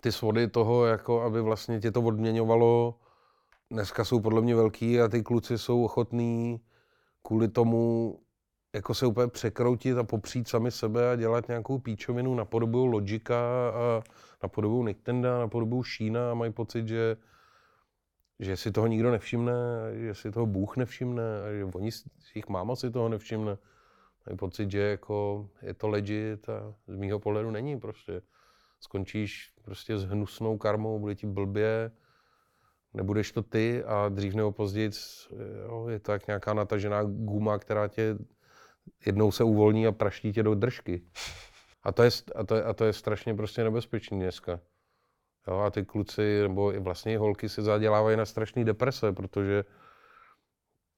ty 0.00 0.12
svody 0.12 0.48
toho, 0.48 0.86
jako 0.86 1.22
aby 1.22 1.40
vlastně 1.40 1.80
tě 1.80 1.92
to 1.92 2.02
odměňovalo, 2.02 2.98
dneska 3.70 4.04
jsou 4.04 4.20
podle 4.20 4.40
mě 4.40 4.54
velký 4.54 5.00
a 5.00 5.08
ty 5.08 5.22
kluci 5.22 5.58
jsou 5.58 5.84
ochotní 5.84 6.60
kvůli 7.22 7.48
tomu 7.48 8.14
jako 8.76 8.94
se 8.94 9.06
úplně 9.06 9.28
překroutit 9.28 9.98
a 9.98 10.04
popřít 10.04 10.48
sami 10.48 10.70
sebe 10.70 11.10
a 11.10 11.16
dělat 11.16 11.48
nějakou 11.48 11.78
píčovinu, 11.78 12.34
napodobují 12.34 12.90
Logika 12.90 13.70
a 13.70 14.02
napodobují 14.42 14.84
Nintendo, 14.84 15.38
napodobují 15.40 15.84
Šína 15.84 16.30
a 16.30 16.34
mají 16.34 16.52
pocit, 16.52 16.88
že, 16.88 17.16
že 18.40 18.56
si 18.56 18.72
toho 18.72 18.86
nikdo 18.86 19.10
nevšimne, 19.10 19.54
že 19.94 20.14
si 20.14 20.30
toho 20.30 20.46
Bůh 20.46 20.76
nevšimne, 20.76 21.22
a 21.22 21.52
že 21.52 21.64
oni, 21.64 21.90
jejich 22.34 22.48
máma 22.48 22.76
si 22.76 22.90
toho 22.90 23.08
nevšimne. 23.08 23.58
Mají 24.26 24.36
pocit, 24.36 24.70
že 24.70 24.80
jako 24.80 25.48
je 25.62 25.74
to 25.74 25.88
legit 25.88 26.48
a 26.48 26.74
z 26.88 26.96
mýho 26.96 27.18
pohledu 27.18 27.50
není 27.50 27.80
prostě. 27.80 28.22
Skončíš 28.80 29.52
prostě 29.62 29.98
s 29.98 30.04
hnusnou 30.04 30.58
karmou, 30.58 30.98
bude 30.98 31.14
ti 31.14 31.26
blbě, 31.26 31.90
nebudeš 32.94 33.32
to 33.32 33.42
ty 33.42 33.84
a 33.84 34.08
dřív 34.08 34.34
nebo 34.34 34.52
později 34.52 34.90
jo, 35.66 35.88
je 35.88 36.00
to 36.00 36.12
jak 36.12 36.26
nějaká 36.26 36.54
natažená 36.54 37.02
guma, 37.02 37.58
která 37.58 37.88
tě 37.88 38.18
jednou 39.06 39.32
se 39.32 39.44
uvolní 39.44 39.86
a 39.86 39.92
praští 39.92 40.32
tě 40.32 40.42
do 40.42 40.54
držky. 40.54 41.02
A 41.82 41.92
to 41.92 42.02
je, 42.02 42.10
a 42.34 42.44
to 42.44 42.54
je, 42.54 42.64
a 42.64 42.72
to 42.72 42.84
je 42.84 42.92
strašně 42.92 43.34
prostě 43.34 43.64
nebezpečný 43.64 44.20
dneska. 44.20 44.60
Jo, 45.48 45.58
a 45.58 45.70
ty 45.70 45.84
kluci, 45.84 46.42
nebo 46.42 46.72
vlastně 46.80 47.18
holky 47.18 47.48
si 47.48 47.62
zadělávají 47.62 48.16
na 48.16 48.24
strašný 48.24 48.64
deprese, 48.64 49.12
protože 49.12 49.64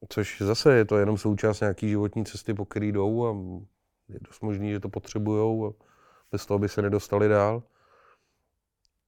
což 0.09 0.43
zase 0.43 0.75
je 0.75 0.85
to 0.85 0.99
jenom 0.99 1.19
součást 1.19 1.61
nějaký 1.61 1.89
životní 1.89 2.25
cesty, 2.25 2.55
po 2.55 2.65
který 2.65 2.93
jdou 2.93 3.27
a 3.27 3.31
je 4.09 4.19
dost 4.21 4.43
možný, 4.43 4.71
že 4.71 4.81
to 4.81 4.89
potřebujou 4.89 5.67
a 5.67 5.85
bez 6.33 6.47
toho 6.47 6.59
by 6.59 6.69
se 6.69 6.83
nedostali 6.83 7.29
dál. 7.29 7.63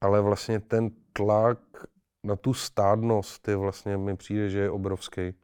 Ale 0.01 0.21
vlastně 0.21 0.61
ten 0.61 0.91
tlak 1.13 1.59
na 2.25 2.37
tu 2.37 2.55
stádnost 2.55 3.49
je 3.49 3.57
vlastně, 3.57 3.97
mi 3.97 4.17
přijde, 4.17 4.51
že 4.51 4.59
je 4.59 4.71
obrovský. 4.71 5.35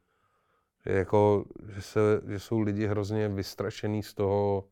Že, 0.86 0.92
jako, 0.92 1.44
že, 1.68 1.82
se, 1.82 2.20
že 2.26 2.38
jsou 2.38 2.60
lidi 2.60 2.86
hrozně 2.86 3.28
vystrašený 3.28 4.02
z 4.02 4.14
toho 4.14 4.64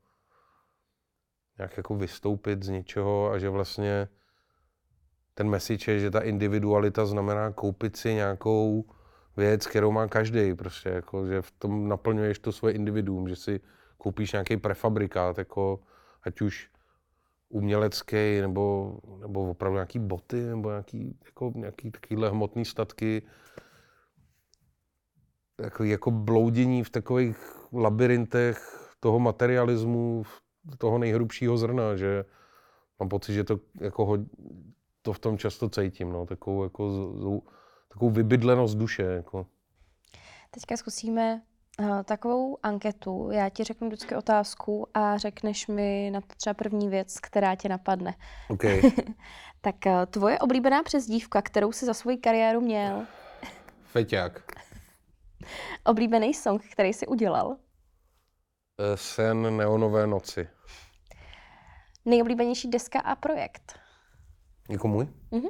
nějak 1.59 1.77
jako 1.77 1.95
vystoupit 1.95 2.63
z 2.63 2.69
něčeho 2.69 3.31
a 3.31 3.39
že 3.39 3.49
vlastně 3.49 4.09
ten 5.35 5.51
message 5.51 5.93
je, 5.93 6.01
že 6.01 6.11
ta 6.11 6.21
individualita 6.21 7.07
znamená 7.07 7.53
koupit 7.53 7.97
si 7.97 8.15
nějakou 8.15 8.85
věc, 9.37 9.67
kterou 9.67 9.93
má 9.93 10.09
každý, 10.09 10.55
prostě, 10.55 10.89
jako, 10.89 11.27
že 11.27 11.43
v 11.43 11.51
tom 11.51 11.89
naplňuješ 11.89 12.39
to 12.39 12.53
svoje 12.53 12.75
individuum, 12.75 13.29
že 13.29 13.37
si 13.37 13.61
koupíš 13.99 14.33
nějaký 14.33 14.57
prefabrikát, 14.57 15.39
jako, 15.39 15.81
ať 16.23 16.41
už 16.41 16.71
umělecký, 17.49 18.41
nebo, 18.41 18.97
nebo 19.21 19.51
opravdu 19.51 19.75
nějaký 19.75 19.99
boty, 19.99 20.43
nebo 20.43 20.71
nějaký, 20.71 21.19
jako, 21.25 21.53
nějaký 21.55 21.91
takovýhle 21.91 22.31
hmotný 22.31 22.65
statky, 22.65 23.23
jako, 25.63 25.85
jako 25.85 26.11
bloudění 26.11 26.85
v 26.85 26.91
takových 26.91 27.37
labirintech 27.73 28.89
toho 29.01 29.19
materialismu, 29.19 30.23
toho 30.79 30.99
nejhrubšího 30.99 31.57
zrna, 31.57 31.97
že 31.97 32.25
mám 33.01 33.09
pocit, 33.09 33.35
že 33.35 33.45
to, 33.45 33.61
jako, 33.81 34.19
to 35.03 35.13
v 35.13 35.19
tom 35.19 35.39
často 35.39 35.69
cítím, 35.69 36.13
no, 36.13 36.27
takovou, 36.27 36.65
jako, 36.65 36.93
takovou 37.89 38.11
vybydlenost 38.11 38.77
duše. 38.77 39.03
Jako. 39.03 39.47
Teďka 40.51 40.77
zkusíme 40.77 41.43
uh, 41.81 42.03
takovou 42.03 42.59
anketu. 42.63 43.31
Já 43.33 43.49
ti 43.49 43.65
řeknu 43.65 43.89
vždycky 43.89 44.17
otázku 44.17 44.87
a 44.95 45.19
řekneš 45.19 45.67
mi 45.67 46.11
na 46.13 46.21
to 46.21 46.27
třeba 46.37 46.55
první 46.55 46.89
věc, 46.89 47.21
která 47.21 47.55
tě 47.55 47.69
napadne. 47.69 48.15
Okay. 48.49 48.83
tak 49.61 49.77
uh, 49.87 49.93
tvoje 50.11 50.39
oblíbená 50.39 50.83
přezdívka, 50.83 51.43
kterou 51.43 51.73
jsi 51.73 51.87
za 51.87 51.95
svoji 51.95 52.17
kariéru 52.17 52.61
měl? 52.61 53.07
Feťák. 53.83 54.54
Oblíbený 55.87 56.35
song, 56.35 56.63
který 56.73 56.93
jsi 56.93 57.07
udělal? 57.07 57.57
Eh, 58.79 58.97
sen 58.97 59.57
Neonové 59.57 60.07
noci. 60.07 60.49
Nejoblíbenější 62.05 62.71
deska 62.71 63.01
a 63.01 63.15
projekt? 63.17 63.79
Jako 64.71 64.89
můj? 64.89 65.09
Mhm. 65.31 65.49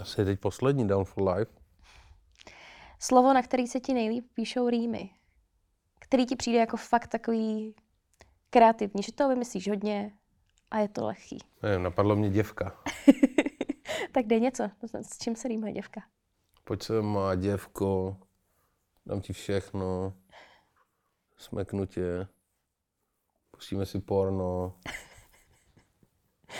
Asi 0.00 0.20
je 0.20 0.24
teď 0.24 0.40
poslední 0.40 0.88
Down 0.88 1.04
for 1.04 1.28
Life. 1.28 1.52
Slovo, 2.98 3.32
na 3.32 3.42
který 3.42 3.66
se 3.66 3.80
ti 3.80 3.94
nejlíp 3.94 4.26
píšou 4.34 4.68
rýmy. 4.68 5.10
Který 5.98 6.26
ti 6.26 6.36
přijde 6.36 6.58
jako 6.58 6.76
fakt 6.76 7.06
takový 7.06 7.74
kreativní, 8.50 9.02
že 9.02 9.12
to 9.12 9.28
vymyslíš 9.28 9.68
hodně 9.68 10.12
a 10.70 10.78
je 10.78 10.88
to 10.88 11.06
lehký. 11.06 11.38
Nevím, 11.62 11.82
napadlo 11.82 12.16
mě 12.16 12.30
děvka. 12.30 12.82
tak 14.12 14.26
dej 14.26 14.40
něco, 14.40 14.64
s 15.02 15.18
čím 15.18 15.36
se 15.36 15.48
rýmuje 15.48 15.72
děvka? 15.72 16.00
Pojď 16.64 16.82
se 16.82 17.02
má 17.02 17.34
děvko, 17.34 18.16
dám 19.06 19.20
ti 19.20 19.32
všechno, 19.32 20.14
smeknu 21.36 21.86
tě, 21.86 22.28
pustíme 23.50 23.86
si 23.86 24.00
porno, 24.00 24.78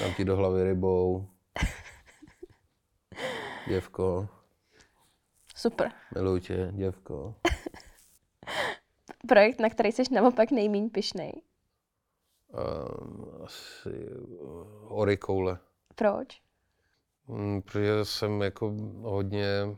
dám 0.01 0.15
ti 0.15 0.25
do 0.25 0.37
hlavy 0.37 0.65
rybou, 0.65 1.29
děvko. 3.69 4.29
Super. 5.57 5.93
Miluji 6.15 6.41
tě, 6.41 6.73
děvko. 6.75 7.35
Projekt, 9.29 9.61
na 9.61 9.71
který 9.71 9.93
jsi 9.93 10.03
naopak 10.11 10.51
nejmíň 10.51 10.91
pišnej? 10.91 11.33
Uh, 12.53 13.45
asi 13.45 14.09
uh, 14.41 14.99
orikoule. 14.99 15.59
Proč? 15.95 16.43
Mm, 17.29 17.63
protože 17.63 18.05
jsem 18.05 18.43
jako 18.43 18.75
hodně 19.01 19.77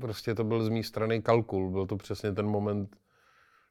prostě 0.00 0.34
to 0.34 0.44
byl 0.44 0.64
z 0.64 0.68
mé 0.68 0.82
strany 0.82 1.22
kalkul. 1.22 1.70
Byl 1.70 1.86
to 1.86 1.96
přesně 1.96 2.32
ten 2.32 2.46
moment 2.46 2.96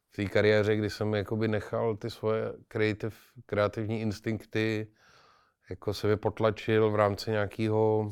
v 0.09 0.15
té 0.15 0.26
kariéře, 0.26 0.76
kdy 0.76 0.89
jsem 0.89 1.13
jakoby 1.13 1.47
nechal 1.47 1.95
ty 1.95 2.09
svoje 2.09 2.53
kreativ, 2.68 3.15
kreativní 3.45 4.01
instinkty 4.01 4.88
jako 5.70 5.93
se 5.93 6.18
potlačil 6.18 6.91
v 6.91 6.95
rámci 6.95 7.32
nějakého 7.32 8.11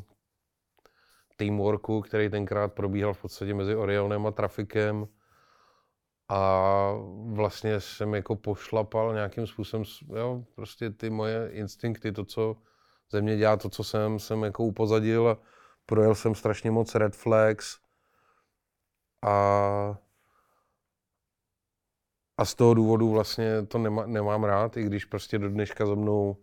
teamworku, 1.37 2.01
který 2.01 2.29
tenkrát 2.29 2.73
probíhal 2.73 3.13
v 3.13 3.21
podstatě 3.21 3.53
mezi 3.53 3.75
Orionem 3.75 4.25
a 4.25 4.31
Trafikem. 4.31 5.07
A 6.29 6.91
vlastně 7.27 7.79
jsem 7.79 8.13
jako 8.13 8.35
pošlapal 8.35 9.13
nějakým 9.13 9.47
způsobem, 9.47 9.85
jo, 10.15 10.43
prostě 10.55 10.89
ty 10.89 11.09
moje 11.09 11.49
instinkty, 11.51 12.11
to, 12.11 12.25
co 12.25 12.55
ze 13.11 13.21
mě 13.21 13.37
dělá, 13.37 13.57
to, 13.57 13.69
co 13.69 13.83
jsem, 13.83 14.19
jsem 14.19 14.43
jako 14.43 14.63
upozadil 14.63 15.37
projel 15.85 16.15
jsem 16.15 16.35
strašně 16.35 16.71
moc 16.71 16.95
red 16.95 17.15
flags, 17.15 17.77
a, 19.25 19.97
a 22.37 22.45
z 22.45 22.55
toho 22.55 22.73
důvodu 22.73 23.09
vlastně 23.09 23.65
to 23.67 23.77
nema, 23.77 24.05
nemám 24.05 24.43
rád, 24.43 24.77
i 24.77 24.83
když 24.83 25.05
prostě 25.05 25.39
do 25.39 25.49
dneška 25.49 25.85
za 25.85 25.95
mnou 25.95 26.37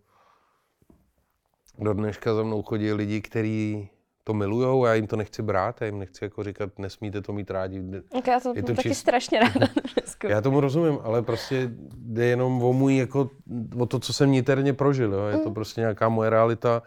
do 1.78 1.94
dneška 1.94 2.34
za 2.34 2.42
mnou 2.42 2.62
chodí 2.62 2.92
lidi, 2.92 3.20
kteří 3.20 3.88
to 4.24 4.34
milujou, 4.34 4.84
já 4.84 4.94
jim 4.94 5.06
to 5.06 5.16
nechci 5.16 5.42
brát, 5.42 5.80
já 5.80 5.86
jim 5.86 5.98
nechci 5.98 6.24
jako 6.24 6.42
říkat, 6.42 6.78
nesmíte 6.78 7.20
to 7.20 7.32
mít 7.32 7.50
rádi. 7.50 7.82
Okay, 8.10 8.34
já 8.34 8.40
to, 8.40 8.52
je 8.56 8.62
to 8.62 8.74
taky 8.74 8.88
čist... 8.88 9.00
strašně 9.00 9.40
ráda. 9.40 9.68
já 10.28 10.40
tomu 10.40 10.60
rozumím, 10.60 10.98
ale 11.02 11.22
prostě 11.22 11.70
jde 11.96 12.24
jenom 12.24 12.62
o 12.62 12.72
můj, 12.72 12.96
jako, 12.96 13.30
o 13.78 13.86
to, 13.86 13.98
co 13.98 14.12
jsem 14.12 14.30
niterně 14.30 14.72
prožil. 14.72 15.14
Jo. 15.14 15.24
Je 15.26 15.38
to 15.38 15.48
mm. 15.48 15.54
prostě 15.54 15.80
nějaká 15.80 16.08
moje 16.08 16.30
realita, 16.30 16.82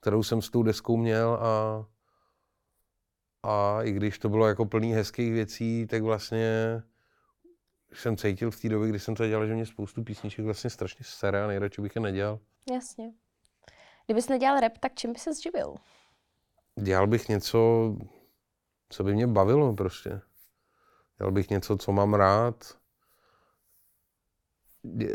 kterou 0.00 0.22
jsem 0.22 0.42
s 0.42 0.50
tou 0.50 0.62
deskou 0.62 0.96
měl 0.96 1.38
a 1.40 1.84
a 3.46 3.82
i 3.82 3.92
když 3.92 4.18
to 4.18 4.28
bylo 4.28 4.48
jako 4.48 4.66
plný 4.66 4.92
hezkých 4.92 5.32
věcí, 5.32 5.86
tak 5.86 6.02
vlastně 6.02 6.82
jsem 7.92 8.16
cítil 8.16 8.50
v 8.50 8.60
té 8.60 8.68
době, 8.68 8.88
kdy 8.88 8.98
jsem 8.98 9.14
to 9.14 9.26
dělal, 9.26 9.46
že 9.46 9.54
mě 9.54 9.66
spoustu 9.66 10.04
písniček 10.04 10.44
vlastně 10.44 10.70
strašně 10.70 11.04
sere 11.08 11.44
a 11.44 11.46
nejradši 11.46 11.82
bych 11.82 11.96
je 11.96 12.02
nedělal. 12.02 12.38
Jasně. 12.72 13.12
Kdybys 14.06 14.28
nedělal 14.28 14.60
rap, 14.60 14.78
tak 14.78 14.94
čím 14.94 15.12
by 15.12 15.18
se 15.18 15.30
živil? 15.42 15.74
Dělal 16.80 17.06
bych 17.06 17.28
něco, 17.28 17.92
co 18.88 19.04
by 19.04 19.14
mě 19.14 19.26
bavilo 19.26 19.74
prostě. 19.74 20.20
Dělal 21.18 21.32
bych 21.32 21.50
něco, 21.50 21.76
co 21.76 21.92
mám 21.92 22.14
rád. 22.14 22.78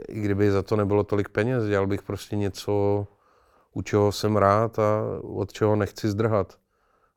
I 0.09 0.21
kdyby 0.21 0.51
za 0.51 0.63
to 0.63 0.75
nebylo 0.75 1.03
tolik 1.03 1.29
peněz, 1.29 1.63
dělal 1.63 1.88
bych 1.88 2.01
prostě 2.01 2.36
něco, 2.36 3.07
u 3.73 3.82
čeho 3.82 4.11
jsem 4.11 4.38
rád 4.38 4.79
a 4.79 5.03
od 5.23 5.53
čeho 5.53 5.75
nechci 5.75 6.09
zdrhat. 6.09 6.61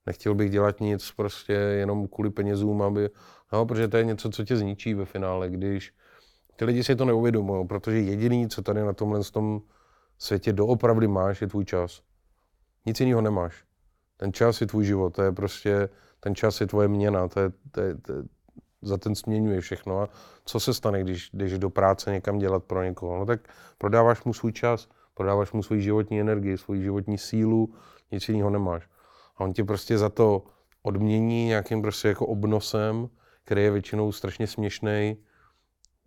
Nechtěl 0.07 0.35
bych 0.35 0.51
dělat 0.51 0.81
nic 0.81 1.11
prostě 1.11 1.53
jenom 1.53 2.09
kvůli 2.09 2.31
penězům, 2.31 2.83
aby, 2.83 3.11
no, 3.53 3.67
protože 3.67 3.89
to 3.89 3.97
je 3.97 4.05
něco, 4.05 4.31
co 4.31 4.45
tě 4.45 4.57
zničí 4.57 4.95
ve 4.95 5.05
finále, 5.05 5.51
když 5.51 5.95
ty 6.57 6.65
lidi 6.65 6.85
si 6.85 6.97
to 6.97 7.05
neuvědomují, 7.05 7.67
protože 7.67 8.01
jediný, 8.01 8.49
co 8.49 8.63
tady 8.63 8.83
na 8.83 8.93
tomhle 8.93 9.25
tom 9.25 9.63
světě 10.19 10.53
doopravdy 10.53 11.09
máš, 11.09 11.41
je 11.41 11.47
tvůj 11.47 11.65
čas. 11.65 12.03
Nic 12.87 13.01
jiného 13.01 13.21
nemáš. 13.21 13.65
Ten 14.17 14.33
čas 14.33 14.61
je 14.61 14.67
tvůj 14.67 14.85
život, 14.85 15.15
to 15.15 15.23
je 15.23 15.33
prostě, 15.33 15.89
ten 16.21 16.35
čas 16.35 16.61
je 16.61 16.67
tvoje 16.67 16.89
měna, 16.89 17.29
to 17.29 17.41
je, 17.41 17.53
to 17.71 17.81
je, 17.81 17.95
to 17.95 18.13
je, 18.13 18.23
za 18.83 18.97
ten 18.99 19.15
směňuje 19.15 19.61
všechno. 19.61 20.01
A 20.01 20.09
co 20.45 20.61
se 20.61 20.75
stane, 20.75 21.01
když 21.01 21.31
jdeš 21.33 21.59
do 21.59 21.71
práce 21.71 22.13
někam 22.13 22.39
dělat 22.39 22.65
pro 22.65 22.83
někoho? 22.83 23.19
No 23.19 23.27
tak 23.27 23.41
prodáváš 23.79 24.25
mu 24.25 24.33
svůj 24.33 24.53
čas, 24.53 24.89
prodáváš 25.15 25.53
mu 25.53 25.63
svůj 25.63 25.81
životní 25.81 26.21
energii, 26.21 26.59
svůj 26.59 26.83
životní 26.83 27.19
sílu, 27.19 27.75
nic 28.13 28.29
jiného 28.29 28.51
nemáš. 28.51 28.89
A 29.37 29.45
on 29.45 29.53
ti 29.53 29.65
prostě 29.65 29.99
za 29.99 30.09
to 30.09 30.45
odmění 30.83 31.47
nějakým 31.47 31.83
prostě 31.83 32.09
jako 32.09 32.27
obnosem, 32.27 33.09
který 33.45 33.63
je 33.63 33.71
většinou 33.71 34.13
strašně 34.13 34.47
směšný 34.47 35.17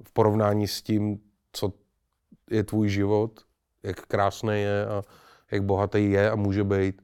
v 0.03 0.11
porovnání 0.13 0.67
s 0.67 0.81
tím, 0.81 1.19
co 1.51 1.73
je 2.49 2.63
tvůj 2.63 2.89
život, 2.89 3.41
jak 3.83 4.05
krásný 4.05 4.61
je 4.61 4.85
a 4.85 5.03
jak 5.51 5.63
bohatý 5.63 6.11
je 6.11 6.31
a 6.31 6.35
může 6.35 6.63
být 6.63 7.01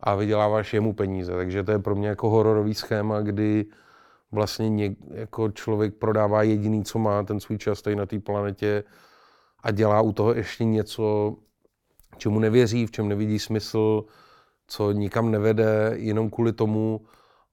a 0.00 0.14
vyděláváš 0.14 0.74
jemu 0.74 0.92
peníze. 0.92 1.32
Takže 1.32 1.62
to 1.62 1.72
je 1.72 1.78
pro 1.78 1.94
mě 1.94 2.08
jako 2.08 2.30
hororový 2.30 2.74
schéma, 2.74 3.20
kdy 3.20 3.66
vlastně 4.32 4.68
něk, 4.68 4.98
jako 5.10 5.50
člověk 5.50 5.94
prodává 5.94 6.42
jediný, 6.42 6.84
co 6.84 6.98
má, 6.98 7.22
ten 7.22 7.40
svůj 7.40 7.58
čas 7.58 7.82
tady 7.82 7.96
na 7.96 8.06
té 8.06 8.18
planetě 8.18 8.84
a 9.62 9.70
dělá 9.70 10.00
u 10.00 10.12
toho 10.12 10.34
ještě 10.34 10.64
něco, 10.64 11.36
čemu 12.16 12.38
nevěří, 12.38 12.86
v 12.86 12.90
čem 12.90 13.08
nevidí 13.08 13.38
smysl, 13.38 14.04
co 14.72 14.92
nikam 14.92 15.30
nevede, 15.30 15.92
jenom 15.94 16.30
kvůli 16.30 16.52
tomu, 16.52 17.00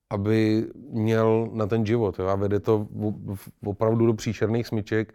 aby 0.10 0.68
měl 0.90 1.50
na 1.54 1.68
ten 1.68 1.86
život. 1.86 2.20
Jo? 2.20 2.28
A 2.28 2.36
vede 2.36 2.60
to 2.60 2.88
opravdu 3.66 4.06
do 4.06 4.14
příšerných 4.14 4.68
smyček, 4.68 5.14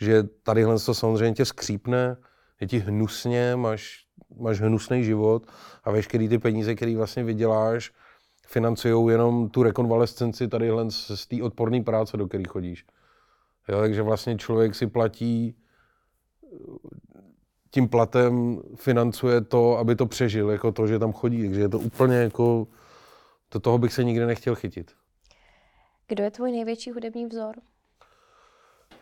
že 0.00 0.22
tadyhle 0.22 0.78
to 0.78 0.94
samozřejmě 0.94 1.34
tě 1.34 1.44
skřípne, 1.44 2.16
je 2.60 2.66
ti 2.66 2.78
hnusně, 2.78 3.56
máš, 3.56 4.06
máš 4.40 4.60
hnusný 4.60 5.04
život 5.04 5.46
a 5.84 5.90
veškerý 5.90 6.28
ty 6.28 6.38
peníze, 6.38 6.74
které 6.74 6.96
vlastně 6.96 7.24
vyděláš, 7.24 7.92
financují 8.46 9.12
jenom 9.12 9.48
tu 9.48 9.62
rekonvalescenci 9.62 10.48
tadyhle 10.48 10.90
z 10.90 11.26
té 11.26 11.42
odporné 11.42 11.82
práce, 11.82 12.16
do 12.16 12.28
které 12.28 12.44
chodíš. 12.48 12.86
Jo, 13.68 13.80
takže 13.80 14.02
vlastně 14.02 14.36
člověk 14.36 14.74
si 14.74 14.86
platí 14.86 15.56
tím 17.70 17.88
platem 17.88 18.62
financuje 18.76 19.40
to, 19.40 19.78
aby 19.78 19.96
to 19.96 20.06
přežil, 20.06 20.50
jako 20.50 20.72
to, 20.72 20.86
že 20.86 20.98
tam 20.98 21.12
chodí. 21.12 21.42
Takže 21.42 21.60
je 21.60 21.68
to 21.68 21.78
úplně 21.78 22.16
jako, 22.16 22.66
do 23.50 23.60
toho 23.60 23.78
bych 23.78 23.92
se 23.92 24.04
nikdy 24.04 24.26
nechtěl 24.26 24.54
chytit. 24.54 24.92
Kdo 26.08 26.24
je 26.24 26.30
tvůj 26.30 26.52
největší 26.52 26.90
hudební 26.90 27.26
vzor? 27.26 27.56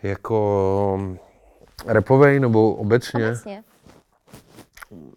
Jako 0.03 1.19
repovej 1.87 2.41
nebo 2.41 2.75
obecně? 2.75 3.27
Obecně. 3.27 3.65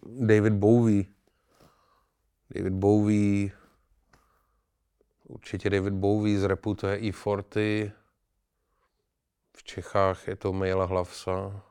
David 0.06 0.52
Bowie. 0.52 1.04
David 2.54 2.72
Bowie, 2.72 3.50
určitě 5.28 5.70
David 5.70 5.94
Bowie 5.94 6.38
z 6.38 6.44
repu, 6.44 6.74
to 6.74 6.86
je 6.86 6.98
E40. 6.98 7.92
V 9.56 9.62
Čechách 9.62 10.28
je 10.28 10.36
to 10.36 10.52
Maila 10.52 10.84
Hlavsa. 10.84 11.62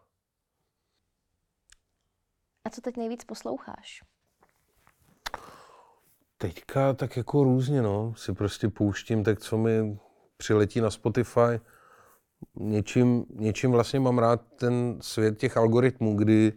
A 2.66 2.70
co 2.70 2.82
teď 2.82 2.98
nejvíc 2.98 3.24
posloucháš? 3.24 4.02
Teďka 6.38 6.94
tak 6.94 7.18
jako 7.18 7.44
různě, 7.44 7.82
no. 7.82 8.14
Si 8.16 8.34
prostě 8.34 8.70
pouštím 8.70 9.24
tak, 9.24 9.40
co 9.40 9.58
mi 9.58 10.00
přiletí 10.38 10.82
na 10.82 10.90
Spotify. 10.90 11.60
Něčím, 12.56 13.26
něčím 13.30 13.72
vlastně 13.72 14.00
mám 14.00 14.20
rád 14.20 14.42
ten 14.56 14.98
svět 15.02 15.38
těch 15.38 15.58
algoritmů, 15.58 16.18
kdy 16.18 16.54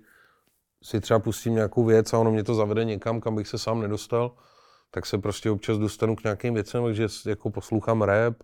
si 0.82 1.00
třeba 1.00 1.18
pustím 1.20 1.55
nějakou 1.55 1.84
věc 1.84 2.12
a 2.12 2.18
ono 2.18 2.30
mě 2.30 2.44
to 2.44 2.55
zavede 2.55 2.84
někam, 2.84 3.20
kam 3.20 3.36
bych 3.36 3.48
se 3.48 3.59
sám 3.59 3.80
nedostal, 3.80 4.36
tak 4.90 5.07
se 5.07 5.18
prostě 5.18 5.50
občas 5.50 5.78
dostanu 5.78 6.16
k 6.16 6.24
nějakým 6.24 6.55
věcem, 6.55 6.84
takže 6.84 7.07
jako 7.26 7.50
poslouchám 7.50 8.02
rap, 8.02 8.42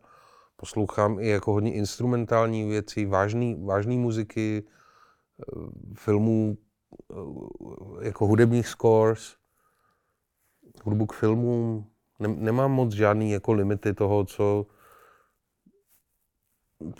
poslouchám 0.56 1.20
i 1.20 1.28
jako 1.28 1.52
hodně 1.52 1.72
instrumentální 1.72 2.68
věci, 2.68 3.06
vážný, 3.06 3.64
vážný 3.64 3.98
muziky, 3.98 4.62
eh, 4.64 5.44
filmů, 5.94 6.56
jako 8.01 8.26
hudebních 8.26 8.68
scores, 8.68 9.36
hudbu 10.84 11.07
k 11.07 11.12
filmům. 11.12 11.86
Nemám 12.18 12.72
moc 12.72 12.93
žádný 12.93 13.30
jako 13.30 13.53
limity 13.53 13.95
toho, 13.95 14.24
co 14.24 14.66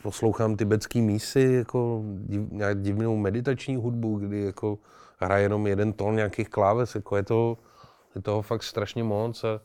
poslouchám 0.03 0.57
tibetský 0.57 1.03
mísy, 1.03 1.41
jako 1.41 2.03
nějak 2.51 2.83
divnou 2.83 3.17
meditační 3.17 3.77
hudbu, 3.77 4.19
kdy 4.19 4.41
jako 4.41 4.79
hraje 5.19 5.43
jenom 5.43 5.67
jeden 5.67 5.93
tón 5.93 6.17
nějakých 6.17 6.49
kláves, 6.49 6.95
jako 6.95 7.17
je 7.17 7.23
to, 7.23 7.59
je 8.15 8.23
toho 8.23 8.43
fakt 8.43 8.63
strašně 8.63 9.05
moc 9.05 9.45
a 9.45 9.61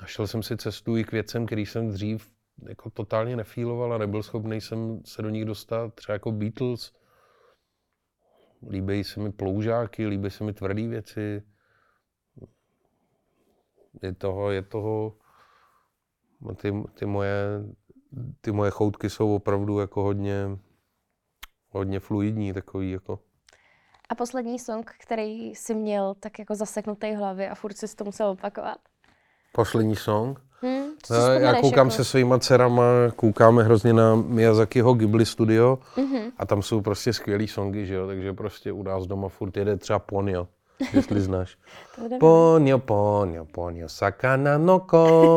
našel 0.00 0.26
jsem 0.26 0.42
si 0.42 0.56
cestu 0.56 0.96
i 0.96 1.04
k 1.04 1.12
věcem, 1.12 1.46
který 1.46 1.66
jsem 1.66 1.88
dřív 1.88 2.32
jako 2.68 2.90
totálně 2.90 3.36
nefíloval 3.36 3.92
a 3.92 3.98
nebyl 3.98 4.22
schopný 4.22 4.60
jsem 4.60 5.00
se 5.04 5.22
do 5.22 5.28
nich 5.28 5.44
dostat, 5.44 5.94
třeba 5.94 6.14
jako 6.14 6.32
Beatles, 6.32 6.92
líbí 8.68 9.04
se 9.04 9.20
mi 9.20 9.32
ploužáky, 9.32 10.06
líbí 10.06 10.30
se 10.30 10.44
mi 10.44 10.52
tvrdé 10.52 10.88
věci. 10.88 11.42
Je 14.02 14.14
toho, 14.14 14.50
je 14.50 14.62
toho, 14.62 15.16
ty, 16.60 16.72
ty, 16.94 17.06
moje, 17.06 17.44
ty 18.40 18.52
moje 18.52 18.70
choutky 18.70 19.10
jsou 19.10 19.34
opravdu 19.34 19.78
jako 19.78 20.02
hodně, 20.02 20.58
hodně 21.70 22.00
fluidní, 22.00 22.52
takový 22.52 22.90
jako. 22.90 23.18
A 24.08 24.14
poslední 24.14 24.58
song, 24.58 24.90
který 24.98 25.50
jsi 25.50 25.74
měl 25.74 26.14
tak 26.14 26.38
jako 26.38 26.54
zaseknutý 26.54 27.14
hlavě 27.14 27.50
a 27.50 27.54
furt 27.54 27.76
si 27.76 27.96
to 27.96 28.04
musel 28.04 28.28
opakovat? 28.28 28.78
Poslední 29.52 29.96
song? 29.96 30.38
Hmm, 30.62 30.84
já, 31.10 31.32
já 31.32 31.60
koukám 31.60 31.86
jako? 31.86 31.96
se 31.96 32.04
svýma 32.04 32.38
dcerama, 32.38 32.82
koukáme 33.16 33.62
hrozně 33.62 33.92
na 33.92 34.14
Miyazakiho 34.14 34.94
Ghibli 34.94 35.26
studio 35.26 35.78
mm-hmm. 35.96 36.32
a 36.36 36.46
tam 36.46 36.62
jsou 36.62 36.80
prostě 36.80 37.12
skvělý 37.12 37.48
songy, 37.48 37.86
že 37.86 37.94
jo, 37.94 38.06
takže 38.06 38.32
prostě 38.32 38.72
u 38.72 38.82
nás 38.82 39.06
doma 39.06 39.28
furt 39.28 39.56
jede 39.56 39.76
třeba 39.76 39.98
Ponyo, 39.98 40.48
jestli 40.92 41.20
znáš. 41.30 41.56
Ponyo, 42.20 42.78
Ponyo, 42.78 43.44
Ponyo, 43.44 43.88
Sakana 43.88 44.58
Noko. 44.58 45.36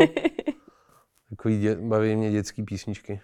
Takový 1.30 1.59
dě, 1.59 1.76
baví 1.76 2.16
mě 2.16 2.32
dětský 2.32 2.63
písničky. 2.63 3.22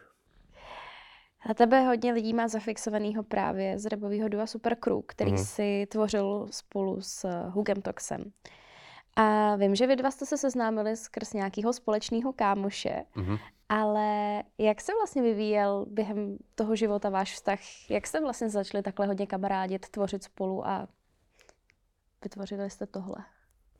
A 1.50 1.54
tebe 1.54 1.82
hodně 1.82 2.14
lidí 2.14 2.34
má 2.34 2.48
zafixovanýho 2.48 3.24
právě 3.24 3.80
z 3.80 3.86
rebového 3.86 4.30
dua 4.30 4.48
Super 4.48 4.76
Crew, 4.76 5.00
který 5.06 5.32
mm-hmm. 5.32 5.46
si 5.46 5.88
tvořil 5.89 6.48
spolu 6.52 7.02
s 7.02 7.28
Hugem 7.50 7.82
Toxem. 7.82 8.32
A 9.16 9.55
vím, 9.55 9.76
že 9.76 9.88
vy 9.88 9.95
dva 9.95 10.12
jste 10.12 10.26
se 10.26 10.38
seznámili 10.38 10.95
skrz 10.95 11.34
nějakého 11.34 11.74
společného 11.74 12.34
kámoše, 12.34 13.03
mm-hmm. 13.16 13.39
ale 13.70 14.43
jak 14.57 14.82
se 14.82 14.91
vlastně 14.93 15.22
vyvíjel 15.22 15.86
během 15.89 16.38
toho 16.55 16.76
života 16.76 17.09
váš 17.09 17.34
vztah? 17.34 17.59
Jak 17.89 18.07
jste 18.07 18.22
vlastně 18.22 18.49
začali 18.49 18.84
takhle 18.84 19.07
hodně 19.07 19.28
kamarádit, 19.28 19.89
tvořit 19.89 20.24
spolu 20.24 20.68
a 20.68 20.88
vytvořili 22.24 22.70
jste 22.70 22.86
tohle? 22.86 23.16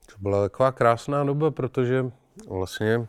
To 0.06 0.16
byla 0.20 0.42
taková 0.42 0.72
krásná 0.72 1.24
doba, 1.24 1.52
protože 1.52 2.06
vlastně 2.48 3.08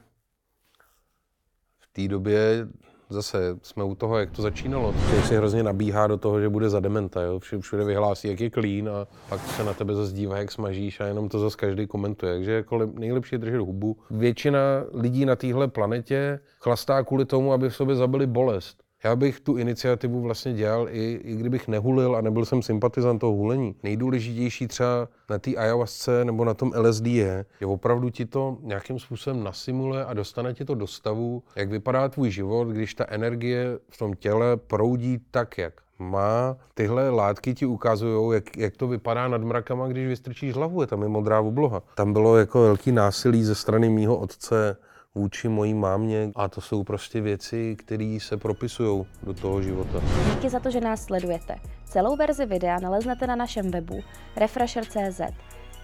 v 1.78 1.86
té 1.92 2.08
době 2.08 2.68
zase 3.12 3.56
jsme 3.62 3.84
u 3.84 3.94
toho, 3.94 4.18
jak 4.18 4.30
to 4.30 4.42
začínalo. 4.42 4.94
Člověk 5.04 5.24
si 5.24 5.36
hrozně 5.36 5.62
nabíhá 5.62 6.06
do 6.06 6.16
toho, 6.16 6.40
že 6.40 6.48
bude 6.48 6.70
za 6.70 6.80
dementa, 6.80 7.22
jo? 7.22 7.40
Všude 7.60 7.84
vyhlásí, 7.84 8.28
jak 8.28 8.40
je 8.40 8.50
clean 8.50 8.88
a 8.88 9.06
pak 9.28 9.40
se 9.40 9.64
na 9.64 9.74
tebe 9.74 9.94
zase 9.94 10.12
dívá, 10.12 10.38
jak 10.38 10.52
smažíš 10.52 11.00
a 11.00 11.06
jenom 11.06 11.28
to 11.28 11.38
zase 11.38 11.56
každý 11.56 11.86
komentuje. 11.86 12.32
Takže 12.34 12.52
jako 12.52 12.78
nejlepší 12.94 13.34
je 13.34 13.38
držet 13.38 13.58
hubu. 13.58 13.96
Většina 14.10 14.58
lidí 14.94 15.24
na 15.24 15.36
téhle 15.36 15.68
planetě 15.68 16.40
chlastá 16.60 17.02
kvůli 17.02 17.24
tomu, 17.24 17.52
aby 17.52 17.70
v 17.70 17.76
sobě 17.76 17.96
zabili 17.96 18.26
bolest. 18.26 18.81
Já 19.04 19.16
bych 19.16 19.40
tu 19.40 19.56
iniciativu 19.56 20.20
vlastně 20.20 20.52
dělal, 20.52 20.88
i, 20.88 21.20
i 21.24 21.36
kdybych 21.36 21.68
nehulil 21.68 22.16
a 22.16 22.20
nebyl 22.20 22.44
jsem 22.44 22.62
sympatizant 22.62 23.20
toho 23.20 23.32
hulení. 23.32 23.74
Nejdůležitější 23.82 24.66
třeba 24.66 25.08
na 25.30 25.38
té 25.38 25.56
ayahuasce 25.56 26.24
nebo 26.24 26.44
na 26.44 26.54
tom 26.54 26.72
LSD 26.76 27.06
je, 27.06 27.44
že 27.60 27.66
opravdu 27.66 28.10
ti 28.10 28.26
to 28.26 28.56
nějakým 28.62 28.98
způsobem 28.98 29.44
nasimuluje 29.44 30.04
a 30.04 30.14
dostane 30.14 30.54
ti 30.54 30.64
to 30.64 30.74
do 30.74 30.86
stavu, 30.86 31.42
jak 31.56 31.68
vypadá 31.68 32.08
tvůj 32.08 32.30
život, 32.30 32.68
když 32.68 32.94
ta 32.94 33.06
energie 33.08 33.78
v 33.88 33.98
tom 33.98 34.14
těle 34.14 34.56
proudí 34.56 35.18
tak, 35.30 35.58
jak 35.58 35.74
má. 35.98 36.56
Tyhle 36.74 37.10
látky 37.10 37.54
ti 37.54 37.66
ukazují, 37.66 38.34
jak, 38.34 38.56
jak 38.56 38.76
to 38.76 38.88
vypadá 38.88 39.28
nad 39.28 39.42
mrakama, 39.42 39.88
když 39.88 40.06
vystrčíš 40.06 40.54
hlavu, 40.54 40.80
je 40.80 40.86
tam 40.86 41.02
je 41.02 41.08
modrá 41.08 41.40
obloha. 41.40 41.82
Tam 41.94 42.12
bylo 42.12 42.36
jako 42.36 42.62
velký 42.62 42.92
násilí 42.92 43.44
ze 43.44 43.54
strany 43.54 43.88
mýho 43.88 44.16
otce, 44.16 44.76
vůči 45.14 45.48
mojí 45.48 45.74
mámě 45.74 46.30
a 46.36 46.48
to 46.48 46.60
jsou 46.60 46.84
prostě 46.84 47.20
věci, 47.20 47.76
které 47.78 48.18
se 48.20 48.36
propisují 48.36 49.06
do 49.22 49.34
toho 49.34 49.62
života. 49.62 50.00
Díky 50.34 50.50
za 50.50 50.60
to, 50.60 50.70
že 50.70 50.80
nás 50.80 51.04
sledujete. 51.04 51.56
Celou 51.84 52.16
verzi 52.16 52.46
videa 52.46 52.78
naleznete 52.80 53.26
na 53.26 53.36
našem 53.36 53.70
webu 53.70 54.00
refresher.cz. 54.36 55.20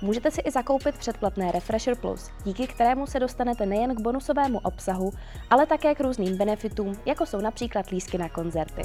Můžete 0.02 0.30
si 0.30 0.40
i 0.40 0.50
zakoupit 0.50 0.98
předplatné 0.98 1.52
Refresher 1.52 1.96
Plus, 1.96 2.30
díky 2.44 2.66
kterému 2.66 3.06
se 3.06 3.20
dostanete 3.20 3.66
nejen 3.66 3.96
k 3.96 4.00
bonusovému 4.00 4.58
obsahu, 4.58 5.10
ale 5.50 5.66
také 5.66 5.94
k 5.94 6.00
různým 6.00 6.36
benefitům, 6.36 6.92
jako 7.06 7.26
jsou 7.26 7.40
například 7.40 7.90
lísky 7.90 8.18
na 8.18 8.28
koncerty. 8.28 8.82